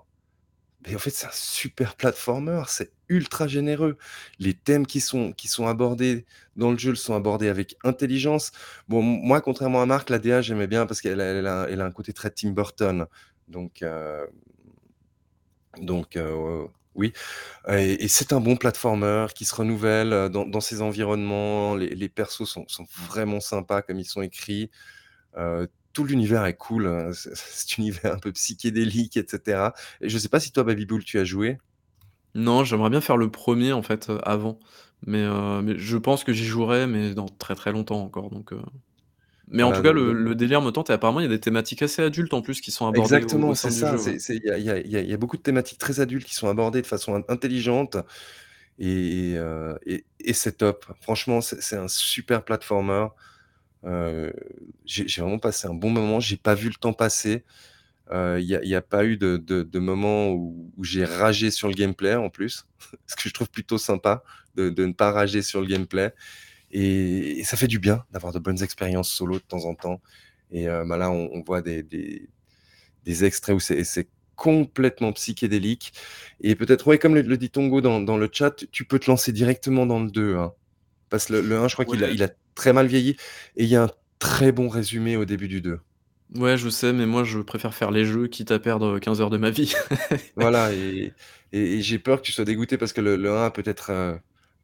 [0.88, 3.98] en fait, c'est un super platformer, c'est ultra généreux.
[4.38, 6.24] Les thèmes qui sont, qui sont abordés
[6.56, 8.52] dans le jeu sont abordés avec intelligence.
[8.88, 12.12] Bon, moi, contrairement à Marc, la DA, j'aimais bien parce qu'elle elle a, un côté
[12.12, 13.06] très Tim Burton.
[13.48, 14.26] Donc, euh,
[15.78, 17.12] donc euh, oui.
[17.68, 21.74] Et, c'est un bon platformer qui se renouvelle euh, dans, ses environnements.
[21.74, 24.70] Les, les persos sont, sont, vraiment sympas comme ils sont écrits
[26.00, 29.68] tout l'univers est cool, hein, cet univers un peu psychédélique, etc.
[30.00, 31.58] Et je sais pas si toi, Babybull, tu as joué?
[32.34, 34.58] Non, j'aimerais bien faire le premier en fait, euh, avant,
[35.06, 38.52] mais euh, mais je pense que j'y jouerai, mais dans très, très longtemps encore donc
[38.52, 38.60] euh
[39.52, 41.82] mais en tout cas, le délire me tente et apparemment, il y a des thématiques
[41.82, 45.42] assez adultes en plus qui sont abordées Exactement, c'est ça, il y a beaucoup de
[45.42, 47.96] thématiques très adultes qui sont abordées de façon intelligente
[48.78, 49.34] et
[49.86, 50.86] et c'est top.
[51.00, 53.08] Franchement, c'est un super platformer.
[53.84, 54.30] Euh,
[54.84, 57.44] j'ai vraiment passé un bon moment, j'ai pas vu le temps passer.
[58.12, 62.66] Il n'y a pas eu de moment où j'ai ragé sur le gameplay en plus,
[63.06, 64.22] ce que je trouve plutôt sympa
[64.56, 66.12] de ne pas rager sur le gameplay.
[66.72, 70.00] Et ça fait du bien d'avoir de bonnes expériences solo de temps en temps.
[70.50, 72.28] Et bah, là on voit des
[73.06, 74.08] extraits où c'est
[74.40, 75.92] complètement psychédélique.
[76.40, 79.84] Et peut-être ouais, comme le dit Tongo dans le chat, tu peux te lancer directement
[79.84, 80.38] dans le 2,
[81.10, 83.16] Parce que le, 1, je crois qu'il a, il a très mal vieilli.
[83.56, 85.80] Et il y a un très bon résumé au début du 2.
[86.36, 89.30] Ouais, je sais, mais moi, je préfère faire les jeux, quitte à perdre 15 heures
[89.30, 89.74] de ma vie.
[90.36, 91.12] voilà, et,
[91.52, 94.16] et, j'ai peur que tu sois dégoûté parce que le, le 1 peut-être euh,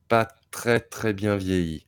[0.07, 1.87] pas très très bien vieilli.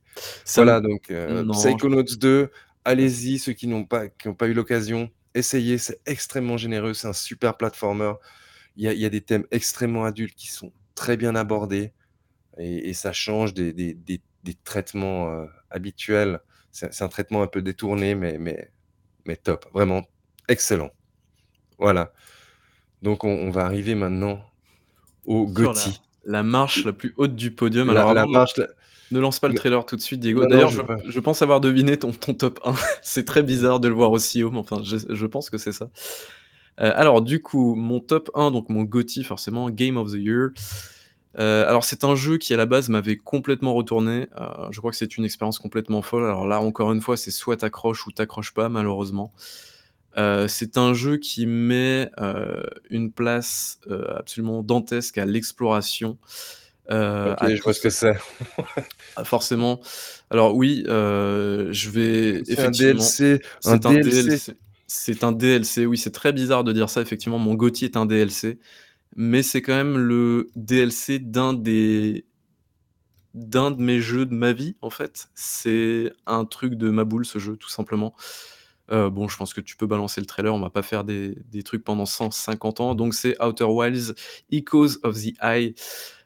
[0.56, 2.50] voilà, donc euh, Psychonauts 2,
[2.84, 7.12] allez-y, ceux qui n'ont pas, qui pas eu l'occasion, essayez, c'est extrêmement généreux, c'est un
[7.12, 8.14] super platformer.
[8.76, 11.92] Il y a, y a des thèmes extrêmement adultes qui sont très bien abordés
[12.58, 14.20] et, ça change des, des, des,
[14.64, 16.40] traitements euh, habituels.
[16.70, 18.70] C'est un traitement un peu détourné, mais, mais,
[19.24, 20.04] mais top, vraiment
[20.48, 20.90] excellent.
[21.78, 22.12] Voilà.
[23.02, 24.40] Donc on, va arriver maintenant
[25.24, 26.00] au Gotti.
[26.24, 27.90] La, marche la plus haute du podium.
[27.90, 28.54] Alors, la marche,
[29.10, 30.46] ne lance pas le trailer tout de suite, Diego.
[30.46, 32.74] D'ailleurs, je, pense avoir deviné ton, ton top 1.
[33.02, 35.90] c'est très bizarre de le voir aussi haut, mais enfin, je, pense que c'est ça.
[36.80, 40.50] Euh, alors, du coup, mon top 1, donc mon Gotti, forcément, Game of the Year.
[41.38, 44.28] Euh, alors, c'est un jeu qui, à la base, m'avait complètement retourné.
[44.40, 46.24] Euh, je crois que c'est une expérience complètement folle.
[46.24, 49.32] Alors là, encore une fois, c'est soit t'accroches ou t'accroches pas, malheureusement.
[50.48, 52.10] c'est un jeu qui met
[52.90, 53.80] une place
[54.16, 56.18] absolument dantesque à l'exploration.
[56.90, 58.14] Euh, je vois ce que c'est.
[59.24, 59.80] Forcément.
[60.30, 64.54] Alors oui, euh, je vais C'est un DLC, c'est un DLC.
[64.90, 67.38] C'est un DLC, oui, c'est très bizarre de dire ça, effectivement.
[67.38, 68.58] Mon Gotti est un DLC,
[69.16, 72.26] mais c'est quand même le DLC d'un des
[73.34, 75.28] d'un de mes jeux de ma vie, en fait.
[75.34, 78.14] C'est un truc de ma boule, ce jeu, tout simplement.
[78.90, 81.36] Euh, bon, je pense que tu peux balancer le trailer, on va pas faire des,
[81.50, 82.94] des trucs pendant 150 ans.
[82.94, 84.14] Donc c'est Outer Wilds,
[84.50, 85.74] Echoes of the Eye.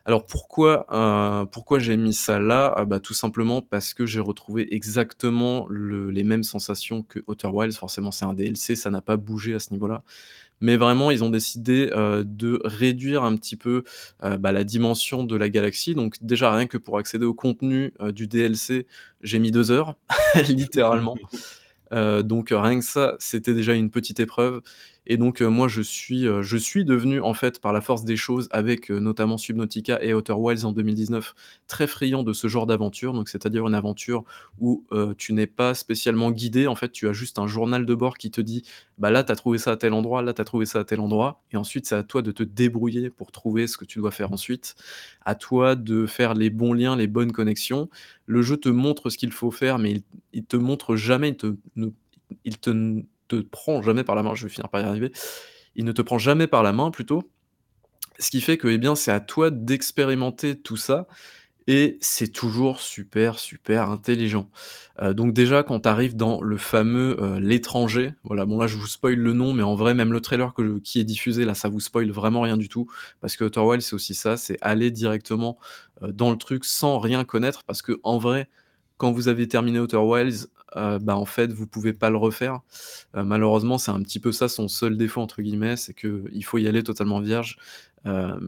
[0.05, 2.73] Alors pourquoi, euh, pourquoi j'ai mis ça là?
[2.77, 7.77] Ah bah, Tout simplement parce que j'ai retrouvé exactement les mêmes sensations que Outer Wilds.
[7.77, 10.03] Forcément, c'est un DLC, ça n'a pas bougé à ce niveau-là.
[10.63, 13.85] Mais vraiment, ils ont décidé euh, de réduire un petit peu
[14.25, 15.95] euh, bah, la dimension de la galaxie.
[15.95, 18.87] Donc déjà, rien que pour accéder au contenu du DLC,
[19.23, 19.97] j'ai mis deux heures,
[20.49, 21.17] littéralement.
[22.25, 24.63] donc rien que ça, c'était déjà une petite épreuve.
[25.07, 28.49] Et donc, moi, je suis, je suis devenu, en fait, par la force des choses,
[28.53, 31.35] avec notamment Subnautica et Outer Wilds en 2019,
[31.67, 33.13] très friand de ce genre d'aventure.
[33.13, 34.25] Donc, c'est-à-dire une aventure
[34.61, 34.85] où
[35.19, 36.67] tu n'es pas spécialement guidé.
[36.67, 38.63] En fait, tu as juste un journal de bord qui te dit
[38.99, 41.01] bah là, tu trouvé ça à tel endroit, là, tu as trouvé ça à tel
[41.01, 41.43] endroit.
[41.53, 44.33] Et ensuite, c'est à toi de te débrouiller pour trouver ce que tu dois faire
[44.33, 44.75] ensuite.
[45.25, 47.89] À toi de faire les bons liens, les bonnes connexions.
[48.27, 51.37] Le jeu te montre ce qu'il faut faire, mais il, il te montre jamais,
[52.45, 52.71] il te
[53.37, 55.13] te prend jamais par la main, je vais finir par y arriver,
[55.75, 57.23] il ne te prend jamais par la main plutôt,
[58.19, 61.07] ce qui fait que eh bien, c'est à toi d'expérimenter tout ça,
[61.69, 64.51] et c'est toujours super, super intelligent.
[65.01, 68.77] Euh, donc déjà, quand tu arrives dans le fameux euh, L'étranger, voilà, bon là je
[68.77, 71.55] vous spoil le nom, mais en vrai, même le trailer que, qui est diffusé, là,
[71.55, 72.89] ça vous spoil vraiment rien du tout,
[73.21, 75.59] parce que Outer c'est aussi ça, c'est aller directement
[76.03, 78.49] euh, dans le truc sans rien connaître, parce que en vrai,
[79.03, 80.47] quand vous avez terminé Outer Wilds,
[80.77, 82.61] euh, bah, en fait, vous pouvez pas le refaire.
[83.17, 86.59] Euh, malheureusement, c'est un petit peu ça son seul défaut entre guillemets, c'est qu'il faut
[86.59, 87.59] y aller totalement vierge.
[88.07, 88.39] Euh,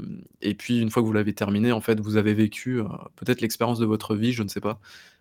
[0.42, 2.80] et puis une fois que vous l'avez terminé, en fait, vous avez vécu,
[3.16, 4.78] peut-être l'expérience de votre vie, je ne sais pas.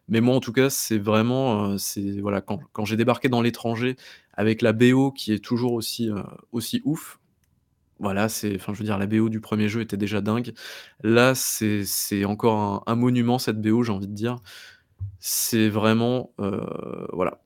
[0.08, 3.96] Mais moi, en tout cas, c'est vraiment, c'est voilà, quand quand j'ai débarqué dans l'étranger
[4.34, 6.12] avec la BO qui est toujours aussi,
[6.52, 7.20] aussi ouf,
[8.00, 10.54] voilà, c'est enfin, je veux dire, la BO du premier jeu était déjà dingue.
[11.04, 14.40] Là, c'est encore un monument cette BO, j'ai envie de dire.
[15.20, 16.66] C'est vraiment, euh,
[17.14, 17.42] voilà,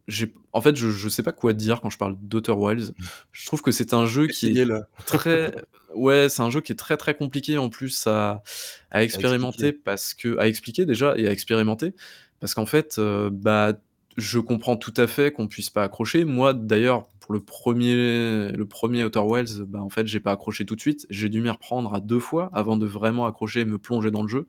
[0.51, 2.93] en fait, je je sais pas quoi dire quand je parle d'Outer Wilds.
[3.31, 4.67] Je trouve que c'est un jeu qui est
[5.05, 5.53] très
[5.93, 8.41] ouais, c'est un jeu qui est très, très compliqué en plus à
[8.89, 11.93] à expérimenter parce que à expliquer déjà et à expérimenter
[12.39, 13.73] parce qu'en fait, euh, bah,
[14.15, 16.25] je comprends tout à fait qu'on puisse pas accrocher.
[16.25, 20.65] Moi, d'ailleurs, pour le premier le premier Outer Wilds, bah, en fait, j'ai pas accroché
[20.65, 21.05] tout de suite.
[21.11, 24.23] J'ai dû m'y reprendre à deux fois avant de vraiment accrocher et me plonger dans
[24.23, 24.47] le jeu.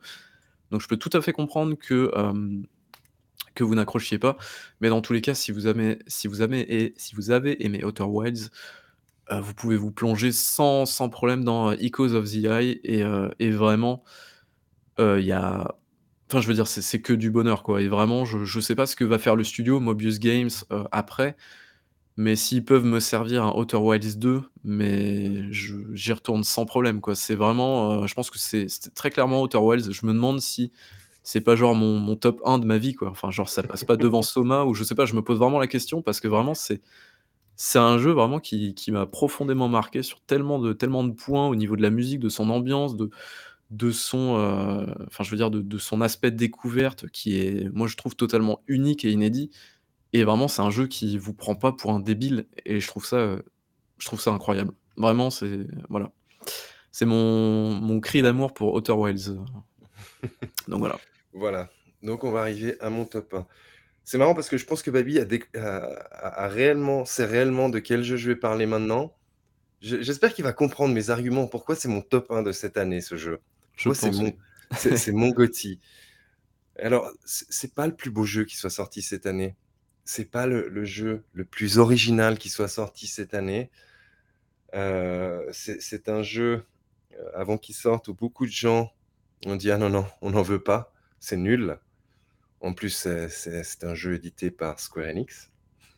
[0.70, 2.11] Donc je peux tout à fait comprendre que,
[3.59, 4.36] que vous n'accrochiez pas.
[4.80, 7.64] Mais dans tous les cas, si vous avez, si vous avez, et, si vous avez
[7.64, 8.50] aimé Outer Wilds,
[9.32, 12.80] euh, vous pouvez vous plonger sans, sans problème dans euh, Echoes of the Eye.
[12.84, 14.04] Et, euh, et vraiment,
[14.98, 15.74] il y a.
[16.30, 17.82] Enfin, je veux dire, c'est que du bonheur, quoi.
[17.82, 20.51] Et vraiment, je ne sais pas ce que va faire le studio, Mobius Games,
[20.93, 21.36] après.
[22.16, 27.14] Mais s'ils peuvent me servir un Outer Wilds 2, mais j'y retourne sans problème, quoi.
[27.14, 29.93] C'est vraiment, je pense que c'est très clairement Outer Wilds.
[29.93, 30.72] Je me demande si
[31.28, 33.10] c'est pas genre mon, top 1 de ma vie, quoi.
[33.10, 35.59] Enfin, genre, ça passe pas devant Soma, ou je sais pas, je me pose vraiment
[35.59, 36.80] la question, parce que vraiment, c'est
[37.55, 41.55] c'est un jeu vraiment qui, m'a profondément marqué sur tellement de, tellement de points au
[41.55, 43.10] niveau de la musique, de son ambiance, de,
[43.70, 47.88] de son, euh, enfin, je veux dire, de, son aspect de découverte, qui est, moi,
[47.88, 49.50] je trouve totalement unique et inédit.
[50.14, 53.05] Et vraiment, c'est un jeu qui vous prend pas pour un débile, et je trouve
[53.05, 53.36] ça,
[53.98, 54.72] je trouve ça incroyable.
[54.96, 56.10] Vraiment, c'est, voilà.
[56.90, 59.36] C'est mon, mon cri d'amour pour Outer Wilds.
[60.68, 60.98] Donc voilà.
[61.32, 61.70] Voilà.
[62.02, 63.46] Donc on va arriver à mon top 1.
[64.05, 65.18] C'est marrant parce que je pense que Baby
[65.55, 69.14] a réellement sait réellement de quel jeu je vais parler maintenant.
[69.80, 73.16] j'espère qu'il va comprendre mes arguments, pourquoi c'est mon top 1 de cette année, ce
[73.16, 73.40] jeu?
[73.76, 74.32] Je c'est mon
[74.76, 75.80] c'est mon GOTY.
[76.80, 79.56] Alors, c'est pas le plus beau jeu qui soit sorti cette année.
[80.05, 83.70] C'est pas le jeu le plus original qui soit sorti cette année.
[84.74, 86.64] Euh, c'est un jeu,
[87.14, 88.92] euh, avant qu'il sorte, où beaucoup de gens
[89.46, 91.78] ont dit: «Ah non, non, on n'en veut pas, c'est nul».
[92.61, 92.90] En plus,
[93.28, 95.51] c'est un jeu édité par Square Enix.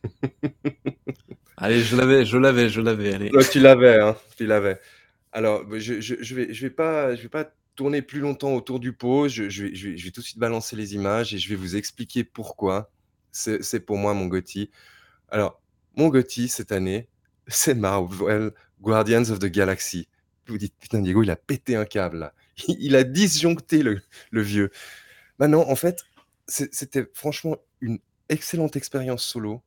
[1.57, 4.79] Allez, je l'avais, je l'avais, je l'avais, tu l'avais, hein, tu l'avais.
[5.33, 8.81] Alors, bah, je je vais je vais pas je vais pas tourner plus longtemps autour
[8.81, 9.29] du pot.
[9.29, 12.25] Je je vais je tout de suite balancer les images et je vais vous expliquer
[12.25, 12.91] pourquoi
[13.33, 14.71] c'est pour moi mon GOTY.
[15.29, 15.61] Alors,
[15.97, 17.09] mon GOTY cette année,
[17.49, 20.09] c'est Marvel Guardians of the Galaxy.
[20.47, 22.35] Vous vous dites: «Putain, Diego, il a pété un câble là.
[22.69, 24.71] Il a disjoncté le le vieux».
[25.41, 26.05] Bah non, en fait,
[26.49, 27.99] c'était franchement une
[28.29, 29.63] excellente expérience solo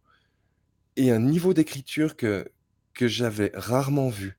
[0.96, 2.48] et un niveau d'écriture que
[2.94, 4.38] que j'avais rarement vu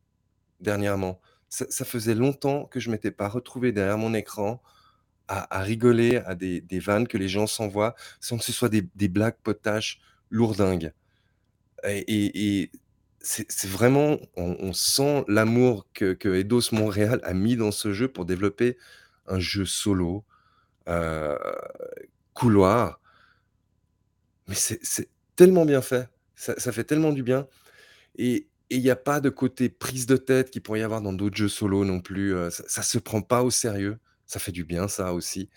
[0.61, 1.21] dernièrement.
[1.51, 4.63] Ça faisait longtemps que je m'étais pas retrouvé derrière mon écran
[5.29, 8.83] à rigoler à des des vannes que les gens s'envoient sans que ce soit des
[8.97, 10.01] des blagues potaches
[10.31, 10.93] lourdingues
[11.85, 12.73] et et
[13.21, 18.27] c'est vraiment on sent l'amour que que Eidos Montréal a mis dans ce jeu pour
[18.27, 18.77] développer
[19.27, 20.25] un jeu solo,
[20.89, 21.37] euh,
[22.33, 23.01] couloir.
[24.49, 27.47] Mais c'est tellement bien fait, ça fait tellement du bien.
[28.17, 31.13] Et il n'y a pas de côté prise de tête qu'il pourrait y avoir dans
[31.13, 34.53] d'autres jeux solo non plus, euh, ça ne se prend pas au sérieux, ça fait
[34.53, 35.49] du bien ça aussi.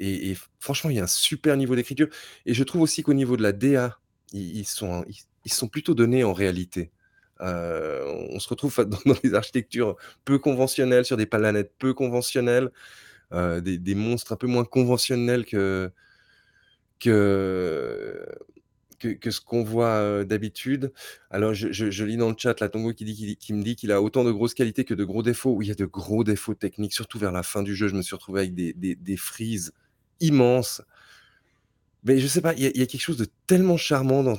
[0.00, 2.06] Et franchement, il y a un super niveau d'écriture.
[2.46, 3.98] Et je trouve aussi qu'au niveau de la DA,
[4.32, 5.04] ils sont
[5.44, 6.92] ils sont plutôt donnés en réalité.
[7.40, 8.76] Euh, on se retrouve
[9.06, 12.70] dans, des architectures peu conventionnelles, sur des planètes peu conventionnelles,
[13.32, 15.90] euh, des, monstres un peu moins conventionnels que,
[16.98, 18.26] que,
[18.98, 20.92] que, ce qu'on voit euh, d'habitude.
[21.30, 24.00] Alors, je, lis dans le chat, la Tongo qui, dit, qui, me dit qu'il a
[24.00, 25.52] autant de grosses qualités que de gros défauts.
[25.52, 27.88] Oui, il y a de gros défauts techniques, surtout vers la fin du jeu.
[27.88, 29.72] Je me suis retrouvé avec des, des, frises
[30.20, 30.82] immenses.
[32.04, 34.38] Mais je sais pas, il y, a quelque chose de tellement charmant dans,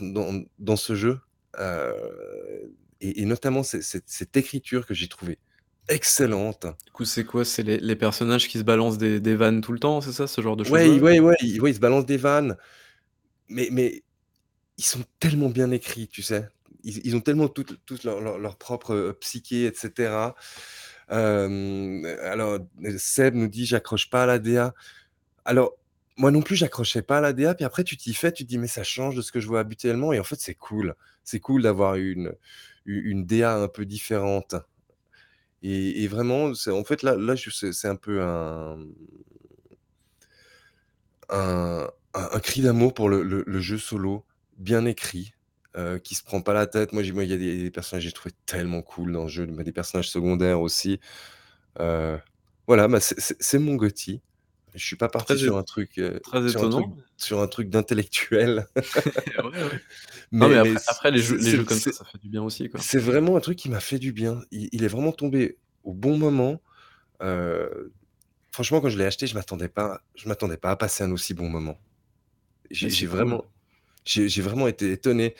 [0.58, 1.20] dans, ce jeu
[3.02, 5.38] et, notamment cette, écriture que j'ai trouvée
[5.90, 6.68] excellente.
[6.86, 7.44] Du coup, c'est quoi?
[7.44, 10.56] C'est les, personnages qui se balancent des, vannes tout le temps, c'est ça, ce genre
[10.56, 12.56] de choses Oui, oui, oui, ils se balancent des vannes,
[13.50, 14.04] mais, mais
[14.78, 16.48] ils sont tellement bien écrits, tu sais.
[16.84, 20.32] Ils, ont tellement toute, leur, propre euh, psyché, etc.
[21.10, 22.60] alors,
[22.98, 24.74] Seb nous dit j'accroche pas à la DA.
[25.44, 25.74] Alors,
[26.16, 27.54] moi non plus, j'accrochais pas à la DA.
[27.54, 29.48] Puis après, tu t'y fais, tu te dis mais ça change de ce que je
[29.48, 30.14] vois habituellement.
[30.14, 30.96] Et en fait, c'est cool.
[31.26, 32.34] C'est cool d'avoir une,
[32.86, 34.56] une DA un peu différente.
[35.62, 38.78] Et, vraiment, c'est en fait là, c'est un peu un,
[41.30, 44.26] un, cri d'amour pour le, jeu solo,
[44.58, 45.34] bien écrit,
[45.78, 46.94] euh, qui se prend pas la tête.
[46.94, 49.72] Moi, il y a des, personnages que j'ai trouvé tellement cool dans le jeu, des
[49.72, 51.00] personnages secondaires aussi.
[51.80, 52.18] Euh,
[52.68, 54.22] voilà, bah, c'est mon Gotti.
[54.76, 56.20] Je suis pas parti sur un truc, euh,
[57.18, 58.68] sur un truc, d'intellectuel.
[60.32, 62.70] mais, après, les jeux, comme ça, ça fait du bien aussi.
[62.80, 64.42] C'est vraiment un truc qui m'a fait du bien.
[64.52, 66.62] Il, est vraiment tombé au bon moment.
[67.22, 67.90] Euh,
[68.52, 71.34] franchement, quand je l'ai acheté, je m'attendais pas, je m'attendais pas à passer un aussi
[71.34, 71.80] bon moment.
[72.72, 73.46] J'ai vraiment,
[74.06, 75.36] j'ai vraiment été étonné.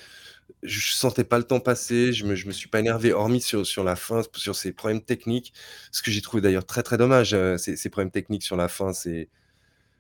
[0.64, 3.66] Je sentais pas le temps passer, je me, je me suis pas énervé, hormis sur,
[3.66, 5.54] sur la fin, sur ces problèmes techniques,
[5.92, 8.68] ce que j'ai trouvé d'ailleurs très très dommage, euh, ces, ces, problèmes techniques sur la
[8.68, 9.30] fin, ces,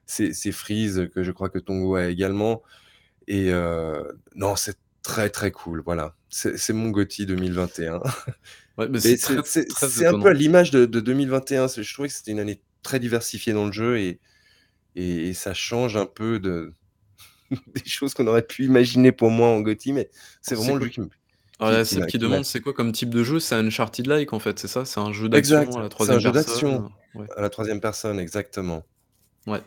[0.06, 2.64] ces frises que je crois que Tongo a également.
[3.28, 4.04] Et euh,
[4.36, 6.16] non, c'est très très cool, voilà.
[6.30, 8.02] C'est mon Gotti 2021.
[8.98, 13.00] c'est un peu à l'image de, de, 2021, je trouvais que c'était une année très
[13.00, 14.20] diversifiée dans le jeu et,
[14.96, 16.74] et ça change un peu de,
[17.74, 20.10] des choses qu'on aurait pu imaginer pour moi en Gotti, mais
[20.42, 21.10] c'est vraiment le jeu qui me.
[21.62, 23.42] Alors, qui, qui, demande c'est quoi comme type de jeu?
[23.42, 24.86] C'est Uncharted-like en fait, c'est ça?
[24.86, 26.92] C'est un jeu d'action à la troisième personne d'action
[27.36, 28.84] à la troisième personne, exactement.
[29.48, 29.62] Ouais.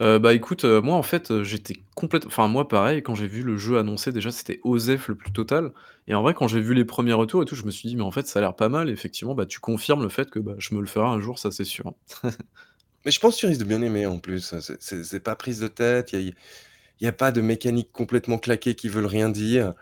[0.00, 2.28] Euh, bah écoute, euh, moi en fait, euh, j'étais complètement.
[2.28, 5.72] Enfin, moi pareil, quand j'ai vu le jeu annoncé, déjà c'était OZEF le plus total.
[6.06, 7.96] Et en vrai, quand j'ai vu les premiers retours et tout, je me suis dit,
[7.96, 8.90] mais en fait, ça a l'air pas mal.
[8.90, 11.50] effectivement, bah, tu confirmes le fait que bah, je me le ferai un jour, ça
[11.50, 11.94] c'est sûr.
[13.04, 14.54] mais je pense que tu risques de bien aimer en plus.
[14.78, 16.12] C'est pas prise de tête.
[16.12, 16.32] Il y a,
[17.00, 19.74] il n'y a pas de mécanique complètement claquée qui veulent rien dire.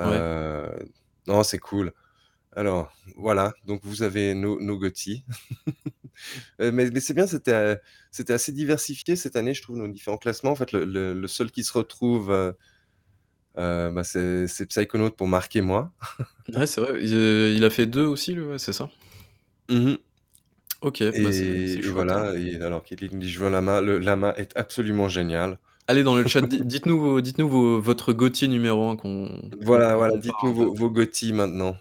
[0.00, 0.68] Euh,
[1.26, 1.92] non, c'est cool.
[2.54, 4.80] Alors, voilà, donc vous avez nos, nos
[6.60, 7.76] euh, mais, mais c'est bien, c'était euh,
[8.10, 10.52] c'était assez diversifié cette année, je trouve, nos différents classements.
[10.52, 12.54] En fait, le, seul qui se retrouve,
[13.54, 15.92] bah, c'est Psychonaut pour marquer moi.
[16.54, 17.04] ouais, c'est vrai.
[17.04, 18.90] Il, a fait deux aussi, c'est ça?
[19.68, 19.94] Mmh
[20.82, 23.80] OK, bah, et voilà, et alors Caitlin dit: «Je veux Lama».
[23.80, 25.58] Le Lama est absolument génial.
[25.88, 29.28] Allez dans le chat, dites-nous vos votre GOTY numéro 1 qu'on
[29.60, 31.76] Voilà, voilà, dites-nous vos vos GOTY maintenant.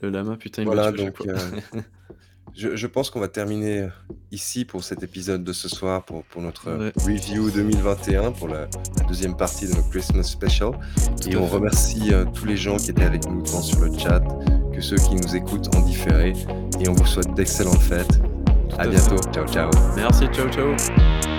[0.00, 1.34] Le Lama, putain, il Voilà donc heu,
[2.56, 3.88] je je pense qu'on va terminer
[4.30, 6.70] ici pour cet épisode de ce soir, pour pour notre
[7.04, 8.68] review 2021, pour la
[8.98, 10.70] la 2e partie de notre Christmas special
[11.26, 14.22] et on remercie, heu, tous les gens qui étaient avec nous tant sur le chat
[14.72, 16.34] que ceux qui nous écoutent en différé
[16.80, 18.20] et on vous souhaite d'excellentes fêtes.
[18.70, 19.16] Tout À à bientôt.
[19.32, 19.70] Ciao, ciao.
[19.96, 21.31] Merci, ciao, ciao.